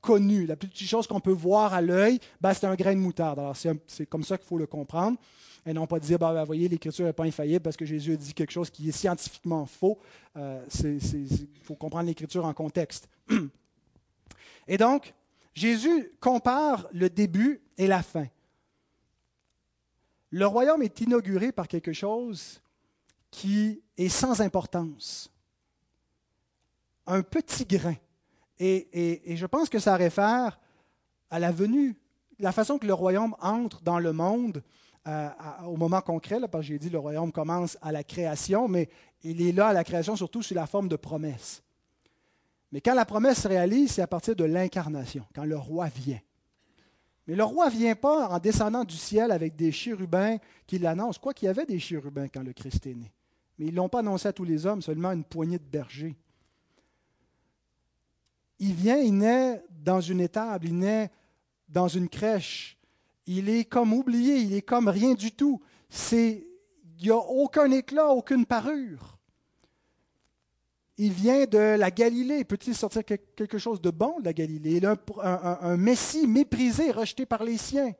connue, 0.00 0.46
la 0.46 0.56
plus 0.56 0.68
petite 0.68 0.88
chose 0.88 1.06
qu'on 1.06 1.20
peut 1.20 1.32
voir 1.32 1.74
à 1.74 1.80
l'œil, 1.80 2.18
ben, 2.40 2.54
c'est 2.54 2.66
un 2.66 2.74
grain 2.74 2.94
de 2.94 3.00
moutarde. 3.00 3.38
Alors 3.38 3.56
c'est 3.56 4.06
comme 4.06 4.22
ça 4.22 4.38
qu'il 4.38 4.46
faut 4.46 4.58
le 4.58 4.66
comprendre 4.66 5.18
et 5.66 5.72
non 5.72 5.86
pas 5.86 5.98
dire, 5.98 6.18
bah, 6.18 6.32
bah, 6.32 6.44
voyez, 6.44 6.68
l'Écriture 6.68 7.04
n'est 7.04 7.12
pas 7.12 7.24
infaillible 7.24 7.60
parce 7.60 7.76
que 7.76 7.84
Jésus 7.84 8.12
a 8.12 8.16
dit 8.16 8.32
quelque 8.32 8.52
chose 8.52 8.70
qui 8.70 8.88
est 8.88 8.92
scientifiquement 8.92 9.66
faux. 9.66 9.98
Il 10.36 11.40
faut 11.62 11.74
comprendre 11.74 12.06
l'Écriture 12.06 12.44
en 12.44 12.54
contexte. 12.54 13.08
Et 14.68 14.76
donc, 14.76 15.14
Jésus 15.54 16.12
compare 16.20 16.86
le 16.92 17.10
début 17.10 17.60
et 17.76 17.86
la 17.86 18.02
fin. 18.02 18.26
Le 20.30 20.46
royaume 20.46 20.82
est 20.82 21.00
inauguré 21.00 21.52
par 21.52 21.68
quelque 21.68 21.92
chose 21.92 22.60
qui 23.30 23.82
est 23.96 24.08
sans 24.08 24.40
importance. 24.40 25.30
Un 27.06 27.22
petit 27.22 27.64
grain. 27.64 27.96
Et, 28.58 29.36
je 29.36 29.46
pense 29.46 29.68
que 29.68 29.78
ça 29.78 29.96
réfère 29.96 30.58
à 31.30 31.38
la 31.38 31.52
venue, 31.52 31.96
la 32.38 32.52
façon 32.52 32.78
que 32.78 32.86
le 32.86 32.94
royaume 32.94 33.34
entre 33.40 33.82
dans 33.82 33.98
le 33.98 34.12
monde 34.12 34.62
euh, 35.06 35.28
au 35.64 35.76
moment 35.76 36.00
concret, 36.00 36.40
là, 36.40 36.48
parce 36.48 36.64
que 36.64 36.68
j'ai 36.68 36.78
dit 36.78 36.90
le 36.90 36.98
royaume 36.98 37.32
commence 37.32 37.78
à 37.80 37.92
la 37.92 38.02
création, 38.02 38.68
mais 38.68 38.88
il 39.22 39.40
est 39.40 39.52
là 39.52 39.68
à 39.68 39.72
la 39.72 39.84
création 39.84 40.16
surtout 40.16 40.42
sous 40.42 40.54
la 40.54 40.66
forme 40.66 40.88
de 40.88 40.96
promesse. 40.96 41.62
Mais 42.72 42.80
quand 42.80 42.94
la 42.94 43.06
promesse 43.06 43.42
se 43.42 43.48
réalise, 43.48 43.92
c'est 43.92 44.02
à 44.02 44.06
partir 44.06 44.36
de 44.36 44.44
l'incarnation, 44.44 45.24
quand 45.34 45.44
le 45.44 45.56
roi 45.56 45.88
vient. 45.88 46.20
Mais 47.28 47.34
le 47.34 47.44
roi 47.44 47.66
ne 47.66 47.76
vient 47.76 47.94
pas 47.94 48.30
en 48.30 48.38
descendant 48.38 48.84
du 48.84 48.96
ciel 48.96 49.30
avec 49.30 49.54
des 49.54 49.70
chérubins 49.70 50.38
qui 50.66 50.78
l'annoncent. 50.78 51.20
Quoi 51.20 51.34
qu'il 51.34 51.44
y 51.44 51.50
avait 51.50 51.66
des 51.66 51.78
chérubins 51.78 52.26
quand 52.26 52.42
le 52.42 52.54
Christ 52.54 52.86
est 52.86 52.94
né. 52.94 53.12
Mais 53.58 53.66
ils 53.66 53.72
ne 53.72 53.76
l'ont 53.76 53.90
pas 53.90 53.98
annoncé 53.98 54.28
à 54.28 54.32
tous 54.32 54.44
les 54.44 54.64
hommes, 54.64 54.80
seulement 54.80 55.12
une 55.12 55.24
poignée 55.24 55.58
de 55.58 55.64
bergers. 55.64 56.16
Il 58.58 58.72
vient, 58.72 58.96
il 58.96 59.18
naît 59.18 59.62
dans 59.70 60.00
une 60.00 60.22
étable, 60.22 60.68
il 60.68 60.78
naît 60.78 61.10
dans 61.68 61.86
une 61.86 62.08
crèche, 62.08 62.78
il 63.26 63.50
est 63.50 63.66
comme 63.66 63.92
oublié, 63.92 64.38
il 64.38 64.54
est 64.54 64.62
comme 64.62 64.88
rien 64.88 65.12
du 65.12 65.30
tout. 65.30 65.60
C'est, 65.90 66.46
il 66.98 67.04
n'y 67.04 67.10
a 67.10 67.16
aucun 67.16 67.70
éclat, 67.70 68.08
aucune 68.08 68.46
parure. 68.46 69.17
Il 71.00 71.12
vient 71.12 71.44
de 71.46 71.58
la 71.58 71.92
Galilée. 71.92 72.42
Peut-il 72.42 72.74
sortir 72.74 73.04
quelque 73.04 73.58
chose 73.58 73.80
de 73.80 73.90
bon 73.90 74.18
de 74.18 74.24
la 74.24 74.32
Galilée? 74.32 74.78
Il 74.78 74.84
est 74.84 74.88
un, 75.22 75.76
Messie 75.76 76.26
méprisé, 76.26 76.90
rejeté 76.90 77.24
par 77.24 77.44
les 77.44 77.56
siens. 77.56 77.92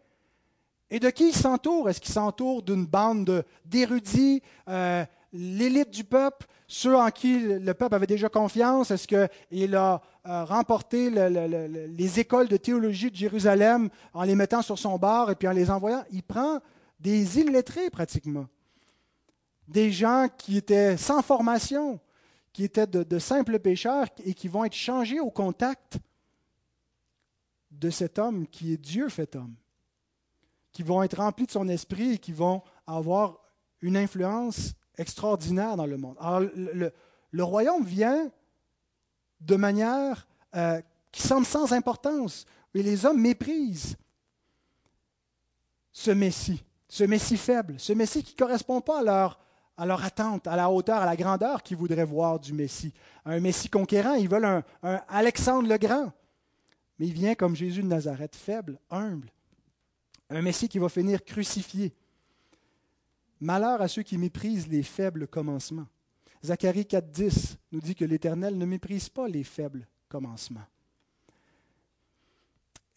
Et 0.90 0.98
de 0.98 1.08
qui 1.10 1.28
il 1.28 1.34
s'entoure? 1.34 1.88
Est-ce 1.88 2.00
qu'il 2.00 2.12
s'entoure 2.12 2.62
d'une 2.62 2.86
bande 2.86 3.44
d'érudits, 3.64 4.42
euh, 4.68 5.04
l'élite 5.32 5.90
du 5.90 6.02
peuple, 6.02 6.46
ceux 6.66 6.96
en 6.96 7.10
qui 7.10 7.38
le 7.38 7.72
peuple 7.74 7.94
avait 7.94 8.06
déjà 8.06 8.28
confiance? 8.28 8.90
Est-ce 8.90 9.06
qu'il 9.06 9.76
a 9.76 10.02
euh, 10.26 10.44
remporté 10.44 11.08
les 11.10 12.18
écoles 12.18 12.48
de 12.48 12.56
théologie 12.56 13.12
de 13.12 13.16
Jérusalem 13.16 13.90
en 14.12 14.24
les 14.24 14.34
mettant 14.34 14.62
sur 14.62 14.78
son 14.78 14.98
bord 14.98 15.30
et 15.30 15.36
puis 15.36 15.46
en 15.46 15.52
les 15.52 15.70
envoyant? 15.70 16.02
Il 16.10 16.24
prend 16.24 16.58
des 16.98 17.38
illettrés 17.38 17.90
pratiquement, 17.90 18.46
des 19.68 19.92
gens 19.92 20.26
qui 20.36 20.56
étaient 20.56 20.96
sans 20.96 21.22
formation, 21.22 22.00
qui 22.58 22.64
étaient 22.64 22.88
de, 22.88 23.18
simples 23.20 23.60
pécheurs 23.60 24.08
et 24.24 24.34
qui 24.34 24.48
vont 24.48 24.64
être 24.64 24.74
changés 24.74 25.20
au 25.20 25.30
contact 25.30 26.00
de 27.70 27.88
cet 27.88 28.18
homme 28.18 28.48
qui 28.48 28.72
est 28.72 28.76
Dieu 28.76 29.08
fait 29.08 29.36
homme 29.36 29.54
qui 30.72 30.82
vont 30.82 31.04
être 31.04 31.18
remplis 31.18 31.46
de 31.46 31.52
son 31.52 31.68
esprit 31.68 32.14
et 32.14 32.18
qui 32.18 32.32
vont 32.32 32.64
avoir 32.84 33.38
une 33.80 33.96
influence 33.96 34.72
extraordinaire 34.96 35.76
dans 35.76 35.86
le 35.86 35.98
monde. 35.98 36.16
Alors, 36.18 36.40
le, 36.40 37.44
royaume 37.44 37.84
vient 37.84 38.28
de 39.40 39.54
manière 39.54 40.26
euh, 40.56 40.80
qui 41.12 41.22
semble 41.22 41.46
sans 41.46 41.72
importance, 41.72 42.44
et 42.74 42.82
les 42.82 43.06
hommes 43.06 43.20
méprisent 43.20 43.96
ce 45.92 46.10
Messie, 46.10 46.64
ce 46.88 47.04
Messie 47.04 47.36
faible, 47.36 47.78
ce 47.78 47.92
Messie 47.92 48.24
qui 48.24 48.32
ne 48.32 48.38
correspond 48.38 48.80
pas 48.80 48.98
à 48.98 49.04
leur, 49.04 49.47
à 49.78 49.86
leur 49.86 50.04
attente, 50.04 50.48
à 50.48 50.56
la 50.56 50.70
hauteur, 50.70 50.98
à 50.98 51.06
la 51.06 51.16
grandeur 51.16 51.62
qu'ils 51.62 51.76
voudraient 51.76 52.04
voir 52.04 52.40
du 52.40 52.52
Messie. 52.52 52.92
Un 53.24 53.38
Messie 53.38 53.70
conquérant, 53.70 54.14
ils 54.14 54.28
veulent 54.28 54.44
un, 54.44 55.00
Alexandre 55.08 55.68
le 55.68 55.78
Grand. 55.78 56.12
Mais 56.98 57.06
il 57.06 57.12
vient 57.12 57.36
comme 57.36 57.54
Jésus 57.54 57.82
de 57.82 57.86
Nazareth, 57.86 58.34
faible, 58.34 58.80
humble. 58.90 59.30
Un 60.30 60.42
Messie 60.42 60.68
qui 60.68 60.80
va 60.80 60.88
finir 60.88 61.24
crucifié. 61.24 61.94
Malheur 63.40 63.80
à 63.80 63.86
ceux 63.86 64.02
qui 64.02 64.18
méprisent 64.18 64.66
les 64.66 64.82
faibles 64.82 65.28
commencements. 65.28 65.86
Zacharie 66.44 66.82
4.10 66.82 67.54
nous 67.70 67.80
dit 67.80 67.94
que 67.94 68.04
l'Éternel 68.04 68.58
ne 68.58 68.66
méprise 68.66 69.08
pas 69.08 69.28
les 69.28 69.44
faibles 69.44 69.86
commencements. 70.08 70.66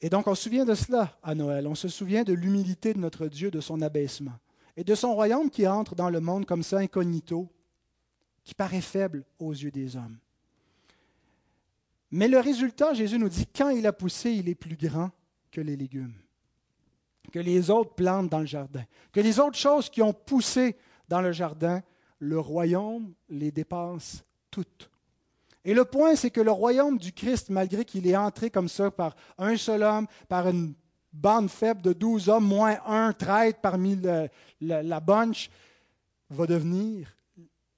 Et 0.02 0.10
donc 0.10 0.26
on 0.26 0.34
se 0.34 0.44
souvient 0.44 0.66
de 0.66 0.74
cela 0.74 1.16
à 1.22 1.36
Noël. 1.36 1.68
On 1.68 1.76
se 1.76 1.88
souvient 1.88 2.24
de 2.24 2.34
l'humilité 2.34 2.96
de 2.96 3.00
notre 3.00 3.28
Dieu, 3.28 3.52
de 3.52 3.62
son 3.62 3.84
abaissement. 3.84 4.34
Et 4.78 4.84
de 4.84 4.96
son 4.96 5.14
royaume 5.14 5.50
qui 5.50 5.68
entre 5.68 5.96
dans 5.96 6.10
le 6.10 6.20
monde 6.20 6.46
comme 6.46 6.64
ça, 6.64 6.78
incognito, 6.80 7.50
qui 8.44 8.56
paraît 8.56 8.82
faible 8.82 9.24
aux 9.40 9.52
yeux 9.52 9.72
des 9.72 9.96
hommes. 9.96 10.18
Mais 12.12 12.28
le 12.28 12.40
résultat, 12.40 12.94
Jésus 12.94 13.18
nous 13.18 13.30
dit, 13.30 13.46
quand 13.48 13.70
il 13.70 13.88
a 13.88 13.94
poussé, 13.94 14.32
il 14.32 14.50
est 14.50 14.56
plus 14.56 14.76
grand 14.76 15.12
que 15.50 15.62
les 15.62 15.78
légumes, 15.78 16.14
que 17.32 17.40
les 17.40 17.70
autres 17.70 17.94
plantes 17.94 18.30
dans 18.30 18.40
le 18.40 18.46
jardin, 18.46 18.84
que 19.12 19.22
les 19.22 19.40
autres 19.40 19.58
choses 19.58 19.90
qui 19.90 20.02
ont 20.02 20.14
poussé 20.14 20.76
dans 21.08 21.22
le 21.22 21.32
jardin, 21.32 21.82
le 22.20 22.40
royaume 22.40 23.14
les 23.30 23.52
dépasse 23.52 24.24
toutes. 24.50 24.90
Et 25.64 25.74
le 25.74 25.86
point, 25.86 26.16
c'est 26.16 26.32
que 26.32 26.42
le 26.42 26.52
royaume 26.52 26.98
du 26.98 27.14
Christ, 27.14 27.50
malgré 27.50 27.86
qu'il 27.86 28.08
est 28.08 28.18
entré 28.18 28.50
comme 28.50 28.68
ça 28.68 28.90
par 28.92 29.16
un 29.38 29.56
seul 29.58 29.84
homme, 29.84 30.08
par 30.28 30.48
une 30.48 30.74
bande 31.14 31.50
faible 31.50 31.82
de 31.82 31.94
douze 31.94 32.30
hommes, 32.30 32.48
moins 32.48 32.78
un 32.86 33.14
traître 33.14 33.60
parmi 33.60 34.00
la 34.60 35.00
bunch, 35.00 35.50
va 36.30 36.46
devenir 36.46 37.16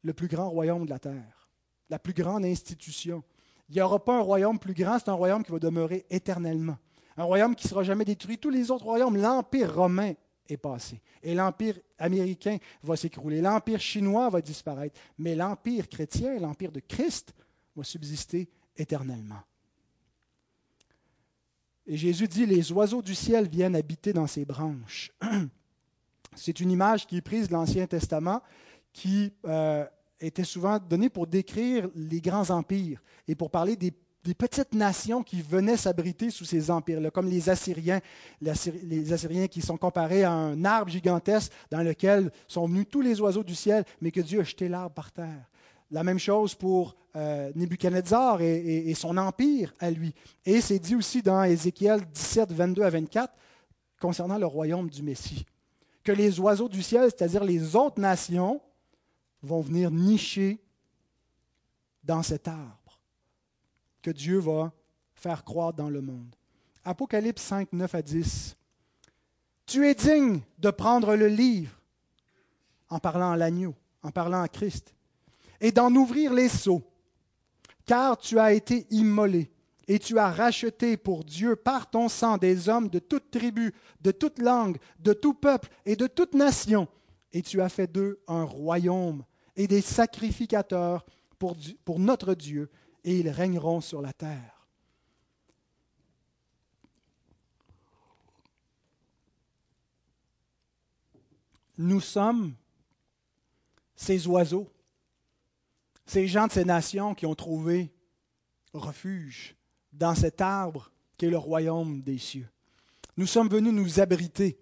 le 0.04 0.14
plus 0.14 0.28
grand 0.28 0.50
royaume 0.50 0.86
de 0.86 0.90
la 0.90 1.00
terre, 1.00 1.50
la 1.90 2.00
plus 2.00 2.14
grande 2.14 2.46
institution. 2.46 3.24
Il 3.70 3.76
n'y 3.76 3.82
aura 3.82 4.04
pas 4.04 4.18
un 4.18 4.22
royaume 4.22 4.60
plus 4.60 4.74
grand, 4.74 5.00
c'est 5.00 5.10
un 5.10 5.14
royaume 5.14 5.44
qui 5.44 5.52
va 5.52 5.60
demeurer 5.60 6.06
éternellement. 6.10 6.78
Un 7.18 7.24
royaume 7.24 7.56
qui 7.56 7.66
ne 7.66 7.70
sera 7.70 7.84
jamais 7.84 8.06
détruit. 8.06 8.38
Tous 8.38 8.50
les 8.50 8.72
autres 8.72 8.86
royaumes, 8.86 9.18
l'Empire 9.18 9.74
romain 9.74 10.14
est 10.48 10.58
passé. 10.58 11.02
Et 11.22 11.34
l'Empire 11.34 11.80
américain 11.98 12.58
va 12.82 12.96
s'écrouler. 12.96 13.42
L'Empire 13.42 13.80
chinois 13.80 14.30
va 14.30 14.42
disparaître. 14.42 15.00
Mais 15.18 15.36
l'Empire 15.36 15.88
chrétien, 15.88 16.40
l'Empire 16.40 16.72
de 16.72 16.82
Christ, 16.82 17.34
va 17.76 17.84
subsister 17.84 18.50
éternellement. 18.76 19.42
Et 21.86 21.98
Jésus 21.98 22.28
dit, 22.28 22.46
les 22.46 22.72
oiseaux 22.72 23.02
du 23.02 23.14
ciel 23.14 23.48
viennent 23.48 23.76
habiter 23.76 24.14
dans 24.14 24.28
ses 24.28 24.46
branches. 24.46 25.12
C'est 26.36 26.60
une 26.60 26.72
image 26.72 27.06
qui 27.06 27.18
est 27.18 27.22
prise 27.22 27.48
de 27.48 27.54
l'Ancien 27.54 27.86
Testament, 27.86 28.42
qui 28.92 29.34
euh, 29.46 29.86
était 30.20 30.44
souvent 30.44 30.80
donnée 30.80 31.10
pour 31.10 31.28
décrire 31.28 31.90
les 31.96 32.22
grands 32.22 32.50
empires 32.50 33.04
et 33.28 33.36
pour 33.36 33.52
parler 33.52 33.76
des, 33.76 33.92
petites 34.34 34.74
nations 34.74 35.22
qui 35.22 35.42
venaient 35.42 35.76
s'abriter 35.76 36.30
sous 36.30 36.46
ces 36.46 36.72
empires-là, 36.72 37.12
comme 37.12 37.28
les 37.28 37.50
Assyriens, 37.50 38.00
les 38.40 39.12
Assyriens 39.12 39.48
qui 39.48 39.62
sont 39.62 39.76
comparés 39.76 40.24
à 40.24 40.32
un 40.32 40.64
arbre 40.64 40.90
gigantesque 40.90 41.52
dans 41.70 41.82
lequel 41.82 42.32
sont 42.48 42.66
venus 42.66 42.86
tous 42.90 43.02
les 43.02 43.20
oiseaux 43.20 43.44
du 43.44 43.54
ciel, 43.54 43.84
mais 44.00 44.12
que 44.12 44.22
Dieu 44.22 44.40
a 44.40 44.44
jeté 44.44 44.70
l'arbre 44.70 44.96
par 44.96 45.12
terre. 45.12 45.50
La 45.94 46.04
même 46.04 46.18
chose 46.18 46.56
pour 46.56 46.96
euh, 47.16 47.52
Nebuchadnezzar 47.54 48.42
et, 48.42 48.92
son 48.96 49.16
empire 49.16 49.76
à 49.80 49.92
lui. 49.92 50.16
Et 50.44 50.60
c'est 50.60 50.80
dit 50.80 50.96
aussi 50.96 51.22
dans 51.22 51.44
Ézéchiel 51.44 52.02
17, 52.12 52.52
22 52.52 52.82
à 52.82 52.90
24, 52.90 53.32
concernant 54.02 54.40
le 54.40 54.48
royaume 54.48 54.90
du 54.90 55.04
Messie, 55.04 55.46
que 56.04 56.12
les 56.12 56.40
oiseaux 56.40 56.68
du 56.68 56.82
ciel, 56.82 57.12
c'est-à-dire 57.12 57.44
les 57.44 57.76
autres 57.76 58.02
nations, 58.02 58.60
vont 59.44 59.62
venir 59.62 59.92
nicher 59.92 60.60
dans 62.04 62.24
cet 62.24 62.48
arbre 62.48 63.00
que 64.02 64.10
Dieu 64.10 64.40
va 64.40 64.74
faire 65.14 65.44
croître 65.44 65.78
dans 65.78 65.92
le 65.92 66.02
monde. 66.02 66.36
Apocalypse 66.84 67.44
5, 67.44 67.72
9 67.72 67.94
à 67.94 68.02
10. 68.02 68.58
Tu 69.68 69.88
es 69.88 69.94
digne 69.94 70.42
de 70.58 70.72
prendre 70.72 71.16
le 71.16 71.28
livre 71.28 71.80
en 72.90 72.98
parlant 72.98 73.30
à 73.30 73.38
l'agneau, 73.38 73.76
en 74.02 74.10
parlant 74.10 74.42
à 74.42 74.48
Christ 74.48 74.96
et 75.64 75.72
d'en 75.72 75.96
ouvrir 75.96 76.34
les 76.34 76.50
seaux, 76.50 76.84
car 77.86 78.18
tu 78.18 78.38
as 78.38 78.52
été 78.52 78.86
immolé 78.92 79.50
et 79.88 79.98
tu 79.98 80.20
as 80.20 80.30
racheté 80.30 80.98
pour 80.98 81.24
Dieu 81.24 81.56
par 81.56 81.90
ton 81.90 82.10
sang 82.10 82.38
des 82.38 82.68
hommes 82.68 82.90
de 82.90 83.00
toute 83.00 83.32
tribu, 83.32 83.74
de 84.02 84.12
toute 84.12 84.40
langue, 84.40 84.78
de 85.00 85.14
tout 85.14 85.34
peuple 85.34 85.70
et 85.86 85.96
de 85.96 86.06
toute 86.06 86.34
nation, 86.34 86.90
et 87.32 87.42
tu 87.42 87.62
as 87.62 87.70
fait 87.70 87.90
d'eux 87.90 88.22
un 88.28 88.44
royaume 88.44 89.24
et 89.56 89.68
des 89.68 89.80
sacrificateurs 89.80 91.06
pour, 91.40 91.56
pour 91.86 91.98
notre 91.98 92.34
Dieu, 92.34 92.70
et 93.06 93.20
ils 93.20 93.30
régneront 93.30 93.80
sur 93.80 94.02
la 94.02 94.12
terre. 94.12 94.68
Nous 101.78 102.02
sommes 102.02 102.54
ces 103.96 104.28
oiseaux 104.28 104.70
ces 106.06 106.28
gens 106.28 106.48
de 106.48 106.52
ces 106.52 106.66
nations 106.66 107.16
qui 107.16 107.26
ont 107.26 107.36
trouvé 107.36 107.94
refuge 108.74 109.56
dans 109.92 110.16
cet 110.16 110.42
arbre 110.42 110.92
qui 111.18 111.26
est 111.26 111.30
le 111.30 111.38
royaume 111.38 112.02
des 112.02 112.18
cieux. 112.18 112.50
Nous 113.18 113.28
sommes 113.28 113.50
venus 113.50 113.74
nous 113.74 114.00
abriter 114.00 114.60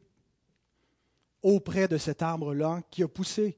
auprès 1.41 1.87
de 1.87 1.97
cet 1.97 2.21
arbre-là 2.21 2.81
qui 2.91 3.03
a 3.03 3.07
poussé 3.07 3.57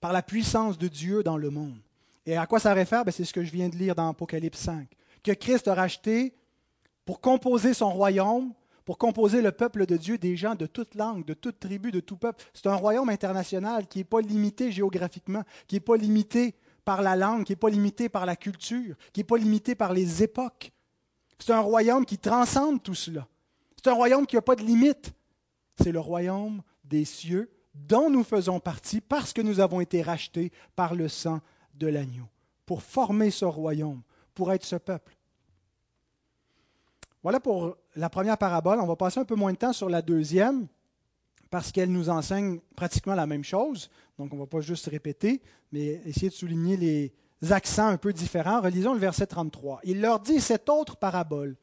par 0.00 0.12
la 0.12 0.22
puissance 0.22 0.78
de 0.78 0.88
Dieu 0.88 1.22
dans 1.22 1.36
le 1.36 1.50
monde. 1.50 1.78
Et 2.26 2.36
à 2.36 2.46
quoi 2.46 2.60
ça 2.60 2.72
réfère? 2.72 3.04
Ben, 3.04 3.12
C'est 3.12 3.24
ce 3.24 3.32
que 3.32 3.44
je 3.44 3.50
viens 3.50 3.68
de 3.68 3.76
lire 3.76 3.94
dans 3.94 4.08
Apocalypse 4.08 4.58
5. 4.58 4.88
Que 5.22 5.32
Christ 5.32 5.68
a 5.68 5.74
racheté 5.74 6.34
pour 7.04 7.20
composer 7.20 7.74
son 7.74 7.90
royaume, 7.90 8.52
pour 8.84 8.98
composer 8.98 9.42
le 9.42 9.52
peuple 9.52 9.86
de 9.86 9.96
Dieu 9.96 10.18
des 10.18 10.36
gens 10.36 10.54
de 10.54 10.66
toute 10.66 10.94
langue, 10.94 11.24
de 11.24 11.34
toute 11.34 11.58
tribu, 11.58 11.90
de 11.90 12.00
tout 12.00 12.16
peuple. 12.16 12.44
C'est 12.54 12.66
un 12.66 12.74
royaume 12.74 13.08
international 13.08 13.86
qui 13.86 13.98
n'est 13.98 14.04
pas 14.04 14.20
limité 14.20 14.72
géographiquement, 14.72 15.42
qui 15.66 15.76
n'est 15.76 15.80
pas 15.80 15.96
limité 15.96 16.54
par 16.84 17.02
la 17.02 17.16
langue, 17.16 17.44
qui 17.44 17.52
n'est 17.52 17.56
pas 17.56 17.70
limité 17.70 18.08
par 18.08 18.26
la 18.26 18.36
culture, 18.36 18.96
qui 19.12 19.20
n'est 19.20 19.24
pas 19.24 19.36
limité 19.36 19.74
par 19.74 19.92
les 19.92 20.22
époques. 20.22 20.72
C'est 21.38 21.52
un 21.52 21.60
royaume 21.60 22.04
qui 22.04 22.18
transcende 22.18 22.82
tout 22.82 22.94
cela. 22.94 23.26
C'est 23.76 23.90
un 23.90 23.94
royaume 23.94 24.26
qui 24.26 24.36
n'a 24.36 24.42
pas 24.42 24.56
de 24.56 24.62
limite. 24.62 25.12
C'est 25.82 25.92
le 25.92 26.00
royaume 26.00 26.62
des 26.84 27.04
cieux 27.04 27.50
dont 27.74 28.08
nous 28.08 28.22
faisons 28.22 28.60
partie 28.60 29.00
parce 29.00 29.32
que 29.32 29.42
nous 29.42 29.60
avons 29.60 29.80
été 29.80 30.02
rachetés 30.02 30.52
par 30.76 30.94
le 30.94 31.08
sang 31.08 31.40
de 31.74 31.88
l'agneau, 31.88 32.28
pour 32.66 32.82
former 32.82 33.30
ce 33.30 33.44
royaume, 33.44 34.02
pour 34.32 34.52
être 34.52 34.64
ce 34.64 34.76
peuple. 34.76 35.16
Voilà 37.22 37.40
pour 37.40 37.76
la 37.96 38.10
première 38.10 38.38
parabole. 38.38 38.78
On 38.80 38.86
va 38.86 38.96
passer 38.96 39.18
un 39.18 39.24
peu 39.24 39.34
moins 39.34 39.52
de 39.52 39.58
temps 39.58 39.72
sur 39.72 39.88
la 39.88 40.02
deuxième 40.02 40.68
parce 41.54 41.70
qu'elle 41.70 41.92
nous 41.92 42.10
enseigne 42.10 42.58
pratiquement 42.74 43.14
la 43.14 43.28
même 43.28 43.44
chose. 43.44 43.88
Donc, 44.18 44.32
on 44.32 44.36
ne 44.36 44.40
va 44.40 44.46
pas 44.48 44.60
juste 44.60 44.86
répéter, 44.86 45.40
mais 45.70 46.00
essayer 46.04 46.28
de 46.28 46.34
souligner 46.34 46.76
les 46.76 47.52
accents 47.52 47.86
un 47.86 47.96
peu 47.96 48.12
différents. 48.12 48.60
Relisons 48.60 48.92
le 48.92 48.98
verset 48.98 49.28
33. 49.28 49.78
Il 49.84 50.00
leur 50.00 50.18
dit 50.18 50.40
cette 50.40 50.68
autre 50.68 50.96
parabole. 50.96 51.54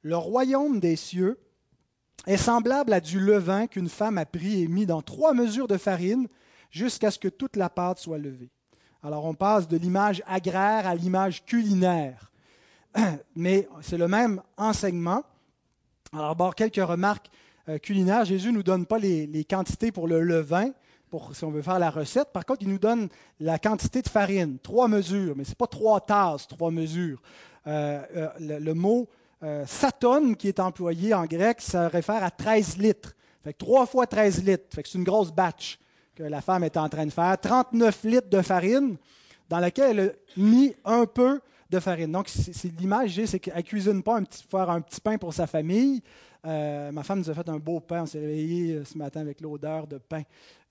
Le 0.00 0.16
royaume 0.16 0.80
des 0.80 0.96
cieux 0.96 1.38
est 2.26 2.38
semblable 2.38 2.94
à 2.94 3.00
du 3.02 3.20
levain 3.20 3.66
qu'une 3.66 3.90
femme 3.90 4.16
a 4.16 4.24
pris 4.24 4.62
et 4.62 4.68
mis 4.68 4.86
dans 4.86 5.02
trois 5.02 5.34
mesures 5.34 5.68
de 5.68 5.76
farine 5.76 6.26
jusqu'à 6.70 7.10
ce 7.10 7.18
que 7.18 7.28
toute 7.28 7.56
la 7.56 7.68
pâte 7.68 7.98
soit 7.98 8.16
levée. 8.16 8.52
Alors, 9.02 9.26
on 9.26 9.34
passe 9.34 9.68
de 9.68 9.76
l'image 9.76 10.22
agraire 10.26 10.86
à 10.86 10.94
l'image 10.94 11.44
culinaire. 11.44 12.32
Mais 13.36 13.68
c'est 13.82 13.98
le 13.98 14.08
même 14.08 14.40
enseignement. 14.56 15.24
Alors, 16.14 16.30
d'abord, 16.30 16.54
quelques 16.54 16.76
remarques 16.76 17.28
culinaire, 17.82 18.24
Jésus 18.24 18.48
ne 18.48 18.56
nous 18.56 18.62
donne 18.62 18.86
pas 18.86 18.98
les, 18.98 19.46
quantités 19.48 19.92
pour 19.92 20.08
le 20.08 20.20
levain, 20.20 20.70
pour, 21.10 21.34
si 21.34 21.44
on 21.44 21.50
veut 21.50 21.62
faire 21.62 21.78
la 21.78 21.90
recette. 21.90 22.32
Par 22.32 22.44
contre, 22.44 22.62
il 22.62 22.68
nous 22.68 22.78
donne 22.78 23.08
la 23.40 23.58
quantité 23.58 24.02
de 24.02 24.08
farine, 24.08 24.58
trois 24.58 24.88
mesures, 24.88 25.34
mais 25.36 25.44
ce 25.44 25.50
n'est 25.50 25.56
pas 25.56 25.66
trois 25.66 26.00
tasses, 26.00 26.46
trois 26.48 26.70
mesures. 26.70 27.22
Euh, 27.66 28.02
euh, 28.16 28.58
le, 28.60 28.74
mot 28.74 29.08
saton 29.66 30.34
qui 30.34 30.48
est 30.48 30.60
employé 30.60 31.14
en 31.14 31.24
grec, 31.24 31.60
ça 31.60 31.88
réfère 31.88 32.22
à 32.22 32.30
13 32.30 32.78
litres. 32.78 33.14
Fait 33.44 33.52
que 33.52 33.58
3 33.58 33.86
fois 33.86 34.06
13 34.06 34.42
litres. 34.42 34.64
C'est 34.74 34.94
une 34.94 35.04
grosse 35.04 35.30
batch 35.30 35.78
que 36.14 36.22
la 36.22 36.40
femme 36.40 36.64
est 36.64 36.76
en 36.76 36.88
train 36.88 37.04
de 37.04 37.10
faire. 37.10 37.38
39 37.38 38.04
litres 38.04 38.30
de 38.30 38.40
farine 38.40 38.96
dans 39.50 39.58
laquelle 39.58 39.98
elle 39.98 40.08
a 40.08 40.12
mis 40.40 40.74
un 40.84 41.04
peu 41.04 41.40
de 41.68 41.78
farine. 41.78 42.10
Donc, 42.10 42.28
c'est, 42.28 42.72
l'image, 42.78 43.22
c'est 43.26 43.38
qu'elle 43.38 43.56
ne 43.56 43.60
cuisine 43.60 44.02
pas 44.02 44.20
faire 44.50 44.70
un 44.70 44.80
petit 44.80 45.00
pain 45.00 45.18
pour 45.18 45.34
sa 45.34 45.46
famille. 45.46 46.02
Euh, 46.46 46.92
ma 46.92 47.02
femme 47.02 47.20
nous 47.20 47.30
a 47.30 47.34
fait 47.34 47.48
un 47.48 47.58
beau 47.58 47.80
pain. 47.80 48.02
On 48.02 48.06
s'est 48.06 48.20
réveillé 48.20 48.84
ce 48.84 48.98
matin 48.98 49.20
avec 49.20 49.40
l'odeur 49.40 49.86
de 49.86 49.98
pain. 49.98 50.22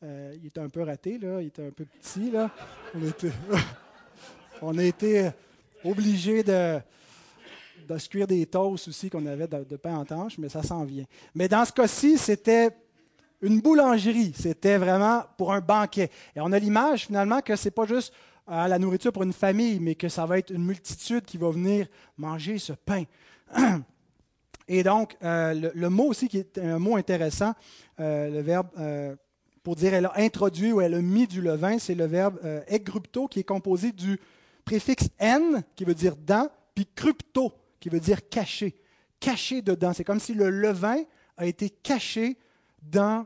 il 0.01 0.45
était 0.45 0.59
un 0.59 0.69
peu 0.69 0.83
raté, 0.83 1.17
là. 1.17 1.41
il 1.41 1.47
était 1.47 1.65
un 1.65 1.71
peu 1.71 1.85
petit. 1.85 2.31
Là. 2.31 2.51
On, 4.61 4.77
a 4.77 4.83
été 4.83 5.29
obligés 5.83 6.43
de, 6.43 6.79
se 7.97 8.09
cuire 8.09 8.27
des 8.27 8.45
toasts 8.45 8.87
aussi 8.89 9.09
qu'on 9.09 9.25
avait 9.25 9.47
de, 9.47 9.75
pain 9.77 9.95
en 9.95 10.05
tanche, 10.05 10.37
mais 10.37 10.49
ça 10.49 10.61
s'en 10.61 10.83
vient. 10.83 11.05
Mais 11.33 11.47
dans 11.47 11.65
ce 11.65 11.71
cas-ci, 11.71 12.17
c'était 12.17 12.69
une 13.41 13.59
boulangerie. 13.59 14.33
C'était 14.35 14.77
vraiment 14.77 15.23
pour 15.37 15.53
un 15.53 15.61
banquet. 15.61 16.09
Et 16.35 16.41
on 16.41 16.51
a 16.51 16.59
l'image 16.59 17.07
finalement 17.07 17.41
que 17.41 17.55
ce 17.55 17.67
n'est 17.67 17.71
pas 17.71 17.85
juste 17.85 18.13
la 18.47 18.77
nourriture 18.77 19.11
pour 19.11 19.23
une 19.23 19.33
famille, 19.33 19.79
mais 19.79 19.95
que 19.95 20.09
ça 20.09 20.25
va 20.25 20.37
être 20.37 20.51
une 20.51 20.65
multitude 20.65 21.23
qui 21.25 21.37
va 21.37 21.49
venir 21.49 21.87
manger 22.17 22.57
ce 22.59 22.73
pain. 22.73 23.03
Et 24.67 24.83
donc, 24.83 25.17
euh, 25.23 25.71
le, 25.73 25.89
mot 25.89 26.05
aussi 26.05 26.27
qui 26.27 26.37
est 26.37 26.57
un 26.57 26.79
mot 26.79 26.95
intéressant, 26.95 27.53
euh, 27.99 28.29
le 28.29 28.41
verbe 28.41 28.67
euh, 28.79 29.15
pour 29.61 29.75
dire 29.75 29.93
elle 29.93 30.05
a 30.05 30.13
introduit 30.17 30.71
ou 30.71 30.81
elle 30.81 30.93
a 30.93 31.01
mis 31.01 31.27
du 31.27 31.41
levain, 31.41 31.79
c'est 31.79 31.95
le 31.95 32.05
verbe 32.05 32.39
egrupto 32.67 33.27
qui 33.27 33.39
est 33.39 33.45
composé 33.45 33.91
du 33.91 34.19
préfixe 34.65 35.09
n 35.19 35.63
qui 35.75 35.85
veut 35.85 35.93
dire 35.93 36.15
dans, 36.15 36.49
puis 36.75 36.87
crypto 36.95 37.53
qui 37.79 37.89
veut 37.89 37.99
dire 37.99 38.27
caché, 38.29 38.75
caché 39.19 39.61
dedans. 39.61 39.93
C'est 39.93 40.03
comme 40.03 40.19
si 40.19 40.33
le 40.33 40.49
levain 40.49 41.03
a 41.37 41.45
été 41.45 41.69
caché 41.69 42.37
dans 42.81 43.25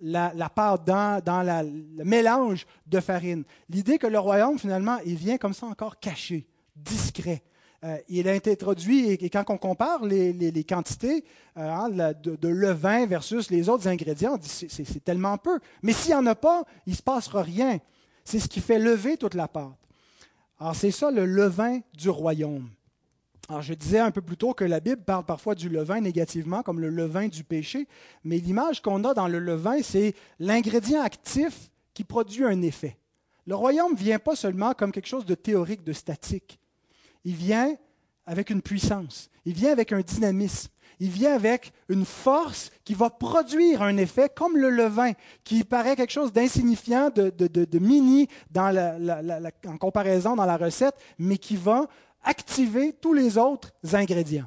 la, 0.00 0.32
la 0.34 0.50
dans, 0.84 1.20
dans 1.24 1.42
le 1.42 2.04
mélange 2.04 2.66
de 2.86 3.00
farine. 3.00 3.44
L'idée 3.68 3.98
que 3.98 4.06
le 4.06 4.18
royaume, 4.18 4.58
finalement, 4.58 4.98
il 5.04 5.16
vient 5.16 5.38
comme 5.38 5.54
ça 5.54 5.66
encore 5.66 5.98
caché, 5.98 6.46
discret. 6.76 7.42
Euh, 7.84 7.98
il 8.08 8.28
a 8.28 8.34
été 8.34 8.52
introduit, 8.52 9.10
et, 9.10 9.28
quand 9.28 9.44
on 9.50 9.58
compare 9.58 10.04
les, 10.06 10.64
quantités 10.66 11.22
euh, 11.58 11.70
hein, 11.70 11.90
de, 11.90 12.48
levain 12.48 13.04
versus 13.04 13.50
les 13.50 13.68
autres 13.68 13.86
ingrédients, 13.88 14.38
c'est 14.40 15.04
tellement 15.04 15.36
peu. 15.36 15.58
Mais 15.82 15.92
s'il 15.92 16.12
n'y 16.12 16.16
en 16.16 16.26
a 16.26 16.34
pas, 16.34 16.64
il 16.86 16.92
ne 16.92 16.96
se 16.96 17.02
passera 17.02 17.42
rien. 17.42 17.78
C'est 18.24 18.40
ce 18.40 18.48
qui 18.48 18.60
fait 18.60 18.78
lever 18.78 19.18
toute 19.18 19.34
la 19.34 19.48
pâte. 19.48 19.74
Alors 20.58 20.74
c'est 20.74 20.92
ça 20.92 21.10
le 21.10 21.26
levain 21.26 21.80
du 21.92 22.08
royaume. 22.08 22.70
Alors, 23.50 23.60
je 23.60 23.74
disais 23.74 23.98
un 23.98 24.10
peu 24.10 24.22
plus 24.22 24.38
tôt 24.38 24.54
que 24.54 24.64
la 24.64 24.80
Bible 24.80 25.02
parle 25.04 25.24
parfois 25.26 25.54
du 25.54 25.68
levain 25.68 26.00
négativement, 26.00 26.62
comme 26.62 26.80
le 26.80 26.88
levain 26.88 27.28
du 27.28 27.44
péché, 27.44 27.86
mais 28.24 28.38
l'image 28.38 28.80
qu'on 28.80 29.04
a 29.04 29.12
dans 29.12 29.28
le 29.28 29.38
levain, 29.38 29.82
c'est 29.82 30.14
l'ingrédient 30.38 31.02
actif 31.02 31.70
qui 31.92 32.04
produit 32.04 32.44
un 32.44 32.62
effet. 32.62 32.96
Le 33.46 33.54
royaume 33.54 33.92
ne 33.92 33.98
vient 33.98 34.18
pas 34.18 34.34
seulement 34.34 34.72
comme 34.72 34.92
quelque 34.92 35.08
chose 35.08 35.26
de 35.26 35.34
théorique, 35.34 35.84
de 35.84 35.92
statique. 35.92 36.58
Il 37.24 37.34
vient 37.34 37.76
avec 38.26 38.50
une 38.50 38.62
puissance, 38.62 39.30
il 39.44 39.54
vient 39.54 39.72
avec 39.72 39.92
un 39.92 40.00
dynamisme, 40.00 40.70
il 41.00 41.10
vient 41.10 41.34
avec 41.34 41.72
une 41.88 42.04
force 42.04 42.70
qui 42.84 42.94
va 42.94 43.10
produire 43.10 43.82
un 43.82 43.96
effet 43.96 44.30
comme 44.34 44.56
le 44.56 44.70
levain, 44.70 45.12
qui 45.42 45.64
paraît 45.64 45.96
quelque 45.96 46.12
chose 46.12 46.32
d'insignifiant, 46.32 47.10
de, 47.10 47.78
mini 47.78 48.28
en 48.56 49.76
comparaison 49.78 50.36
dans 50.36 50.46
la 50.46 50.56
recette, 50.56 50.94
mais 51.18 51.38
qui 51.38 51.56
va 51.56 51.88
activer 52.22 52.92
tous 52.92 53.12
les 53.12 53.36
autres 53.36 53.70
ingrédients. 53.92 54.46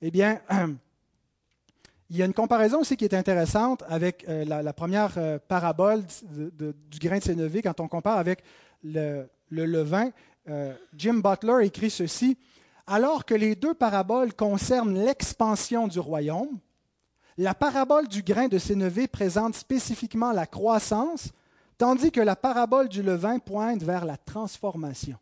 Eh 0.00 0.10
bien, 0.10 0.40
il 2.10 2.16
y 2.16 2.22
a 2.22 2.24
une 2.24 2.34
comparaison 2.34 2.80
aussi 2.80 2.96
qui 2.96 3.04
est 3.04 3.14
intéressante 3.14 3.84
avec 3.88 4.24
euh, 4.28 4.44
la, 4.44 4.72
première 4.72 5.12
euh, 5.16 5.38
parabole 5.38 6.02
du 6.22 6.98
grain 6.98 7.18
de 7.18 7.22
sénévé 7.22 7.60
quand 7.60 7.80
on 7.80 7.88
compare 7.88 8.18
avec 8.18 8.42
le, 8.82 9.28
levain. 9.50 10.10
Euh, 10.48 10.74
Jim 10.96 11.20
Butler 11.22 11.66
écrit 11.66 11.90
ceci. 11.90 12.38
Alors 12.86 13.26
que 13.26 13.34
les 13.34 13.54
deux 13.54 13.74
paraboles 13.74 14.32
concernent 14.32 14.98
l'expansion 14.98 15.88
du 15.88 15.98
royaume, 15.98 16.58
la 17.36 17.54
parabole 17.54 18.08
du 18.08 18.22
grain 18.22 18.48
de 18.48 18.58
sénévé 18.58 19.06
présente 19.06 19.54
spécifiquement 19.54 20.32
la 20.32 20.46
croissance, 20.46 21.28
tandis 21.76 22.10
que 22.10 22.20
la 22.20 22.34
parabole 22.34 22.88
du 22.88 23.02
levain 23.02 23.38
pointe 23.38 23.82
vers 23.82 24.04
la 24.04 24.16
transformation. 24.16 25.16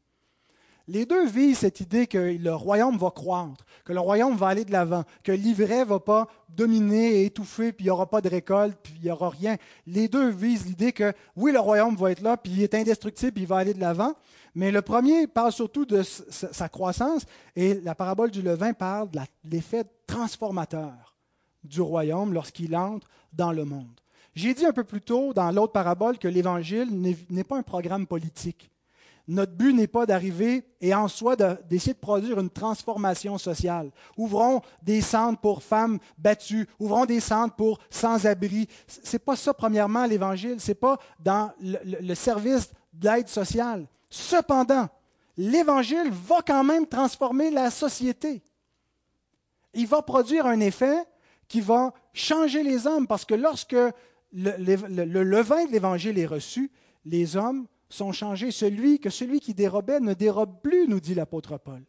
Les 0.89 1.05
deux 1.05 1.27
visent 1.27 1.59
cette 1.59 1.81
idée 1.81 2.07
que 2.07 2.39
le 2.39 2.55
royaume 2.55 2.97
va 2.97 3.11
croître, 3.11 3.67
que 3.85 3.93
le 3.93 3.99
royaume 3.99 4.37
va 4.37 4.47
aller 4.47 4.65
de 4.65 4.71
l'avant, 4.71 5.03
que 5.25 5.33
l'ivraie 5.33 5.81
ne 5.81 5.85
va 5.85 5.99
pas 5.99 6.29
dominer 6.49 7.17
et 7.17 7.25
étouffer, 7.25 7.73
puis 7.73 7.85
il 7.85 7.89
n'y 7.89 7.91
aura 7.91 8.09
pas 8.09 8.21
de 8.21 8.29
récolte, 8.29 8.79
puis 8.81 8.95
il 8.99 9.03
n'y 9.03 9.11
aura 9.11 9.31
rien. 9.31 9.57
Les 9.89 10.07
deux 10.07 10.29
visent 10.29 10.65
l'idée 10.65 10.93
que 10.93 11.13
oui, 11.35 11.51
le 11.51 11.59
royaume 11.59 11.97
va 11.97 12.13
être 12.13 12.23
là, 12.23 12.37
puis 12.37 12.53
il 12.53 12.63
est 12.63 12.75
indestructible, 12.75 13.33
puis 13.33 13.43
il 13.43 13.49
va 13.49 13.57
aller 13.57 13.75
de 13.75 13.81
l'avant. 13.81 14.15
Mais 14.57 14.71
le 14.71 14.81
premier 14.81 15.27
parle 15.27 15.53
surtout 15.53 15.85
de 15.85 16.03
sa 16.03 16.69
croissance, 16.71 17.27
et 17.55 17.75
la 17.75 17.95
parabole 17.95 18.31
du 18.31 18.41
levain 18.41 18.73
parle 18.73 19.11
de 19.11 19.21
l'effet 19.45 19.85
transformateur 20.07 21.15
du 21.63 21.83
royaume 21.83 22.33
lorsqu'il 22.33 22.75
entre 22.75 23.07
dans 23.35 23.53
le 23.53 23.67
monde. 23.67 24.01
J'ai 24.35 24.55
dit 24.55 24.65
un 24.65 24.73
peu 24.73 24.85
plus 24.85 25.03
tôt 25.03 25.35
dans 25.35 25.51
l'autre 25.51 25.75
parabole 25.75 26.17
que 26.17 26.27
l'Évangile 26.27 26.89
n'est 27.29 27.45
pas 27.45 27.59
un 27.59 27.63
programme 27.63 28.07
politique. 28.07 28.71
Notre 29.29 29.53
but 29.53 29.75
n'est 29.75 29.89
pas 29.89 30.07
d'arriver 30.07 30.65
et 30.81 30.95
en 30.95 31.09
soi 31.09 31.37
d'essayer 31.37 31.93
de, 31.93 31.99
produire 31.99 32.41
une 32.41 32.49
transformation 32.49 33.37
sociale. 33.37 33.91
Ouvrons 34.17 34.63
des 34.83 35.03
centres 35.03 35.41
pour 35.41 35.63
femmes 35.63 35.99
battues, 36.17 36.67
ouvrons 36.79 37.05
des 37.05 37.21
centres 37.21 37.57
pour 37.57 37.79
sans-abri. 37.91 38.69
Ce 38.87 39.13
n'est 39.13 39.19
pas 39.19 39.37
ça, 39.37 39.53
premièrement, 39.53 40.07
l'Évangile. 40.07 40.61
Ce 40.61 40.71
n'est 40.71 40.77
pas 40.77 40.99
dans 41.19 41.51
le, 41.61 42.15
service 42.15 42.71
de 42.95 43.11
l'aide 43.11 43.29
sociale. 43.29 43.87
Cependant, 44.09 44.89
l'Évangile 45.37 46.11
va 46.11 46.43
quand 46.43 46.65
même 46.65 46.87
transformer 46.87 47.51
la 47.51 47.71
société. 47.71 48.43
Il 49.75 49.87
va 49.87 50.03
produire 50.03 50.47
un 50.47 50.61
effet 50.61 51.05
qui 51.49 51.61
va 51.61 51.93
changer 52.13 52.63
les 52.63 52.87
hommes 52.87 53.07
parce 53.07 53.25
que 53.25 53.35
lorsque 53.35 53.77
le, 54.33 54.57
le 55.05 55.23
levain 55.23 55.67
de 55.67 55.73
l'Évangile 55.73 56.19
est 56.19 56.27
reçu, 56.27 56.71
les 57.05 57.37
hommes 57.37 57.67
sont 57.89 58.13
changés. 58.13 58.51
Celui 58.51 58.99
que 58.99 59.11
celui 59.11 59.41
qui 59.41 59.55
dérobait 59.55 60.01
ne 60.01 60.15
dérobe 60.15 60.61
plus, 60.63 60.89
nous 60.89 61.01
dit 61.01 61.15
l'apôtre 61.15 61.59
Paul. 61.59 61.83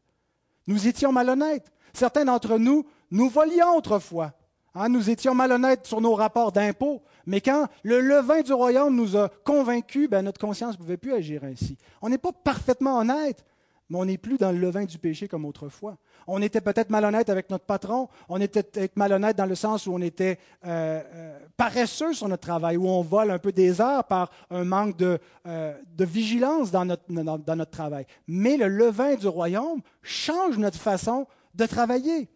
Nous 0.67 0.87
étions 0.87 1.11
malhonnêtes. 1.11 1.71
Certains 1.93 2.25
d'entre 2.25 2.57
nous, 2.57 2.85
nous 3.09 3.29
volions 3.29 3.75
autrefois. 3.75 4.33
Hein, 4.75 4.89
nous 4.89 5.09
étions 5.09 5.33
malhonnêtes 5.33 5.87
sur 5.87 6.01
nos 6.01 6.13
rapports 6.13 6.51
d'impôts. 6.51 7.01
Mais 7.27 7.41
quand 7.41 7.67
le 7.83 7.99
levain 7.99 8.41
du 8.41 8.53
royaume 8.53 8.95
nous 8.95 9.17
a 9.17 9.29
convaincus, 9.43 10.09
ben, 10.09 10.23
notre 10.23 10.39
conscience 10.39 10.73
ne 10.73 10.77
pouvait 10.77 10.97
plus 10.97 11.13
agir 11.13 11.43
ainsi. 11.43 11.77
On 12.01 12.07
n'est 12.07 12.17
pas 12.17 12.31
parfaitement 12.31 12.97
honnête, 12.97 13.45
mais 13.89 13.97
on 13.97 14.05
n'est 14.05 14.17
plus 14.17 14.37
dans 14.37 14.51
le 14.51 14.57
levain 14.57 14.85
du 14.85 14.97
péché 14.97 15.27
comme 15.27 15.43
autrefois. 15.43 15.97
On 16.25 16.41
était 16.41 16.61
peut-être 16.61 16.89
malhonnête 16.89 17.29
avec 17.29 17.49
notre 17.49 17.65
patron, 17.65 18.07
on 18.29 18.39
était 18.39 18.63
peut-être 18.63 18.95
malhonnête 18.95 19.35
dans 19.35 19.45
le 19.45 19.55
sens 19.55 19.87
où 19.87 19.93
on 19.93 20.01
était 20.01 20.39
euh, 20.65 21.01
euh, 21.13 21.39
paresseux 21.57 22.13
sur 22.13 22.29
notre 22.29 22.47
travail, 22.47 22.77
où 22.77 22.87
on 22.87 23.01
vole 23.01 23.31
un 23.31 23.39
peu 23.39 23.51
des 23.51 23.81
heures 23.81 24.05
par 24.05 24.31
un 24.49 24.63
manque 24.63 24.95
de, 24.95 25.19
euh, 25.47 25.73
vigilance 25.99 26.71
dans 26.71 26.85
notre, 26.85 27.03
dans 27.11 27.55
notre 27.55 27.71
travail. 27.71 28.05
Mais 28.27 28.55
le 28.55 28.69
levain 28.69 29.15
du 29.15 29.27
royaume 29.27 29.81
change 30.01 30.57
notre 30.57 30.79
façon 30.79 31.27
de 31.55 31.65
travailler 31.65 32.29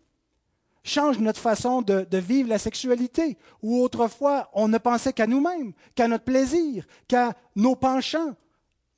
change 0.84 1.20
notre 1.20 1.40
façon 1.40 1.82
de, 1.82 2.18
vivre 2.18 2.50
la 2.50 2.58
sexualité, 2.58 3.38
où 3.62 3.82
autrefois 3.82 4.50
on 4.54 4.68
ne 4.68 4.78
pensait 4.78 5.14
qu'à 5.14 5.28
nous-mêmes, 5.28 5.74
qu'à 5.96 6.08
notre 6.08 6.24
plaisir, 6.24 6.86
qu'à 7.08 7.34
nos 7.56 7.76
penchants, 7.76 8.36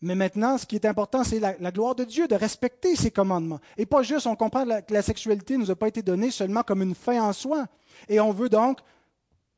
mais 0.04 0.16
maintenant, 0.16 0.58
ce 0.58 0.66
qui 0.66 0.76
est 0.76 0.86
important, 0.86 1.24
c'est 1.24 1.40
la, 1.40 1.54
gloire 1.72 1.96
de 1.96 2.04
Dieu, 2.04 2.28
de 2.28 2.36
respecter 2.36 2.98
ses 2.98 3.10
commandements. 3.10 3.62
Et 3.78 3.86
pas 3.86 4.04
juste, 4.04 4.28
on 4.28 4.36
comprend 4.36 4.66
que 4.66 4.94
la 4.94 5.02
sexualité 5.02 5.56
ne 5.56 5.64
nous 5.64 5.72
a 5.72 5.78
pas 5.78 5.88
été 5.88 6.02
donnée 6.02 6.30
seulement 6.30 6.62
comme 6.62 6.82
une 6.82 6.94
fin 6.94 7.24
en 7.24 7.32
soi. 7.32 7.68
Et 8.10 8.20
on 8.20 8.34
veut 8.34 8.50
donc 8.50 8.80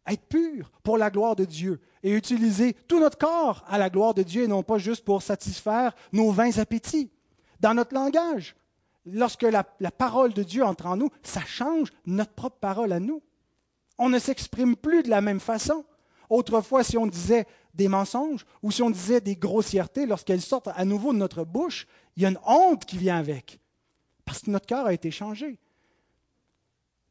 être 0.05 0.27
pur 0.27 0.71
pour 0.83 0.99
la 0.99 1.09
gloire 1.09 1.35
de 1.35 1.45
Dieu 1.45 1.81
et 2.03 2.11
utiliser 2.11 2.75
tout 2.87 2.99
notre 2.99 3.17
corps 3.17 3.65
à 3.67 3.79
la 3.79 3.89
gloire 3.89 4.13
de 4.13 4.21
Dieu 4.21 4.43
et 4.43 4.47
non 4.47 4.61
pas 4.61 4.77
juste 4.77 5.03
pour 5.03 5.23
satisfaire 5.23 5.95
nos 6.13 6.29
vains 6.29 6.55
appétits. 6.59 7.09
Dans 7.59 7.73
notre 7.73 7.95
langage, 7.95 8.55
lorsque 9.05 9.43
la, 9.43 9.63
parole 9.63 10.33
de 10.33 10.43
Dieu 10.43 10.63
entre 10.63 10.87
en 10.87 10.97
nous, 10.97 11.09
ça 11.23 11.41
change 11.41 11.91
notre 12.05 12.33
propre 12.33 12.57
parole 12.57 12.91
à 12.91 12.99
nous. 12.99 13.21
On 13.97 14.09
ne 14.09 14.19
s'exprime 14.19 14.75
plus 14.75 15.03
de 15.03 15.09
la 15.09 15.21
même 15.21 15.39
façon. 15.39 15.85
Autrefois, 16.29 16.83
si 16.83 16.97
on 16.97 17.07
disait 17.07 17.45
des 17.73 17.87
mensonges 17.87 18.45
ou 18.63 18.71
si 18.71 18.81
on 18.81 18.89
disait 18.89 19.21
des 19.21 19.35
grossièretés, 19.35 20.05
lorsqu'elles 20.05 20.41
sortent 20.41 20.69
à 20.73 20.85
nouveau 20.85 21.13
de 21.13 21.17
notre 21.17 21.43
bouche, 21.43 21.87
il 22.15 22.23
y 22.23 22.25
a 22.25 22.29
une 22.29 22.39
honte 22.45 22.85
qui 22.85 22.97
vient 22.97 23.17
avec. 23.17 23.59
Parce 24.25 24.39
que 24.39 24.51
notre 24.51 24.65
cœur 24.65 24.87
a 24.87 24.93
été 24.93 25.11
changé. 25.11 25.59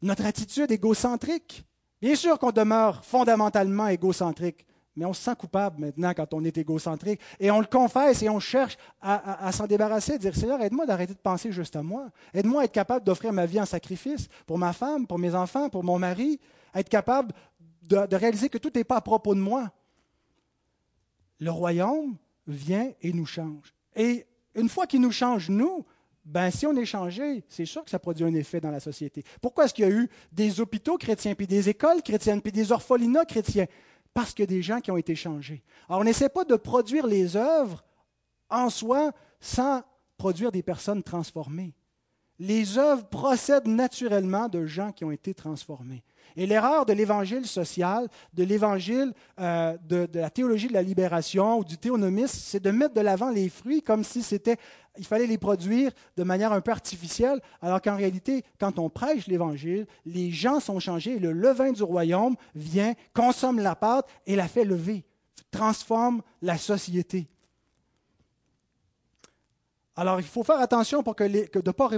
Notre 0.03 0.27
attitude 0.27 0.73
égocentrique. 0.73 1.65
Bien 2.03 2.17
sûr 2.17 2.39
qu'on 2.39 2.51
demeure 2.51 3.05
fondamentalement 3.05 3.89
égocentrique, 3.89 4.67
mais 4.97 5.05
on 5.05 5.13
se 5.13 5.23
sent 5.23 5.35
coupable 5.39 5.81
maintenant 5.81 6.13
quand 6.15 6.33
on 6.35 6.45
est 6.45 6.57
égocentrique. 6.57 7.21
Et 7.41 7.51
on 7.51 7.61
le 7.61 7.67
confesse 7.67 8.23
et 8.23 8.29
on 8.29 8.41
cherche 8.41 8.77
à, 9.01 9.51
s'en 9.53 9.67
débarrasser, 9.67 10.13
à 10.13 10.19
dire 10.19 10.35
Seigneur, 10.35 10.61
aide-moi 10.63 10.87
d'arrêter 10.87 11.15
de 11.15 11.19
penser 11.19 11.53
juste 11.53 11.77
à 11.77 11.83
moi. 11.83 12.11
Aide-moi 12.33 12.63
à 12.63 12.65
être 12.65 12.73
capable 12.73 13.05
d'offrir 13.05 13.33
ma 13.33 13.47
vie 13.47 13.61
en 13.61 13.67
sacrifice 13.67 14.29
pour 14.47 14.59
ma 14.59 14.73
femme, 14.73 15.07
pour 15.07 15.19
mes 15.19 15.35
enfants, 15.35 15.69
pour 15.69 15.85
mon 15.85 15.99
mari. 15.99 16.41
À 16.73 16.81
être 16.81 16.89
capable 16.89 17.33
de 17.83 18.17
réaliser 18.17 18.49
que 18.49 18.59
tout 18.59 18.71
n'est 18.75 18.85
pas 18.85 18.97
à 18.97 19.01
propos 19.01 19.35
de 19.35 19.41
moi, 19.41 19.71
le 21.39 21.51
royaume 21.51 22.17
vient 22.47 22.91
et 23.03 23.13
nous 23.13 23.27
change. 23.27 23.75
Et 23.95 24.27
une 24.55 24.69
fois 24.69 24.87
qu'il 24.87 25.01
nous 25.01 25.13
change, 25.13 25.51
nous, 25.51 25.85
ben 26.25 26.51
si 26.51 26.67
on 26.67 26.75
est 26.77 26.87
changé, 26.87 27.45
c'est 27.49 27.67
sûr 27.67 27.85
que 27.85 27.91
ça 27.91 27.99
produit 27.99 28.25
un 28.25 28.35
effet 28.35 28.61
dans 28.61 28.71
la 28.71 28.81
société. 28.81 29.23
Pourquoi 29.43 29.65
est-ce 29.65 29.75
qu'il 29.75 29.85
y 29.85 29.89
a 29.89 29.91
eu 29.91 30.09
des 30.33 30.61
hôpitaux 30.61 30.97
chrétiens, 30.97 31.35
puis 31.35 31.47
des 31.47 31.69
écoles 31.69 32.03
chrétiennes, 32.03 32.41
puis 32.41 32.53
des 32.53 32.73
orphelinats 32.73 33.27
chrétiens? 33.27 33.67
Parce 34.15 34.33
qu'il 34.33 34.45
y 34.45 34.49
a 34.49 34.55
des 34.55 34.63
gens 34.63 34.81
qui 34.81 34.91
ont 34.91 34.97
été 34.97 35.15
changés. 35.17 35.63
Alors 35.89 36.01
on 36.01 36.05
n'essaie 36.05 36.29
pas 36.29 36.45
de 36.45 36.55
produire 36.55 37.07
les 37.07 37.37
œuvres 37.37 37.85
en 38.49 38.71
soi 38.71 39.13
sans 39.41 39.83
produire 40.17 40.53
des 40.53 40.63
personnes 40.63 41.03
transformées. 41.03 41.75
Les 42.39 42.79
œuvres 42.79 43.07
procèdent 43.07 43.69
naturellement 43.69 44.49
de 44.49 44.67
gens 44.67 44.91
qui 44.93 45.05
ont 45.05 45.13
été 45.13 45.35
transformés. 45.35 46.03
Et 46.37 46.47
l'erreur 46.47 46.85
de 46.85 46.93
l'évangile 46.93 47.47
social, 47.47 48.09
de 48.33 48.43
l'évangile 48.43 49.13
euh, 49.41 49.77
de, 49.89 50.09
la 50.15 50.31
théologie 50.31 50.67
de 50.67 50.73
la 50.73 50.83
libération 50.83 51.59
ou 51.59 51.65
du 51.65 51.79
théonomisme, 51.79 52.37
c'est 52.41 52.63
de 52.63 52.71
mettre 52.73 52.95
de 52.95 53.01
l'avant 53.01 53.31
les 53.31 53.49
fruits 53.49 53.83
comme 53.83 54.03
si 54.03 54.23
c'était, 54.23 54.57
il 54.99 55.05
fallait 55.05 55.27
les 55.27 55.39
produire 55.39 55.93
de 56.17 56.25
manière 56.25 56.53
un 56.53 56.61
peu 56.61 56.73
artificielle, 56.73 57.41
alors 57.63 57.81
qu'en 57.81 57.97
réalité, 57.97 58.45
quand 58.59 58.81
on 58.81 58.91
prêche 58.91 59.29
l'évangile, 59.29 59.87
les 60.05 60.33
gens 60.33 60.59
sont 60.59 60.81
changés, 60.81 61.21
le 61.21 61.33
levain 61.33 61.71
du 61.71 61.85
royaume 61.85 62.35
vient, 62.57 62.95
consomme 63.13 63.61
la 63.61 63.77
pâte 63.77 64.09
et 64.27 64.35
la 64.35 64.49
fait 64.49 64.65
lever, 64.65 65.05
transforme 65.53 66.21
la 66.43 66.59
société. 66.59 67.29
Alors, 69.97 70.19
il 70.19 70.27
faut 70.27 70.43
faire 70.43 70.59
attention 70.59 71.03
pour 71.03 71.15
que 71.15 71.25
de 71.25 71.63
ne 71.65 71.71
pas 71.71 71.91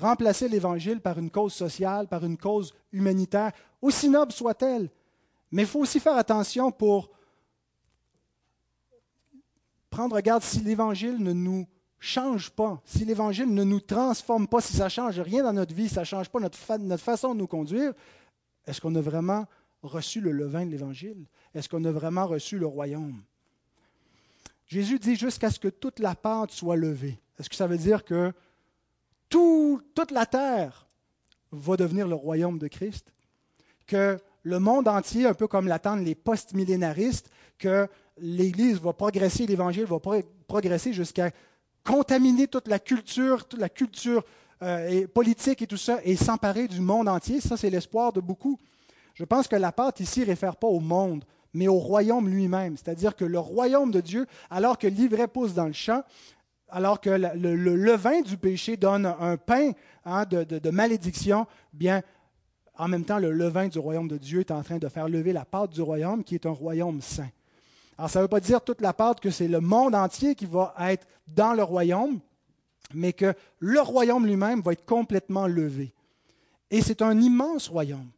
remplacer 0.00 0.48
l'Évangile 0.48 1.00
par 1.00 1.18
une 1.18 1.30
cause 1.30 1.52
sociale, 1.52 2.08
par 2.08 2.24
une 2.24 2.38
cause 2.38 2.74
humanitaire, 2.90 3.52
aussi 3.82 4.08
noble 4.08 4.32
soit-elle. 4.32 4.90
Mais 5.52 5.62
il 5.62 5.68
faut 5.68 5.80
aussi 5.80 6.00
faire 6.00 6.16
attention 6.16 6.72
pour 6.72 7.10
prendre 9.90 10.18
garde 10.20 10.42
si 10.42 10.60
l'Évangile 10.60 11.22
ne 11.22 11.32
nous 11.32 11.66
change 12.00 12.50
pas, 12.50 12.80
si 12.84 13.04
l'Évangile 13.04 13.52
ne 13.52 13.62
nous 13.62 13.80
transforme 13.80 14.48
pas, 14.48 14.60
si 14.60 14.74
ça 14.74 14.84
ne 14.84 14.88
change 14.88 15.20
rien 15.20 15.44
dans 15.44 15.52
notre 15.52 15.74
vie, 15.74 15.88
ça 15.88 16.00
ne 16.00 16.06
change 16.06 16.28
pas 16.28 16.40
notre, 16.40 16.58
notre 16.78 17.02
façon 17.02 17.34
de 17.34 17.40
nous 17.40 17.46
conduire, 17.46 17.92
est-ce 18.66 18.80
qu'on 18.80 18.94
a 18.94 19.00
vraiment 19.00 19.46
reçu 19.82 20.20
le 20.20 20.32
levain 20.32 20.64
de 20.66 20.70
l'Évangile? 20.70 21.26
Est-ce 21.54 21.68
qu'on 21.68 21.84
a 21.84 21.92
vraiment 21.92 22.26
reçu 22.26 22.58
le 22.58 22.66
royaume? 22.66 23.22
Jésus 24.66 24.98
dit 24.98 25.14
jusqu'à 25.14 25.50
ce 25.50 25.58
que 25.58 25.68
toute 25.68 25.98
la 25.98 26.14
pente 26.14 26.50
soit 26.50 26.76
levée. 26.76 27.20
Est-ce 27.38 27.48
que 27.48 27.56
ça 27.56 27.66
veut 27.66 27.78
dire 27.78 28.04
que 28.04 28.32
toute 29.28 30.10
la 30.10 30.26
terre 30.26 30.86
va 31.50 31.76
devenir 31.76 32.06
le 32.06 32.14
royaume 32.14 32.58
de 32.58 32.68
Christ? 32.68 33.12
Que 33.86 34.18
le 34.42 34.58
monde 34.58 34.88
entier, 34.88 35.26
un 35.26 35.34
peu 35.34 35.46
comme 35.46 35.66
l'attendent 35.66 36.04
les 36.04 36.14
post-millénaristes, 36.14 37.30
que 37.58 37.88
l'Église 38.18 38.80
va 38.80 38.92
progresser, 38.92 39.46
l'Évangile 39.46 39.86
va 39.86 39.98
progresser 40.46 40.92
jusqu'à 40.92 41.30
contaminer 41.82 42.46
toute 42.46 42.68
la 42.68 42.78
culture, 42.78 43.46
toute 43.46 43.60
la 43.60 43.68
culture 43.68 44.24
euh, 44.62 45.06
politique 45.08 45.62
et 45.62 45.66
tout 45.66 45.76
ça, 45.76 45.98
et 46.04 46.16
s'emparer 46.16 46.68
du 46.68 46.80
monde 46.80 47.08
entier? 47.08 47.40
Ça, 47.40 47.56
c'est 47.56 47.70
l'espoir 47.70 48.12
de 48.12 48.20
beaucoup. 48.20 48.58
Je 49.14 49.24
pense 49.24 49.48
que 49.48 49.56
la 49.56 49.72
pâte 49.72 50.00
ici 50.00 50.20
ne 50.20 50.26
réfère 50.26 50.56
pas 50.56 50.66
au 50.66 50.80
monde, 50.80 51.24
mais 51.52 51.68
au 51.68 51.78
royaume 51.78 52.28
lui-même. 52.28 52.76
C'est-à-dire 52.76 53.14
que 53.14 53.24
le 53.24 53.38
royaume 53.38 53.90
de 53.90 54.00
Dieu, 54.00 54.26
alors 54.50 54.76
que 54.76 54.86
l'ivraie 54.86 55.28
pousse 55.28 55.54
dans 55.54 55.66
le 55.66 55.72
champ, 55.72 56.02
alors 56.74 57.00
que 57.00 57.08
le, 57.08 57.54
levain 57.76 58.20
du 58.20 58.36
péché 58.36 58.76
donne 58.76 59.06
un 59.06 59.36
pain 59.36 59.70
hein, 60.04 60.24
de, 60.24 60.70
malédiction, 60.70 61.46
bien, 61.72 62.02
en 62.76 62.88
même 62.88 63.04
temps, 63.04 63.20
le 63.20 63.30
levain 63.30 63.68
du 63.68 63.78
royaume 63.78 64.08
de 64.08 64.18
Dieu 64.18 64.40
est 64.40 64.50
en 64.50 64.60
train 64.64 64.78
de 64.78 64.88
faire 64.88 65.08
lever 65.08 65.32
la 65.32 65.44
pâte 65.44 65.70
du 65.70 65.82
royaume, 65.82 66.24
qui 66.24 66.34
est 66.34 66.46
un 66.46 66.50
royaume 66.50 67.00
saint. 67.00 67.30
Alors, 67.96 68.10
ça 68.10 68.18
ne 68.18 68.24
veut 68.24 68.28
pas 68.28 68.40
dire 68.40 68.60
toute 68.60 68.80
la 68.80 68.92
pâte 68.92 69.20
que 69.20 69.30
c'est 69.30 69.46
le 69.46 69.60
monde 69.60 69.94
entier 69.94 70.34
qui 70.34 70.46
va 70.46 70.74
être 70.80 71.06
dans 71.28 71.52
le 71.52 71.62
royaume, 71.62 72.18
mais 72.92 73.12
que 73.12 73.34
le 73.60 73.80
royaume 73.80 74.26
lui-même 74.26 74.60
va 74.60 74.72
être 74.72 74.84
complètement 74.84 75.46
levé. 75.46 75.94
Et 76.72 76.82
c'est 76.82 77.02
un 77.02 77.20
immense 77.20 77.68
royaume 77.68 78.08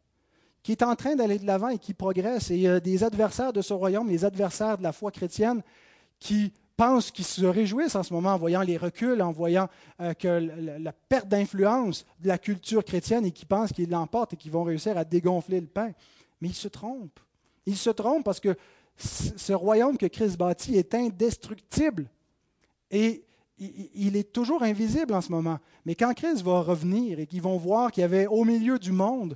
qui 0.63 0.71
est 0.71 0.81
en 0.81 0.95
train 0.95 1.15
d'aller 1.15 1.37
de 1.37 1.45
l'avant 1.45 1.69
et 1.69 1.77
qui 1.77 1.93
progresse. 1.93 2.49
Et 2.49 2.55
il 2.55 2.61
y 2.61 2.67
a 2.67 2.79
des 2.79 3.03
adversaires 3.03 3.53
de 3.53 3.61
ce 3.61 3.73
royaume, 3.73 4.09
les 4.09 4.25
adversaires 4.25 4.79
de 4.79 4.83
la 4.83 4.93
foi 4.93 5.11
chrétienne, 5.11 5.61
qui 6.19 6.51
pensent, 6.77 7.11
qu'ils 7.11 7.25
se 7.25 7.45
réjouissent 7.45 7.95
en 7.95 8.03
ce 8.03 8.13
moment 8.13 8.33
en 8.33 8.37
voyant 8.37 8.61
les 8.61 8.77
reculs, 8.77 9.21
en 9.21 9.31
voyant 9.31 9.67
euh, 9.99 10.13
que 10.13 10.27
la, 10.79 10.93
perte 10.93 11.27
d'influence 11.27 12.05
de 12.19 12.27
la 12.27 12.37
culture 12.37 12.85
chrétienne 12.85 13.25
et 13.25 13.31
qui 13.31 13.45
pensent 13.45 13.73
qu'ils 13.73 13.89
l'emportent 13.89 14.33
et 14.33 14.37
qu'ils 14.37 14.51
vont 14.51 14.63
réussir 14.63 14.97
à 14.97 15.03
dégonfler 15.03 15.59
le 15.59 15.67
pain. 15.67 15.91
Mais 16.39 16.49
ils 16.49 16.55
se 16.55 16.67
trompent. 16.67 17.19
Ils 17.65 17.75
se 17.75 17.89
trompent 17.89 18.23
parce 18.23 18.39
que 18.39 18.55
ce 18.95 19.53
royaume 19.53 19.97
que 19.97 20.05
Christ 20.05 20.37
bâtit 20.37 20.77
est 20.77 20.93
indestructible 20.95 22.09
et 22.89 23.25
il 23.59 24.15
est 24.15 24.31
toujours 24.31 24.61
invisible 24.61 25.13
en 25.13 25.21
ce 25.21 25.31
moment. 25.31 25.57
Mais 25.85 25.95
quand 25.95 26.13
Christ 26.13 26.43
va 26.43 26.61
revenir 26.61 27.19
et 27.19 27.25
qu'ils 27.25 27.41
vont 27.41 27.57
voir 27.57 27.91
qu'il 27.91 28.01
y 28.01 28.05
avait 28.05 28.27
au 28.27 28.43
milieu 28.43 28.77
du 28.77 28.91
monde, 28.91 29.35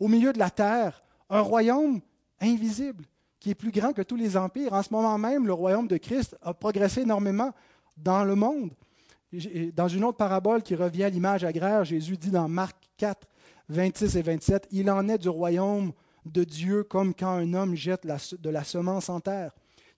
au 0.00 0.08
milieu 0.08 0.32
de 0.32 0.38
la 0.38 0.50
terre, 0.50 1.02
un 1.28 1.40
royaume 1.40 2.00
invisible 2.40 3.04
qui 3.40 3.50
est 3.50 3.54
plus 3.54 3.70
grand 3.70 3.92
que 3.92 4.02
tous 4.02 4.16
les 4.16 4.36
empires. 4.36 4.72
En 4.72 4.82
ce 4.82 4.92
moment 4.92 5.18
même, 5.18 5.46
le 5.46 5.52
royaume 5.52 5.88
de 5.88 5.96
Christ 5.96 6.36
a 6.42 6.54
progressé 6.54 7.02
énormément 7.02 7.52
dans 7.96 8.24
le 8.24 8.34
monde. 8.34 8.72
Dans 9.74 9.88
une 9.88 10.04
autre 10.04 10.16
parabole 10.16 10.62
qui 10.62 10.74
revient 10.74 11.04
à 11.04 11.10
l'image 11.10 11.44
agraire, 11.44 11.84
Jésus 11.84 12.16
dit 12.16 12.30
dans 12.30 12.48
Marc 12.48 12.76
4, 12.96 13.26
26 13.68 14.16
et 14.16 14.22
27, 14.22 14.68
Il 14.70 14.90
en 14.90 15.08
est 15.08 15.18
du 15.18 15.28
royaume 15.28 15.92
de 16.24 16.44
Dieu 16.44 16.84
comme 16.84 17.14
quand 17.14 17.32
un 17.32 17.52
homme 17.54 17.74
jette 17.74 18.06
de 18.06 18.50
la 18.50 18.64
semence 18.64 19.08
en 19.08 19.20
terre. 19.20 19.52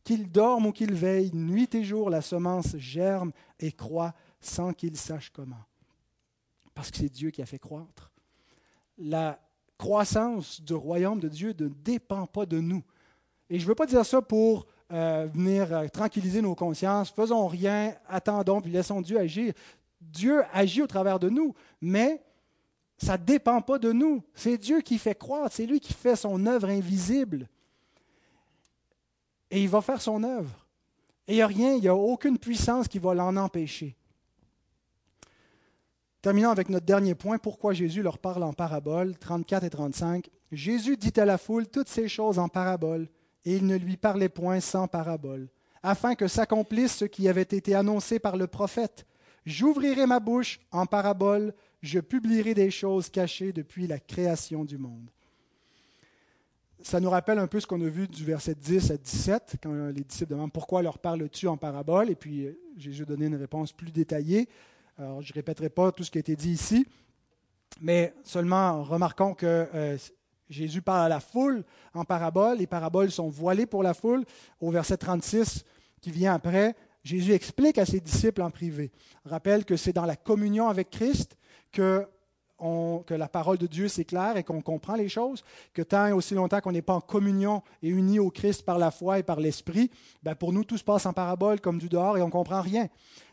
Qu'il 0.05 0.30
dorme 0.30 0.66
ou 0.66 0.72
qu'il 0.72 0.95
veille, 0.95 1.30
nuit 1.34 1.74
et 1.74 1.84
jour, 1.84 2.09
la 2.09 2.22
semence 2.22 2.76
germe 2.78 3.32
et 3.61 3.72
croît 3.72 4.14
sans 4.41 4.72
qu'il 4.72 4.97
sache 4.97 5.30
comment. 5.30 5.64
Parce 6.74 6.91
que 6.91 6.99
c'est 6.99 7.09
Dieu 7.09 7.30
qui 7.30 7.43
a 7.43 7.47
fait 7.47 7.59
croître. 7.59 8.11
La 8.97 9.39
croissance 9.76 10.61
du 10.61 10.74
royaume 10.74 11.20
de 11.20 11.28
Dieu 11.28 11.55
ne 11.59 11.68
dépend 11.68 12.26
pas 12.26 12.47
de 12.47 12.59
nous. 12.59 12.82
Et 13.51 13.59
je 13.59 13.65
ne 13.65 13.69
veux 13.69 13.75
pas 13.75 13.87
dire 13.87 14.05
ça 14.05 14.21
pour 14.21 14.67
euh, 14.93 15.29
venir 15.33 15.73
euh, 15.73 15.89
tranquilliser 15.89 16.43
nos 16.43 16.55
consciences. 16.55 17.11
Faisons 17.11 17.47
rien, 17.47 17.95
attendons, 18.09 18.61
puis 18.61 18.71
laissons 18.71 19.01
Dieu 19.01 19.19
agir. 19.19 19.53
Dieu 20.01 20.43
agit 20.53 20.83
au 20.83 20.87
travers 20.87 21.19
de 21.19 21.29
nous, 21.29 21.55
mais 21.81 22.23
ça 22.97 23.17
ne 23.17 23.25
dépend 23.25 23.61
pas 23.61 23.79
de 23.79 23.93
nous. 23.93 24.23
C'est 24.35 24.59
Dieu 24.59 24.81
qui 24.81 24.99
fait 24.99 25.15
croître, 25.15 25.55
c'est 25.55 25.67
lui 25.67 25.81
qui 25.81 25.93
fait 25.93 26.17
son 26.17 26.47
œuvre 26.47 26.69
invisible. 26.69 27.49
Et 29.51 29.63
il 29.63 29.69
va 29.69 29.81
faire 29.81 30.01
son 30.01 30.23
œuvre. 30.23 30.51
Et 31.27 31.35
il 31.35 31.37
n'y 31.37 31.43
a 31.43 31.47
rien, 31.47 31.75
il 31.75 31.81
n'y 31.81 31.89
a 31.89 31.95
aucune 31.95 32.39
puissance 32.39 32.89
qui 32.89 32.99
va 32.99 33.15
l'en 33.15 33.37
empêcher. 33.37 33.95
Terminons 36.23 36.51
avec 36.51 36.69
notre 36.69 36.87
dernier 36.87 37.15
point, 37.15 37.39
pourquoi 37.39 37.73
Jésus 37.73 38.03
leur 38.03 38.19
parle 38.19 38.43
en 38.43 38.53
parabole, 38.53 39.17
34 39.17 39.65
et 39.65 39.71
35. 39.71 40.29
Jésus 40.51 40.97
dit 40.97 41.13
à 41.21 41.25
la 41.25 41.39
foule 41.39 41.69
toutes 41.69 41.89
ces 41.89 42.09
choses 42.09 42.39
en 42.39 42.49
parabole 42.49 43.09
et 43.45 43.57
il 43.57 43.66
ne 43.66 43.76
lui 43.76 43.97
parlait 43.97 44.28
point 44.28 44.61
sans 44.61 44.89
parabole, 44.89 45.49
afin 45.82 46.14
que 46.14 46.28
s'accomplisse 46.28 46.97
ce 46.97 47.05
qui 47.05 47.28
avait 47.28 47.43
été 47.43 47.74
annoncé 47.74 48.18
par 48.18 48.36
le 48.36 48.47
prophète. 48.47 49.07
J'ouvrirai 49.47 50.07
ma 50.07 50.20
bouche 50.20 50.61
en 50.72 50.86
parabole, 50.86 51.55
je 51.82 52.01
publierai 52.01 52.55
des 52.55 52.70
choses 52.70 53.09
cachées 53.09 53.53
depuis 53.53 53.86
la 53.86 53.99
création 53.99 54.64
du 54.64 54.78
monde. 54.78 55.11
Ça 56.82 57.01
nous 57.01 57.11
rappelle 57.11 57.39
un 57.39 57.49
peu 57.49 57.59
ce 57.59 57.66
qu'on 57.66 57.80
a 57.80 57.89
vu 57.89 58.07
du 58.07 58.24
verset 58.24 58.55
10 58.55 58.93
à 58.93 58.97
17, 58.97 59.57
quand 59.62 59.72
les 59.89 60.05
disciples 60.05 60.30
demandent 60.30 60.53
pourquoi 60.53 60.80
leur 60.80 60.99
parles-tu 60.99 61.49
en 61.49 61.57
parabole, 61.57 62.09
et 62.11 62.14
puis 62.14 62.47
euh, 62.47 62.59
Jésus 62.76 63.05
donné 63.05 63.26
une 63.26 63.34
réponse 63.34 63.72
plus 63.72 63.91
détaillée. 63.91 64.49
Alors, 64.97 65.20
je 65.22 65.32
ne 65.32 65.34
répéterai 65.34 65.70
pas 65.70 65.91
tout 65.91 66.05
ce 66.05 66.11
qui 66.11 66.18
a 66.18 66.20
été 66.20 66.36
dit 66.36 66.51
ici, 66.51 66.86
mais 67.80 68.14
seulement 68.22 68.82
remarquons 68.82 69.34
que 69.34 69.68
euh, 69.74 69.97
Jésus 70.49 70.83
parle 70.83 71.07
à 71.07 71.09
la 71.09 71.21
foule 71.21 71.65
en 71.95 72.05
parabole. 72.05 72.59
Les 72.59 72.67
paraboles 72.67 73.11
sont 73.11 73.29
voilées 73.29 73.67
pour 73.67 73.83
la 73.83 73.95
foule. 73.95 74.25
Au 74.61 74.71
verset 74.71 74.97
36 74.97 75.65
qui 76.01 76.11
vient 76.11 76.35
après, 76.35 76.75
Jésus 77.03 77.33
explique 77.33 77.79
à 77.79 77.87
ses 77.87 78.01
disciples 78.01 78.43
en 78.43 78.51
privé. 78.51 78.91
Rappelle 79.25 79.65
que 79.65 79.77
c'est 79.77 79.93
dans 79.93 80.05
la 80.05 80.17
communion 80.17 80.69
avec 80.69 80.91
Christ 80.91 81.37
que, 81.73 82.07
que 82.59 83.15
la 83.15 83.29
parole 83.29 83.59
de 83.59 83.67
Dieu 83.67 83.89
s'éclaire 83.89 84.37
et 84.37 84.43
qu'on 84.43 84.61
comprend 84.61 84.97
les 84.97 85.09
choses, 85.09 85.45
que 85.73 85.83
tant 85.83 86.07
et 86.07 86.13
aussi 86.13 86.35
longtemps 86.35 86.61
qu'on 86.61 86.73
n'est 86.73 86.83
pas 86.83 86.95
en 86.95 87.01
communion 87.01 87.63
et 87.83 87.89
uni 87.89 88.19
au 88.19 88.31
Christ 88.31 88.65
par 88.65 88.79
la 88.79 88.91
foi 88.91 89.21
et 89.21 89.23
par 89.23 89.39
l'Esprit, 89.39 89.91
ben 90.23 90.35
pour 90.35 90.53
nous, 90.53 90.65
tout 90.65 90.77
se 90.77 90.85
passe 90.85 91.07
en 91.07 91.13
parabole 91.13 91.61
comme 91.61 91.79
du 91.79 91.89
dehors 91.89 92.19
et 92.19 92.23
on 92.23 92.27
ne 92.27 92.33
comprend 92.33 92.61
rien. 92.61 92.89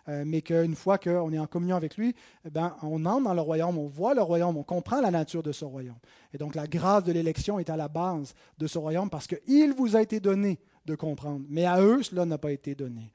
Euh, 0.08 0.24
mais 0.26 0.44
qu'une 0.44 0.76
fois 0.76 1.00
qu'on 1.00 1.34
est 1.34 1.40
en 1.40 1.48
communion 1.48 1.76
avec 1.76 1.98
lui, 1.98 2.14
ben, 2.52 2.76
on 2.84 3.04
entre 3.06 3.24
dans 3.24 3.34
le 3.34 3.42
royaume, 3.42 3.78
on 3.80 3.88
voit 3.88 4.14
le 4.14 4.22
royaume, 4.22 4.56
on 4.56 4.64
comprend 4.64 5.02
la 5.02 5.10
nature 5.10 5.42
de 5.42 5.52
ce 5.52 5.66
royaume. 5.66 5.98
Et 6.32 6.38
donc 6.38 6.54
la 6.54 6.68
grâce 6.68 7.04
de 7.04 7.12
l'élection 7.12 7.58
est 7.58 7.72
à 7.72 7.78
la 7.78 7.88
base 7.88 8.36
de 8.60 8.68
ce 8.68 8.78
royaume 8.78 9.10
parce 9.10 9.26
qu'il 9.26 9.74
vous 9.74 9.96
a 9.96 10.02
été 10.04 10.20
donné 10.20 10.60
de 10.86 10.94
comprendre, 10.94 11.44
mais 11.50 11.66
à 11.66 11.82
eux, 11.82 12.04
cela 12.04 12.26
n'a 12.26 12.38
pas 12.38 12.52
été 12.52 12.76
donné. 12.76 13.12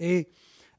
Et 0.00 0.28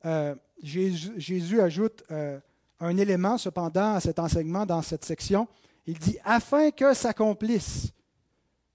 euh, 0.05 0.36
Jésus, 0.61 1.61
ajoute 1.61 2.03
euh, 2.11 2.39
un 2.80 2.97
élément 2.97 3.38
cependant 3.38 3.93
à 3.93 3.99
cet 3.99 4.19
enseignement 4.19 4.65
dans 4.65 4.82
cette 4.82 5.05
section. 5.05 5.47
Il 5.86 5.97
dit, 5.97 6.17
afin 6.23 6.71
que 6.71 6.93
s'accomplisse 6.93 7.91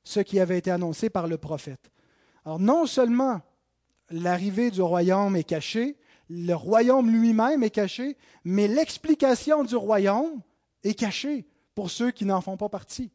ce 0.04 0.20
qui 0.20 0.40
avait 0.40 0.58
été 0.58 0.70
annoncé 0.70 1.10
par 1.10 1.26
le 1.26 1.38
prophète. 1.38 1.90
Alors 2.44 2.58
non 2.58 2.86
seulement 2.86 3.40
l'arrivée 4.10 4.70
du 4.70 4.82
royaume 4.82 5.36
est 5.36 5.44
cachée, 5.44 5.96
Le 6.28 6.54
royaume 6.54 7.10
lui-même 7.10 7.62
est 7.62 7.70
caché, 7.70 8.16
mais 8.44 8.66
l'explication 8.66 9.64
du 9.64 9.76
royaume 9.76 10.40
est 10.82 10.94
cachée 10.94 11.46
pour 11.74 11.90
ceux 11.90 12.10
qui 12.10 12.24
n'en 12.24 12.40
font 12.40 12.56
pas 12.56 12.70
partie. 12.70 13.10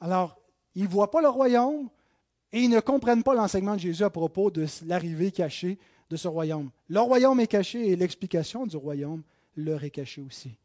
Alors, 0.00 0.40
ils 0.74 0.84
ne 0.84 0.88
voient 0.88 1.10
pas 1.10 1.20
le 1.20 1.28
royaume 1.28 1.90
et 2.52 2.60
ils 2.60 2.70
ne 2.70 2.80
comprennent 2.80 3.22
pas 3.22 3.34
l'enseignement 3.34 3.74
de 3.74 3.80
Jésus 3.80 4.04
à 4.04 4.10
propos 4.10 4.50
de 4.50 4.66
l'arrivée 4.86 5.30
cachée 5.30 5.78
de 6.08 6.16
ce 6.16 6.28
royaume. 6.28 6.70
Le 6.88 7.00
royaume 7.00 7.40
est 7.40 7.46
caché 7.46 7.88
et 7.88 7.96
l'explication 7.96 8.66
du 8.66 8.76
royaume 8.76 9.22
leur 9.58 9.84
est 9.84 9.90
cachée 9.90 10.22
aussi. 10.22 10.56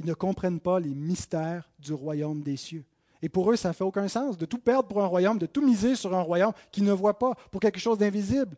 Ils 0.00 0.06
ne 0.06 0.14
comprennent 0.14 0.60
pas 0.60 0.80
les 0.80 0.94
mystères 0.94 1.70
du 1.78 1.92
royaume 1.92 2.42
des 2.42 2.56
cieux. 2.56 2.84
Et 3.22 3.28
pour 3.28 3.50
eux, 3.50 3.56
ça 3.56 3.68
ne 3.68 3.74
fait 3.74 3.84
aucun 3.84 4.08
sens 4.08 4.36
de 4.36 4.44
tout 4.44 4.58
perdre 4.58 4.88
pour 4.88 5.02
un 5.02 5.06
royaume, 5.06 5.38
de 5.38 5.46
tout 5.46 5.64
miser 5.64 5.94
sur 5.94 6.14
un 6.14 6.20
royaume 6.20 6.52
qu'ils 6.70 6.84
ne 6.84 6.92
voient 6.92 7.18
pas, 7.18 7.34
pour 7.50 7.60
quelque 7.60 7.78
chose 7.78 7.96
d'invisible. 7.96 8.56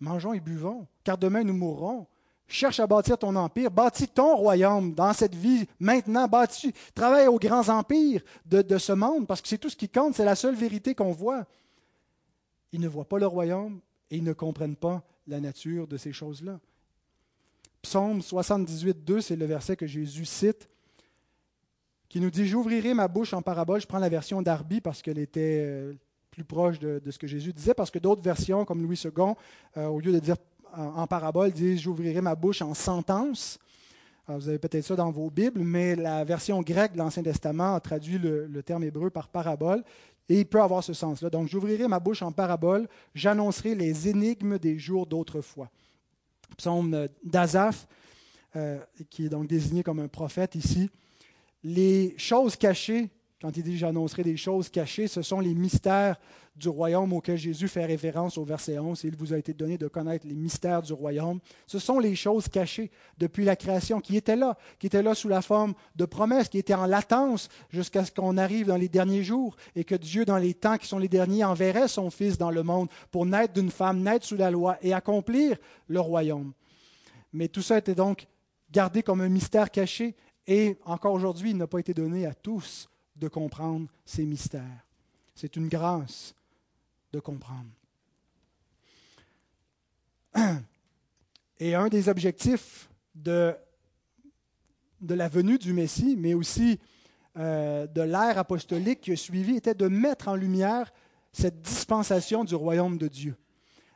Mangeons 0.00 0.32
et 0.32 0.40
buvons, 0.40 0.86
car 1.04 1.18
demain 1.18 1.44
nous 1.44 1.54
mourrons. 1.54 2.06
Cherche 2.48 2.80
à 2.80 2.86
bâtir 2.86 3.16
ton 3.16 3.36
empire, 3.36 3.70
bâtis 3.70 4.08
ton 4.08 4.34
royaume 4.34 4.92
dans 4.92 5.12
cette 5.12 5.36
vie 5.36 5.68
maintenant, 5.78 6.26
bâtis, 6.26 6.72
travaille 6.94 7.28
aux 7.28 7.38
grands 7.38 7.68
empires 7.68 8.22
de, 8.44 8.62
de 8.62 8.78
ce 8.78 8.92
monde, 8.92 9.28
parce 9.28 9.40
que 9.40 9.46
c'est 9.46 9.58
tout 9.58 9.70
ce 9.70 9.76
qui 9.76 9.88
compte, 9.88 10.16
c'est 10.16 10.24
la 10.24 10.34
seule 10.34 10.56
vérité 10.56 10.94
qu'on 10.96 11.12
voit. 11.12 11.46
Ils 12.72 12.80
ne 12.80 12.88
voient 12.88 13.08
pas 13.08 13.18
le 13.18 13.28
royaume 13.28 13.78
et 14.10 14.16
ils 14.16 14.24
ne 14.24 14.32
comprennent 14.32 14.74
pas 14.74 15.04
la 15.28 15.38
nature 15.38 15.86
de 15.86 15.96
ces 15.96 16.12
choses-là. 16.12 16.58
Psaume 17.82 18.20
78, 18.20 19.04
2, 19.04 19.20
c'est 19.20 19.36
le 19.36 19.46
verset 19.46 19.76
que 19.76 19.86
Jésus 19.86 20.24
cite 20.24 20.68
qui 22.10 22.20
nous 22.20 22.30
dit 22.30 22.46
J'ouvrirai 22.46 22.92
ma 22.92 23.08
bouche 23.08 23.32
en 23.32 23.40
parabole. 23.40 23.80
Je 23.80 23.86
prends 23.86 23.98
la 23.98 24.10
version 24.10 24.42
d'Arby 24.42 24.82
parce 24.82 25.00
qu'elle 25.00 25.18
était 25.18 25.62
euh, 25.64 25.94
plus 26.30 26.44
proche 26.44 26.78
de, 26.78 27.00
ce 27.08 27.18
que 27.18 27.26
Jésus 27.26 27.54
disait, 27.54 27.72
parce 27.72 27.90
que 27.90 27.98
d'autres 27.98 28.22
versions, 28.22 28.66
comme 28.66 28.82
Louis 28.82 29.00
II, 29.02 29.10
euh, 29.76 29.86
au 29.86 30.00
lieu 30.00 30.12
de 30.12 30.18
dire 30.18 30.36
en, 30.76 31.06
parabole, 31.06 31.52
disent 31.52 31.80
J'ouvrirai 31.80 32.20
ma 32.20 32.34
bouche 32.34 32.60
en 32.62 32.74
sentence. 32.74 33.58
vous 34.28 34.48
avez 34.48 34.58
peut-être 34.58 34.84
ça 34.84 34.94
dans 34.94 35.10
vos 35.10 35.30
Bibles, 35.30 35.60
mais 35.60 35.96
la 35.96 36.24
version 36.24 36.60
grecque 36.60 36.92
de 36.92 36.98
l'Ancien 36.98 37.22
Testament 37.22 37.74
a 37.74 37.80
traduit 37.80 38.18
le, 38.18 38.46
le 38.46 38.62
terme 38.62 38.84
hébreu 38.84 39.10
par 39.10 39.28
parabole. 39.28 39.82
Et 40.28 40.40
il 40.40 40.46
peut 40.46 40.62
avoir 40.62 40.84
ce 40.84 40.92
sens-là. 40.92 41.28
Donc, 41.28 41.48
j'ouvrirai 41.48 41.88
ma 41.88 41.98
bouche 41.98 42.22
en 42.22 42.30
parabole, 42.30 42.88
j'annoncerai 43.14 43.74
les 43.74 44.08
énigmes 44.08 44.58
des 44.58 44.78
jours 44.78 45.06
d'autrefois. 45.06 45.70
Psaume 46.56 47.08
d'Azaph, 47.24 47.86
euh, 48.56 48.78
qui 49.10 49.26
est 49.26 49.28
donc 49.28 49.46
désigné 49.46 49.82
comme 49.82 50.00
un 50.00 50.08
prophète 50.08 50.54
ici. 50.54 50.90
Les 51.62 52.14
choses 52.18 52.56
cachées, 52.56 53.10
quand 53.40 53.56
il 53.56 53.62
dit 53.62 53.78
j'annoncerai 53.78 54.22
des 54.22 54.36
choses 54.36 54.68
cachées, 54.68 55.08
ce 55.08 55.22
sont 55.22 55.40
les 55.40 55.54
mystères 55.54 56.16
du 56.56 56.68
royaume 56.68 57.14
auxquels 57.14 57.38
Jésus 57.38 57.68
fait 57.68 57.86
référence 57.86 58.36
au 58.36 58.44
verset 58.44 58.78
11. 58.78 59.02
Il 59.04 59.16
vous 59.16 59.32
a 59.32 59.38
été 59.38 59.54
donné 59.54 59.78
de 59.78 59.88
connaître 59.88 60.26
les 60.26 60.34
mystères 60.34 60.82
du 60.82 60.92
royaume. 60.92 61.40
Ce 61.66 61.78
sont 61.78 61.98
les 61.98 62.14
choses 62.14 62.48
cachées 62.48 62.90
depuis 63.16 63.46
la 63.46 63.56
création 63.56 64.00
qui 64.00 64.18
étaient 64.18 64.36
là, 64.36 64.58
qui 64.78 64.88
étaient 64.88 65.02
là 65.02 65.14
sous 65.14 65.28
la 65.28 65.40
forme 65.40 65.72
de 65.96 66.04
promesses, 66.04 66.50
qui 66.50 66.58
étaient 66.58 66.74
en 66.74 66.84
latence 66.84 67.48
jusqu'à 67.70 68.04
ce 68.04 68.12
qu'on 68.12 68.36
arrive 68.36 68.66
dans 68.66 68.76
les 68.76 68.90
derniers 68.90 69.24
jours 69.24 69.56
et 69.74 69.84
que 69.84 69.94
Dieu, 69.94 70.26
dans 70.26 70.36
les 70.36 70.52
temps 70.52 70.76
qui 70.76 70.86
sont 70.86 70.98
les 70.98 71.08
derniers, 71.08 71.44
enverrait 71.44 71.88
son 71.88 72.10
Fils 72.10 72.36
dans 72.36 72.50
le 72.50 72.62
monde 72.62 72.90
pour 73.10 73.24
naître 73.24 73.54
d'une 73.54 73.70
femme, 73.70 74.02
naître 74.02 74.26
sous 74.26 74.36
la 74.36 74.50
loi 74.50 74.76
et 74.82 74.92
accomplir 74.92 75.56
le 75.88 76.00
royaume. 76.00 76.52
Mais 77.32 77.48
tout 77.48 77.62
ça 77.62 77.78
était 77.78 77.94
donc 77.94 78.26
gardé 78.70 79.02
comme 79.02 79.22
un 79.22 79.30
mystère 79.30 79.70
caché 79.70 80.14
et 80.46 80.76
encore 80.84 81.14
aujourd'hui, 81.14 81.50
il 81.50 81.56
n'a 81.56 81.66
pas 81.66 81.78
été 81.78 81.94
donné 81.94 82.26
à 82.26 82.34
tous 82.34 82.89
de 83.20 83.28
comprendre 83.28 83.86
ces 84.04 84.24
mystères. 84.24 84.86
C'est 85.34 85.54
une 85.56 85.68
grâce 85.68 86.34
de 87.12 87.20
comprendre. 87.20 87.68
Et 91.60 91.74
un 91.74 91.88
des 91.88 92.08
objectifs 92.08 92.88
de, 93.14 93.54
de 95.00 95.14
la 95.14 95.28
venue 95.28 95.58
du 95.58 95.72
Messie, 95.74 96.16
mais 96.18 96.34
aussi 96.34 96.80
euh, 97.36 97.86
de 97.86 98.00
l'ère 98.00 98.38
apostolique 98.38 99.02
qui 99.02 99.12
a 99.12 99.16
suivi, 99.16 99.56
était 99.56 99.74
de 99.74 99.86
mettre 99.86 100.28
en 100.28 100.34
lumière 100.34 100.90
cette 101.32 101.60
dispensation 101.60 102.44
du 102.44 102.54
royaume 102.54 102.96
de 102.96 103.08
Dieu. 103.08 103.36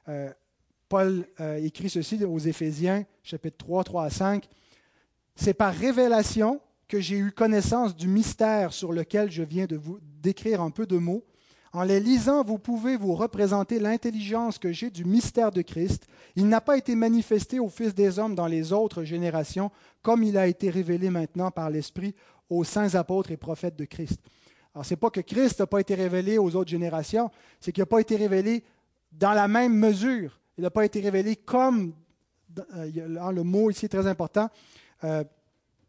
Euh, 0.09 0.31
Paul 0.89 1.27
euh, 1.41 1.57
écrit 1.57 1.89
ceci 1.89 2.23
aux 2.23 2.39
Éphésiens, 2.39 3.07
chapitre 3.23 3.57
3, 3.57 3.85
3 3.85 4.05
à 4.05 4.11
5. 4.11 4.49
C'est 5.35 5.55
par 5.55 5.75
révélation 5.75 6.61
que 6.95 7.01
j'ai 7.01 7.19
eu 7.19 7.33
connaissance 7.33 7.97
du 7.97 8.07
mystère 8.07 8.73
sur 8.73 8.93
lequel 8.93 9.29
je 9.29 9.43
viens 9.43 9.67
de 9.67 9.77
vous 9.77 9.99
décrire 10.23 10.61
un 10.63 10.71
peu 10.71 10.87
de 10.87 10.97
mots. 10.97 11.25
En 11.73 11.83
les 11.83 11.99
lisant, 11.99 12.45
vous 12.45 12.57
pouvez 12.57 12.97
vous 12.97 13.17
représenter 13.17 13.81
l'intelligence 13.81 14.59
que 14.59 14.71
j'ai 14.71 14.91
du 14.91 15.05
mystère 15.05 15.51
de 15.51 15.61
Christ. 15.63 16.07
Il 16.37 16.49
n'a 16.49 16.61
pas 16.61 16.77
été 16.77 16.95
manifesté 16.95 17.59
aux 17.59 17.69
fils 17.69 17.97
des 17.97 18.21
hommes 18.21 18.37
dans 18.37 18.47
les 18.47 18.73
autres 18.73 19.03
générations, 19.03 19.73
comme 20.03 20.23
il 20.23 20.39
a 20.39 20.47
été 20.47 20.71
révélé 20.71 21.11
maintenant 21.11 21.51
par 21.51 21.69
l'Esprit 21.69 22.15
aux 22.49 22.63
saints 22.63 22.95
apôtres 22.95 23.33
et 23.33 23.37
prophètes 23.37 23.75
de 23.75 23.87
Christ. 23.87 24.21
Alors, 24.73 24.85
ce 24.85 24.91
n'est 24.91 24.99
pas 24.99 25.11
que 25.11 25.21
Christ 25.21 25.59
n'a 25.59 25.67
pas 25.67 25.81
été 25.81 25.97
révélé 25.97 26.39
aux 26.39 26.55
autres 26.55 26.71
générations, 26.71 27.29
c'est 27.59 27.73
qu'il 27.73 27.83
n'a 27.83 27.87
pas 27.87 28.03
été 28.03 28.15
révélé 28.15 28.63
dans 29.11 29.33
la 29.33 29.49
même 29.49 29.75
mesure. 29.75 30.39
Il 30.57 30.63
n'a 30.63 30.71
pas 30.71 30.85
été 30.85 31.01
révélé 31.01 31.35
comme, 31.35 31.93
euh, 32.77 33.33
le 33.33 33.43
mot 33.43 33.69
ici 33.69 33.87
est 33.87 33.89
très 33.89 34.07
important, 34.07 34.49
euh, 35.03 35.25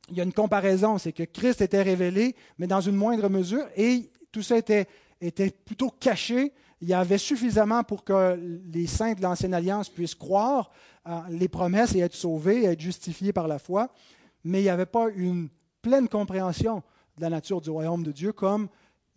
il 0.09 0.17
y 0.17 0.21
a 0.21 0.23
une 0.23 0.33
comparaison, 0.33 0.97
c'est 0.97 1.11
que 1.11 1.23
Christ 1.23 1.61
était 1.61 1.81
révélé, 1.81 2.35
mais 2.57 2.67
dans 2.67 2.81
une 2.81 2.95
moindre 2.95 3.29
mesure, 3.29 3.65
et 3.75 4.11
tout 4.31 4.43
ça 4.43 4.57
était, 4.57 4.87
était 5.19 5.49
plutôt 5.49 5.89
caché. 5.89 6.53
Il 6.81 6.87
y 6.87 6.93
avait 6.93 7.17
suffisamment 7.17 7.83
pour 7.83 8.03
que 8.03 8.37
les 8.71 8.85
saints 8.85 9.13
de 9.13 9.21
l'Ancienne 9.21 9.53
Alliance 9.53 9.89
puissent 9.89 10.15
croire 10.15 10.71
euh, 11.07 11.19
les 11.29 11.47
promesses 11.47 11.95
et 11.95 11.99
être 11.99 12.13
sauvés, 12.13 12.65
être 12.65 12.79
justifiés 12.79 13.33
par 13.33 13.47
la 13.47 13.57
foi, 13.57 13.89
mais 14.43 14.59
il 14.59 14.63
n'y 14.63 14.69
avait 14.69 14.85
pas 14.85 15.09
une 15.15 15.49
pleine 15.81 16.07
compréhension 16.07 16.83
de 17.17 17.21
la 17.21 17.29
nature 17.29 17.61
du 17.61 17.69
royaume 17.69 18.03
de 18.03 18.11
Dieu 18.11 18.33
comme 18.33 18.67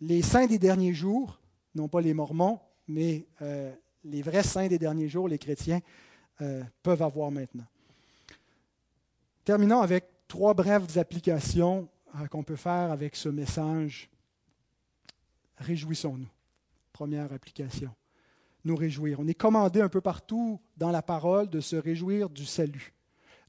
les 0.01 0.21
saints 0.21 0.47
des 0.47 0.59
derniers 0.59 0.93
jours, 0.93 1.39
non 1.75 1.87
pas 1.87 2.01
les 2.01 2.13
mormons, 2.13 2.59
mais 2.87 3.27
euh, 3.41 3.71
les 4.05 4.21
vrais 4.21 4.43
saints 4.43 4.67
des 4.67 4.79
derniers 4.79 5.09
jours, 5.09 5.27
les 5.27 5.37
chrétiens, 5.37 5.81
peuvent 6.83 7.01
avoir 7.01 7.31
maintenant. 7.31 7.65
Terminons 9.43 9.81
avec 9.81 10.05
trois 10.29 10.53
brèves 10.53 10.97
applications 10.97 11.89
euh, 12.15 12.27
qu'on 12.27 12.43
peut 12.43 12.55
faire 12.55 12.91
avec 12.91 13.17
ce 13.17 13.27
message. 13.27 14.09
Réjouissons-nous. 15.57 16.29
Première 16.93 17.33
application. 17.33 17.91
Nous 18.63 18.77
réjouir. 18.77 19.19
On 19.19 19.27
est 19.27 19.33
commandé 19.33 19.81
un 19.81 19.89
peu 19.89 19.99
partout 19.99 20.61
dans 20.77 20.91
la 20.91 21.01
parole 21.01 21.49
de 21.49 21.59
se 21.59 21.75
réjouir 21.75 22.29
du 22.29 22.45
salut, 22.45 22.93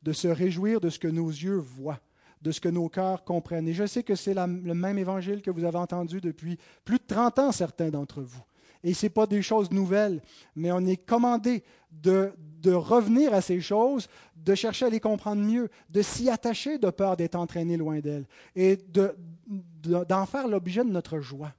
de 0.02 0.12
se 0.12 0.26
réjouir 0.26 0.80
de 0.80 0.88
ce 0.88 0.98
que 0.98 1.08
nos 1.08 1.28
yeux 1.28 1.58
voient, 1.58 2.00
de 2.42 2.50
ce 2.50 2.60
que 2.60 2.68
nos 2.68 2.88
cœurs 2.88 3.24
comprennent. 3.24 3.68
Et 3.68 3.74
je 3.74 3.86
sais 3.86 4.02
que 4.02 4.14
c'est 4.14 4.34
le 4.34 4.74
même 4.74 4.98
évangile 4.98 5.42
que 5.42 5.50
vous 5.50 5.64
avez 5.64 5.78
entendu 5.78 6.20
depuis 6.20 6.58
plus 6.84 6.98
de 6.98 7.04
30 7.06 7.38
ans, 7.38 7.52
certains 7.52 7.90
d'entre 7.90 8.22
vous. 8.22 8.42
Et 8.82 8.94
ce 8.94 9.06
n'est 9.06 9.10
pas 9.10 9.26
des 9.26 9.42
choses 9.42 9.70
nouvelles, 9.70 10.22
mais 10.56 10.72
on 10.72 10.80
est 10.86 10.96
commandé 10.96 11.62
de, 11.90 12.32
de, 12.62 12.72
revenir 12.72 13.34
à 13.34 13.40
ces 13.40 13.61
choses, 13.61 14.08
de 14.36 14.54
chercher 14.54 14.86
à 14.86 14.90
les 14.90 15.00
comprendre 15.00 15.42
mieux, 15.42 15.68
de 15.88 16.02
s'y 16.02 16.28
attacher 16.28 16.78
de 16.78 16.90
peur 16.90 17.16
d'être 17.16 17.36
entraîné 17.36 17.76
loin 17.76 18.00
d'elles 18.00 18.26
et 18.54 18.76
d'en 18.76 19.08
de, 19.46 20.04
d'en 20.04 20.26
faire 20.26 20.48
l'objet 20.48 20.84
de 20.84 20.90
notre 20.90 21.20
joie. 21.20 21.52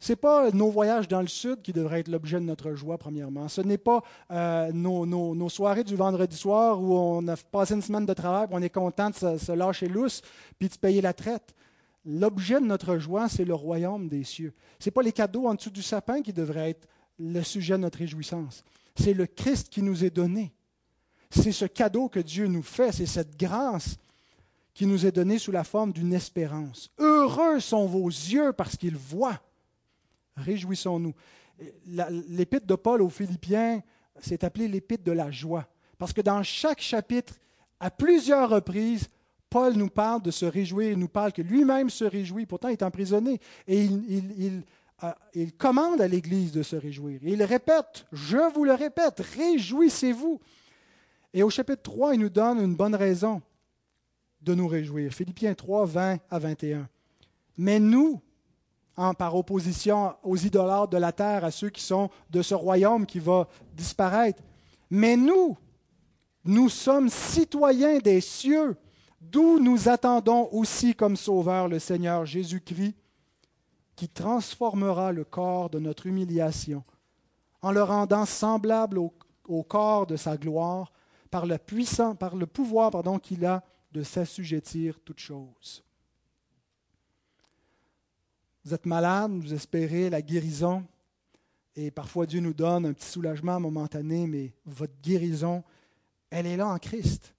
Ce 0.00 0.12
n'est 0.12 0.16
pas 0.16 0.50
nos 0.52 0.70
voyages 0.70 1.08
dans 1.08 1.20
le 1.20 1.26
sud 1.26 1.60
qui 1.60 1.72
devraient 1.72 2.00
être 2.00 2.08
l'objet 2.08 2.38
de 2.38 2.44
notre 2.44 2.74
joie, 2.74 2.98
premièrement. 2.98 3.48
Ce 3.48 3.60
n'est 3.60 3.78
pas 3.78 4.02
euh, 4.30 4.70
nos, 4.72 5.04
nos, 5.04 5.48
soirées 5.48 5.82
du 5.82 5.96
vendredi 5.96 6.36
soir 6.36 6.80
où 6.80 6.94
on 6.94 7.26
a 7.26 7.36
passé 7.36 7.74
une 7.74 7.82
semaine 7.82 8.06
de 8.06 8.14
travail 8.14 8.46
on 8.52 8.62
est 8.62 8.70
content 8.70 9.10
de 9.10 9.16
se, 9.16 9.38
se 9.38 9.52
lâcher 9.52 9.88
lousse 9.88 10.22
puis 10.58 10.68
de 10.68 10.74
se 10.74 10.78
payer 10.78 11.00
la 11.00 11.12
traite. 11.12 11.52
L'objet 12.04 12.60
de 12.60 12.66
notre 12.66 12.98
joie, 12.98 13.28
c'est 13.28 13.44
le 13.44 13.54
royaume 13.54 14.08
des 14.08 14.22
cieux. 14.22 14.54
Ce 14.78 14.88
n'est 14.88 14.92
pas 14.92 15.02
les 15.02 15.12
cadeaux 15.12 15.46
en 15.48 15.54
dessous 15.54 15.70
du 15.70 15.82
sapin 15.82 16.22
qui 16.22 16.32
devraient 16.32 16.70
être 16.70 16.88
le 17.18 17.42
sujet 17.42 17.74
de 17.74 17.82
notre 17.82 17.98
réjouissance. 17.98 18.64
C'est 18.96 19.14
le 19.14 19.26
Christ 19.26 19.68
qui 19.68 19.82
nous 19.82 20.04
est 20.04 20.10
donné. 20.10 20.52
C'est 21.30 21.52
ce 21.52 21.66
cadeau 21.66 22.08
que 22.08 22.20
Dieu 22.20 22.46
nous 22.46 22.62
fait, 22.62 22.92
c'est 22.92 23.06
cette 23.06 23.38
grâce 23.38 23.96
qui 24.72 24.86
nous 24.86 25.04
est 25.04 25.12
donnée 25.12 25.38
sous 25.38 25.52
la 25.52 25.64
forme 25.64 25.92
d'une 25.92 26.12
espérance. 26.12 26.90
Heureux 26.98 27.60
sont 27.60 27.86
vos 27.86 28.06
yeux 28.06 28.52
parce 28.52 28.76
qu'ils 28.76 28.96
voient. 28.96 29.40
Réjouissons-nous. 30.36 31.14
L'épître 31.86 32.66
de 32.66 32.76
Paul 32.76 33.02
aux 33.02 33.08
Philippiens, 33.08 33.82
c'est 34.20 34.44
appelé 34.44 34.68
l'épître 34.68 35.04
de 35.04 35.12
la 35.12 35.30
joie. 35.30 35.66
Parce 35.98 36.12
que 36.12 36.20
dans 36.20 36.42
chaque 36.42 36.80
chapitre, 36.80 37.34
à 37.80 37.90
plusieurs 37.90 38.50
reprises, 38.50 39.08
Paul 39.50 39.74
nous 39.74 39.88
parle 39.88 40.22
de 40.22 40.30
se 40.30 40.44
réjouir, 40.44 40.92
il 40.92 40.98
nous 40.98 41.08
parle 41.08 41.32
que 41.32 41.42
lui-même 41.42 41.90
se 41.90 42.04
réjouit, 42.04 42.46
pourtant 42.46 42.68
il 42.68 42.72
est 42.72 42.82
emprisonné, 42.82 43.40
et 43.66 43.82
il, 43.82 44.62
euh, 45.04 45.46
commande 45.58 46.00
à 46.00 46.08
l'Église 46.08 46.52
de 46.52 46.62
se 46.62 46.76
réjouir. 46.76 47.20
il 47.22 47.42
répète, 47.42 48.06
je 48.12 48.52
vous 48.54 48.64
le 48.64 48.74
répète, 48.74 49.20
réjouissez-vous. 49.36 50.40
Et 51.32 51.42
au 51.42 51.50
chapitre 51.50 51.82
3, 51.82 52.14
il 52.14 52.20
nous 52.20 52.28
donne 52.28 52.58
une 52.58 52.74
bonne 52.74 52.94
raison 52.94 53.42
de 54.40 54.54
nous 54.54 54.66
réjouir. 54.66 55.12
Philippiens 55.12 55.54
3, 55.54 55.86
20 55.86 56.18
à 56.30 56.38
21. 56.38 56.88
Mais 57.56 57.78
nous, 57.78 58.20
par 59.16 59.36
opposition 59.36 60.14
aux 60.24 60.36
idolâtres 60.36 60.90
de 60.90 60.96
la 60.96 61.12
terre, 61.12 61.44
à 61.44 61.50
ceux 61.50 61.70
qui 61.70 61.82
sont 61.82 62.10
de 62.30 62.42
ce 62.42 62.54
royaume 62.54 63.06
qui 63.06 63.20
va 63.20 63.48
disparaître, 63.74 64.42
mais 64.90 65.16
nous, 65.16 65.56
nous 66.44 66.68
sommes 66.68 67.08
citoyens 67.08 67.98
des 67.98 68.20
cieux, 68.20 68.76
d'où 69.20 69.60
nous 69.60 69.88
attendons 69.88 70.48
aussi 70.52 70.94
comme 70.94 71.16
sauveur 71.16 71.68
le 71.68 71.78
Seigneur 71.78 72.26
Jésus-Christ, 72.26 72.94
qui 73.98 74.08
transformera 74.08 75.10
le 75.10 75.24
corps 75.24 75.70
de 75.70 75.80
notre 75.80 76.06
humiliation 76.06 76.84
en 77.62 77.72
le 77.72 77.82
rendant 77.82 78.26
semblable 78.26 78.96
au, 78.96 79.62
corps 79.64 80.06
de 80.06 80.14
sa 80.14 80.36
gloire 80.36 80.92
par 81.32 81.46
le, 81.46 81.58
puissant, 81.58 82.14
par 82.14 82.36
le 82.36 82.46
pouvoir 82.46 82.92
qu'il 83.20 83.44
a 83.44 83.64
de 83.90 84.04
s'assujettir 84.04 85.00
toutes 85.00 85.18
choses. 85.18 85.82
Vous 88.64 88.72
êtes 88.72 88.86
malade, 88.86 89.32
vous 89.32 89.52
espérez 89.52 90.10
la 90.10 90.22
guérison, 90.22 90.84
et 91.74 91.90
parfois 91.90 92.24
Dieu 92.24 92.38
nous 92.38 92.54
donne 92.54 92.86
un 92.86 92.92
petit 92.92 93.08
soulagement 93.08 93.58
momentané, 93.58 94.28
mais 94.28 94.52
votre 94.64 94.94
guérison, 95.02 95.64
elle 96.30 96.46
est 96.46 96.56
là 96.56 96.68
en 96.68 96.78
Christ. 96.78 97.34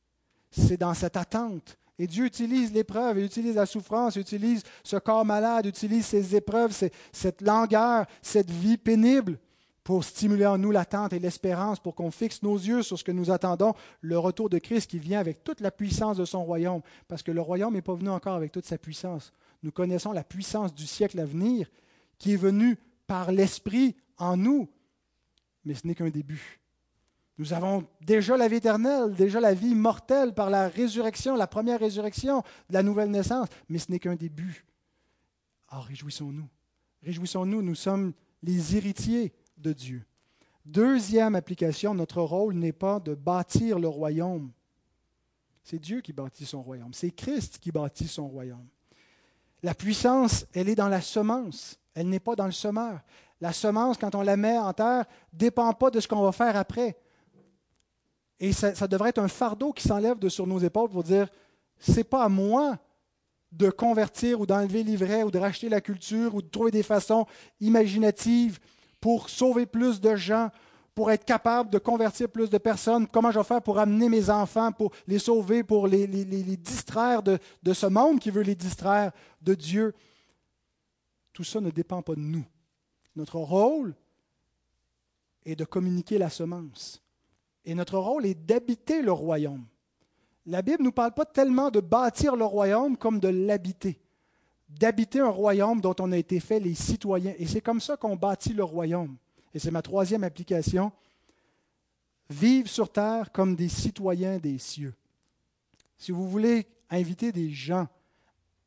C'est 0.51 0.75
dans 0.75 0.93
cette 0.93 1.15
attente. 1.15 1.78
Et 1.99 2.07
Dieu 2.07 2.25
utilise 2.25 2.71
l'épreuve, 2.71 3.19
il 3.19 3.25
utilise 3.25 3.55
la 3.55 3.65
souffrance, 3.65 4.15
il 4.15 4.21
utilise 4.21 4.63
ce 4.83 4.95
corps 4.95 5.25
malade, 5.25 5.65
il 5.65 5.69
utilise 5.69 6.05
ces 6.05 6.33
épreuves, 6.33 6.73
cette 7.11 7.41
langueur, 7.41 8.05
cette 8.21 8.49
vie 8.49 8.77
pénible 8.77 9.37
pour 9.83 10.05
stimuler 10.05 10.45
en 10.45 10.57
nous 10.57 10.71
l'attente 10.71 11.11
et 11.11 11.19
l'espérance, 11.19 11.79
pour 11.79 11.95
qu'on 11.95 12.11
fixe 12.11 12.41
nos 12.41 12.55
yeux 12.55 12.83
sur 12.83 12.97
ce 12.97 13.03
que 13.03 13.11
nous 13.11 13.31
attendons, 13.31 13.73
le 14.01 14.17
retour 14.17 14.49
de 14.49 14.59
Christ 14.59 14.89
qui 14.89 14.99
vient 14.99 15.19
avec 15.19 15.43
toute 15.43 15.59
la 15.59 15.71
puissance 15.71 16.15
de 16.15 16.25
son 16.25 16.45
royaume, 16.45 16.81
parce 17.07 17.21
que 17.21 17.31
le 17.31 17.41
royaume 17.41 17.73
n'est 17.73 17.81
pas 17.81 17.95
venu 17.95 18.09
encore 18.09 18.35
avec 18.35 18.51
toute 18.51 18.65
sa 18.65 18.77
puissance. 18.77 19.33
Nous 19.61 19.71
connaissons 19.71 20.13
la 20.13 20.23
puissance 20.23 20.73
du 20.73 20.87
siècle 20.87 21.19
à 21.19 21.25
venir 21.25 21.69
qui 22.17 22.33
est 22.33 22.37
venue 22.37 22.77
par 23.07 23.31
l'Esprit 23.31 23.97
en 24.17 24.37
nous, 24.37 24.69
mais 25.65 25.73
ce 25.73 25.85
n'est 25.85 25.95
qu'un 25.95 26.09
début. 26.09 26.58
Nous 27.39 27.53
avons 27.53 27.87
déjà 28.01 28.35
la 28.35 28.49
vie 28.49 28.57
éternelle, 28.57 29.15
déjà 29.15 29.39
la 29.39 29.53
vie 29.53 29.73
mortelle 29.73 30.33
par 30.33 30.49
la 30.49 30.67
résurrection, 30.67 31.37
la 31.37 31.47
première 31.47 31.79
résurrection 31.79 32.43
la 32.69 32.83
nouvelle 32.83 33.09
naissance, 33.09 33.47
mais 33.69 33.79
ce 33.79 33.89
n'est 33.89 33.99
qu'un 33.99 34.17
début. 34.17 34.65
Alors 35.69 35.85
réjouissons-nous. 35.85 36.49
Réjouissons-nous, 37.01 37.61
nous 37.61 37.75
sommes 37.75 38.11
les 38.43 38.75
héritiers 38.75 39.31
de 39.57 39.71
Dieu. 39.71 40.05
Deuxième 40.65 41.33
application, 41.35 41.93
notre 41.93 42.21
rôle 42.21 42.55
n'est 42.55 42.73
pas 42.73 42.99
de 42.99 43.15
bâtir 43.15 43.79
le 43.79 43.87
royaume. 43.87 44.51
C'est 45.63 45.79
Dieu 45.79 46.01
qui 46.01 46.11
bâtit 46.11 46.45
son 46.45 46.61
royaume. 46.61 46.93
C'est 46.93 47.11
Christ 47.11 47.59
qui 47.59 47.71
bâtit 47.71 48.09
son 48.09 48.27
royaume. 48.27 48.67
La 49.63 49.73
puissance, 49.73 50.45
elle 50.53 50.67
est 50.67 50.75
dans 50.75 50.89
la 50.89 51.01
semence. 51.01 51.79
Elle 51.93 52.09
n'est 52.09 52.19
pas 52.19 52.35
dans 52.35 52.45
le 52.45 52.51
semeur. 52.51 52.99
La 53.39 53.53
semence, 53.53 53.97
quand 53.97 54.13
on 54.13 54.23
la 54.23 54.35
met 54.35 54.57
en 54.57 54.73
terre, 54.73 55.05
ne 55.31 55.37
dépend 55.37 55.71
pas 55.71 55.89
de 55.89 56.01
ce 56.01 56.07
qu'on 56.07 56.21
va 56.21 56.33
faire 56.33 56.57
après. 56.57 56.97
Et 58.39 58.53
ça, 58.53 58.87
devrait 58.87 59.09
être 59.09 59.19
un 59.19 59.27
fardeau 59.27 59.73
qui 59.73 59.87
s'enlève 59.87 60.17
de 60.17 60.29
sur 60.29 60.47
nos 60.47 60.59
épaules 60.59 60.89
pour 60.89 61.03
dire, 61.03 61.27
c'est 61.77 62.05
pas 62.05 62.23
à 62.23 62.29
moi 62.29 62.77
de 63.51 63.69
convertir 63.69 64.39
ou 64.39 64.45
d'enlever 64.45 64.83
l'ivraie 64.83 65.23
ou 65.23 65.31
de 65.31 65.39
racheter 65.39 65.67
la 65.67 65.81
culture 65.81 66.35
ou 66.35 66.41
de 66.41 66.47
trouver 66.47 66.71
des 66.71 66.83
façons 66.83 67.25
imaginatives 67.59 68.59
pour 69.01 69.29
sauver 69.29 69.65
plus 69.65 69.99
de 69.99 70.15
gens, 70.15 70.49
pour 70.93 71.11
être 71.11 71.25
capable 71.25 71.69
de 71.69 71.79
convertir 71.79 72.29
plus 72.29 72.49
de 72.49 72.57
personnes, 72.57 73.07
comment 73.07 73.31
je 73.31 73.39
vais 73.39 73.45
faire 73.45 73.61
pour 73.61 73.79
amener 73.79 74.09
mes 74.09 74.29
enfants, 74.29 74.71
pour 74.71 74.91
les 75.07 75.19
sauver, 75.19 75.63
pour 75.63 75.87
les, 75.87 76.07
distraire 76.57 77.23
de, 77.23 77.39
de 77.63 77.73
ce 77.73 77.85
monde 77.87 78.19
qui 78.19 78.31
veut 78.31 78.43
les 78.43 78.55
distraire 78.55 79.11
de 79.41 79.53
Dieu? 79.53 79.93
Tout 81.33 81.43
ça 81.43 81.59
ne 81.61 81.71
dépend 81.71 82.01
pas 82.01 82.15
de 82.15 82.19
nous. 82.19 82.45
Notre 83.15 83.37
rôle 83.37 83.95
est 85.45 85.55
de 85.55 85.65
communiquer 85.65 86.17
la 86.17 86.29
semence. 86.29 87.01
Et 87.69 87.75
notre 87.75 87.97
rôle 87.97 88.25
est 88.25 88.33
d'habiter 88.33 89.01
le 89.01 89.11
royaume. 89.11 89.65
La 90.45 90.61
Bible 90.61 90.79
ne 90.79 90.85
nous 90.85 90.91
parle 90.91 91.13
pas 91.13 91.25
tellement 91.25 91.69
de 91.69 91.79
bâtir 91.79 92.35
le 92.35 92.45
royaume 92.45 92.97
comme 92.97 93.19
de 93.19 93.27
l'habiter 93.27 94.01
d'habiter 94.69 95.19
un 95.19 95.29
royaume 95.29 95.81
dont 95.81 95.95
on 95.99 96.11
a 96.11 96.17
été 96.17 96.39
fait 96.39 96.59
les 96.59 96.75
citoyens. 96.75 97.33
Et 97.37 97.47
c'est 97.47 97.61
comme 97.61 97.81
ça 97.81 97.97
qu'on 97.97 98.15
bâtit 98.15 98.53
le 98.53 98.63
royaume. 98.63 99.17
Et 99.53 99.59
c'est 99.59 99.71
ma 99.71 99.81
troisième 99.81 100.23
application. 100.23 100.91
Vivre 102.29 102.69
sur 102.69 102.91
terre 102.91 103.31
comme 103.31 103.55
des 103.55 103.69
citoyens 103.69 104.37
des 104.37 104.59
cieux. 104.59 104.93
Si 105.97 106.11
vous 106.11 106.29
voulez 106.29 106.67
inviter 106.89 107.31
des 107.31 107.49
gens 107.49 107.87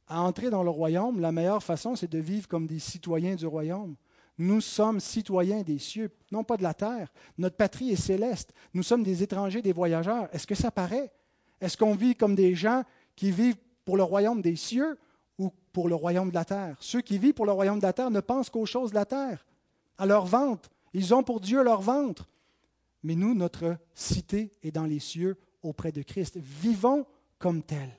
à 0.08 0.20
entrer 0.20 0.50
dans 0.50 0.64
le 0.64 0.70
royaume, 0.70 1.20
la 1.20 1.30
meilleure 1.30 1.62
façon, 1.62 1.94
c'est 1.94 2.10
de 2.10 2.18
vivre 2.18 2.48
comme 2.48 2.66
des 2.66 2.80
citoyens 2.80 3.36
du 3.36 3.46
royaume. 3.46 3.94
Nous 4.38 4.60
sommes 4.60 5.00
citoyens 5.00 5.62
des 5.62 5.78
cieux, 5.78 6.10
non 6.30 6.42
pas 6.42 6.56
de 6.56 6.62
la 6.62 6.74
terre. 6.74 7.12
Notre 7.38 7.56
patrie 7.56 7.90
est 7.90 7.96
céleste. 7.96 8.52
Nous 8.72 8.82
sommes 8.82 9.02
des 9.02 9.22
étrangers, 9.22 9.62
des 9.62 9.72
voyageurs. 9.72 10.28
Est-ce 10.32 10.46
que 10.46 10.54
ça 10.54 10.70
paraît? 10.70 11.12
Est-ce 11.60 11.76
qu'on 11.76 11.94
vit 11.94 12.16
comme 12.16 12.34
des 12.34 12.54
gens 12.54 12.82
qui 13.14 13.30
vivent 13.30 13.58
pour 13.84 13.96
le 13.96 14.02
royaume 14.02 14.42
des 14.42 14.56
cieux 14.56 14.98
ou 15.38 15.50
pour 15.72 15.88
le 15.88 15.94
royaume 15.94 16.30
de 16.30 16.34
la 16.34 16.44
terre? 16.44 16.76
Ceux 16.80 17.02
qui 17.02 17.18
vivent 17.18 17.34
pour 17.34 17.46
le 17.46 17.52
royaume 17.52 17.78
de 17.78 17.84
la 17.84 17.92
terre 17.92 18.10
ne 18.10 18.20
pensent 18.20 18.50
qu'aux 18.50 18.66
choses 18.66 18.90
de 18.90 18.96
la 18.96 19.04
terre, 19.04 19.46
à 19.98 20.06
leur 20.06 20.24
ventre. 20.24 20.70
Ils 20.94 21.14
ont 21.14 21.22
pour 21.22 21.40
Dieu 21.40 21.62
leur 21.62 21.80
ventre. 21.80 22.28
Mais 23.02 23.14
nous, 23.14 23.34
notre 23.34 23.76
cité 23.94 24.52
est 24.62 24.70
dans 24.70 24.86
les 24.86 24.98
cieux 24.98 25.36
auprès 25.62 25.92
de 25.92 26.02
Christ. 26.02 26.38
Vivons 26.38 27.06
comme 27.38 27.62
tels. 27.62 27.96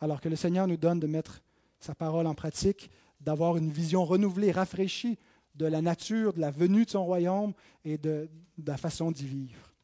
Alors 0.00 0.20
que 0.20 0.28
le 0.28 0.36
Seigneur 0.36 0.66
nous 0.66 0.76
donne 0.76 1.00
de 1.00 1.06
mettre 1.06 1.42
sa 1.80 1.94
parole 1.94 2.26
en 2.26 2.34
pratique, 2.34 2.90
d'avoir 3.20 3.56
une 3.56 3.70
vision 3.70 4.04
renouvelée, 4.04 4.52
rafraîchie 4.52 5.18
de 5.56 5.66
la 5.66 5.82
nature, 5.82 6.32
de 6.32 6.40
la 6.40 6.50
venue 6.50 6.84
de 6.84 6.90
son 6.90 7.04
royaume 7.04 7.52
et 7.84 7.98
de, 7.98 8.28
la 8.64 8.76
façon 8.76 9.10
d'y 9.10 9.26
vivre. 9.26 9.74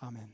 Amen. 0.00 0.28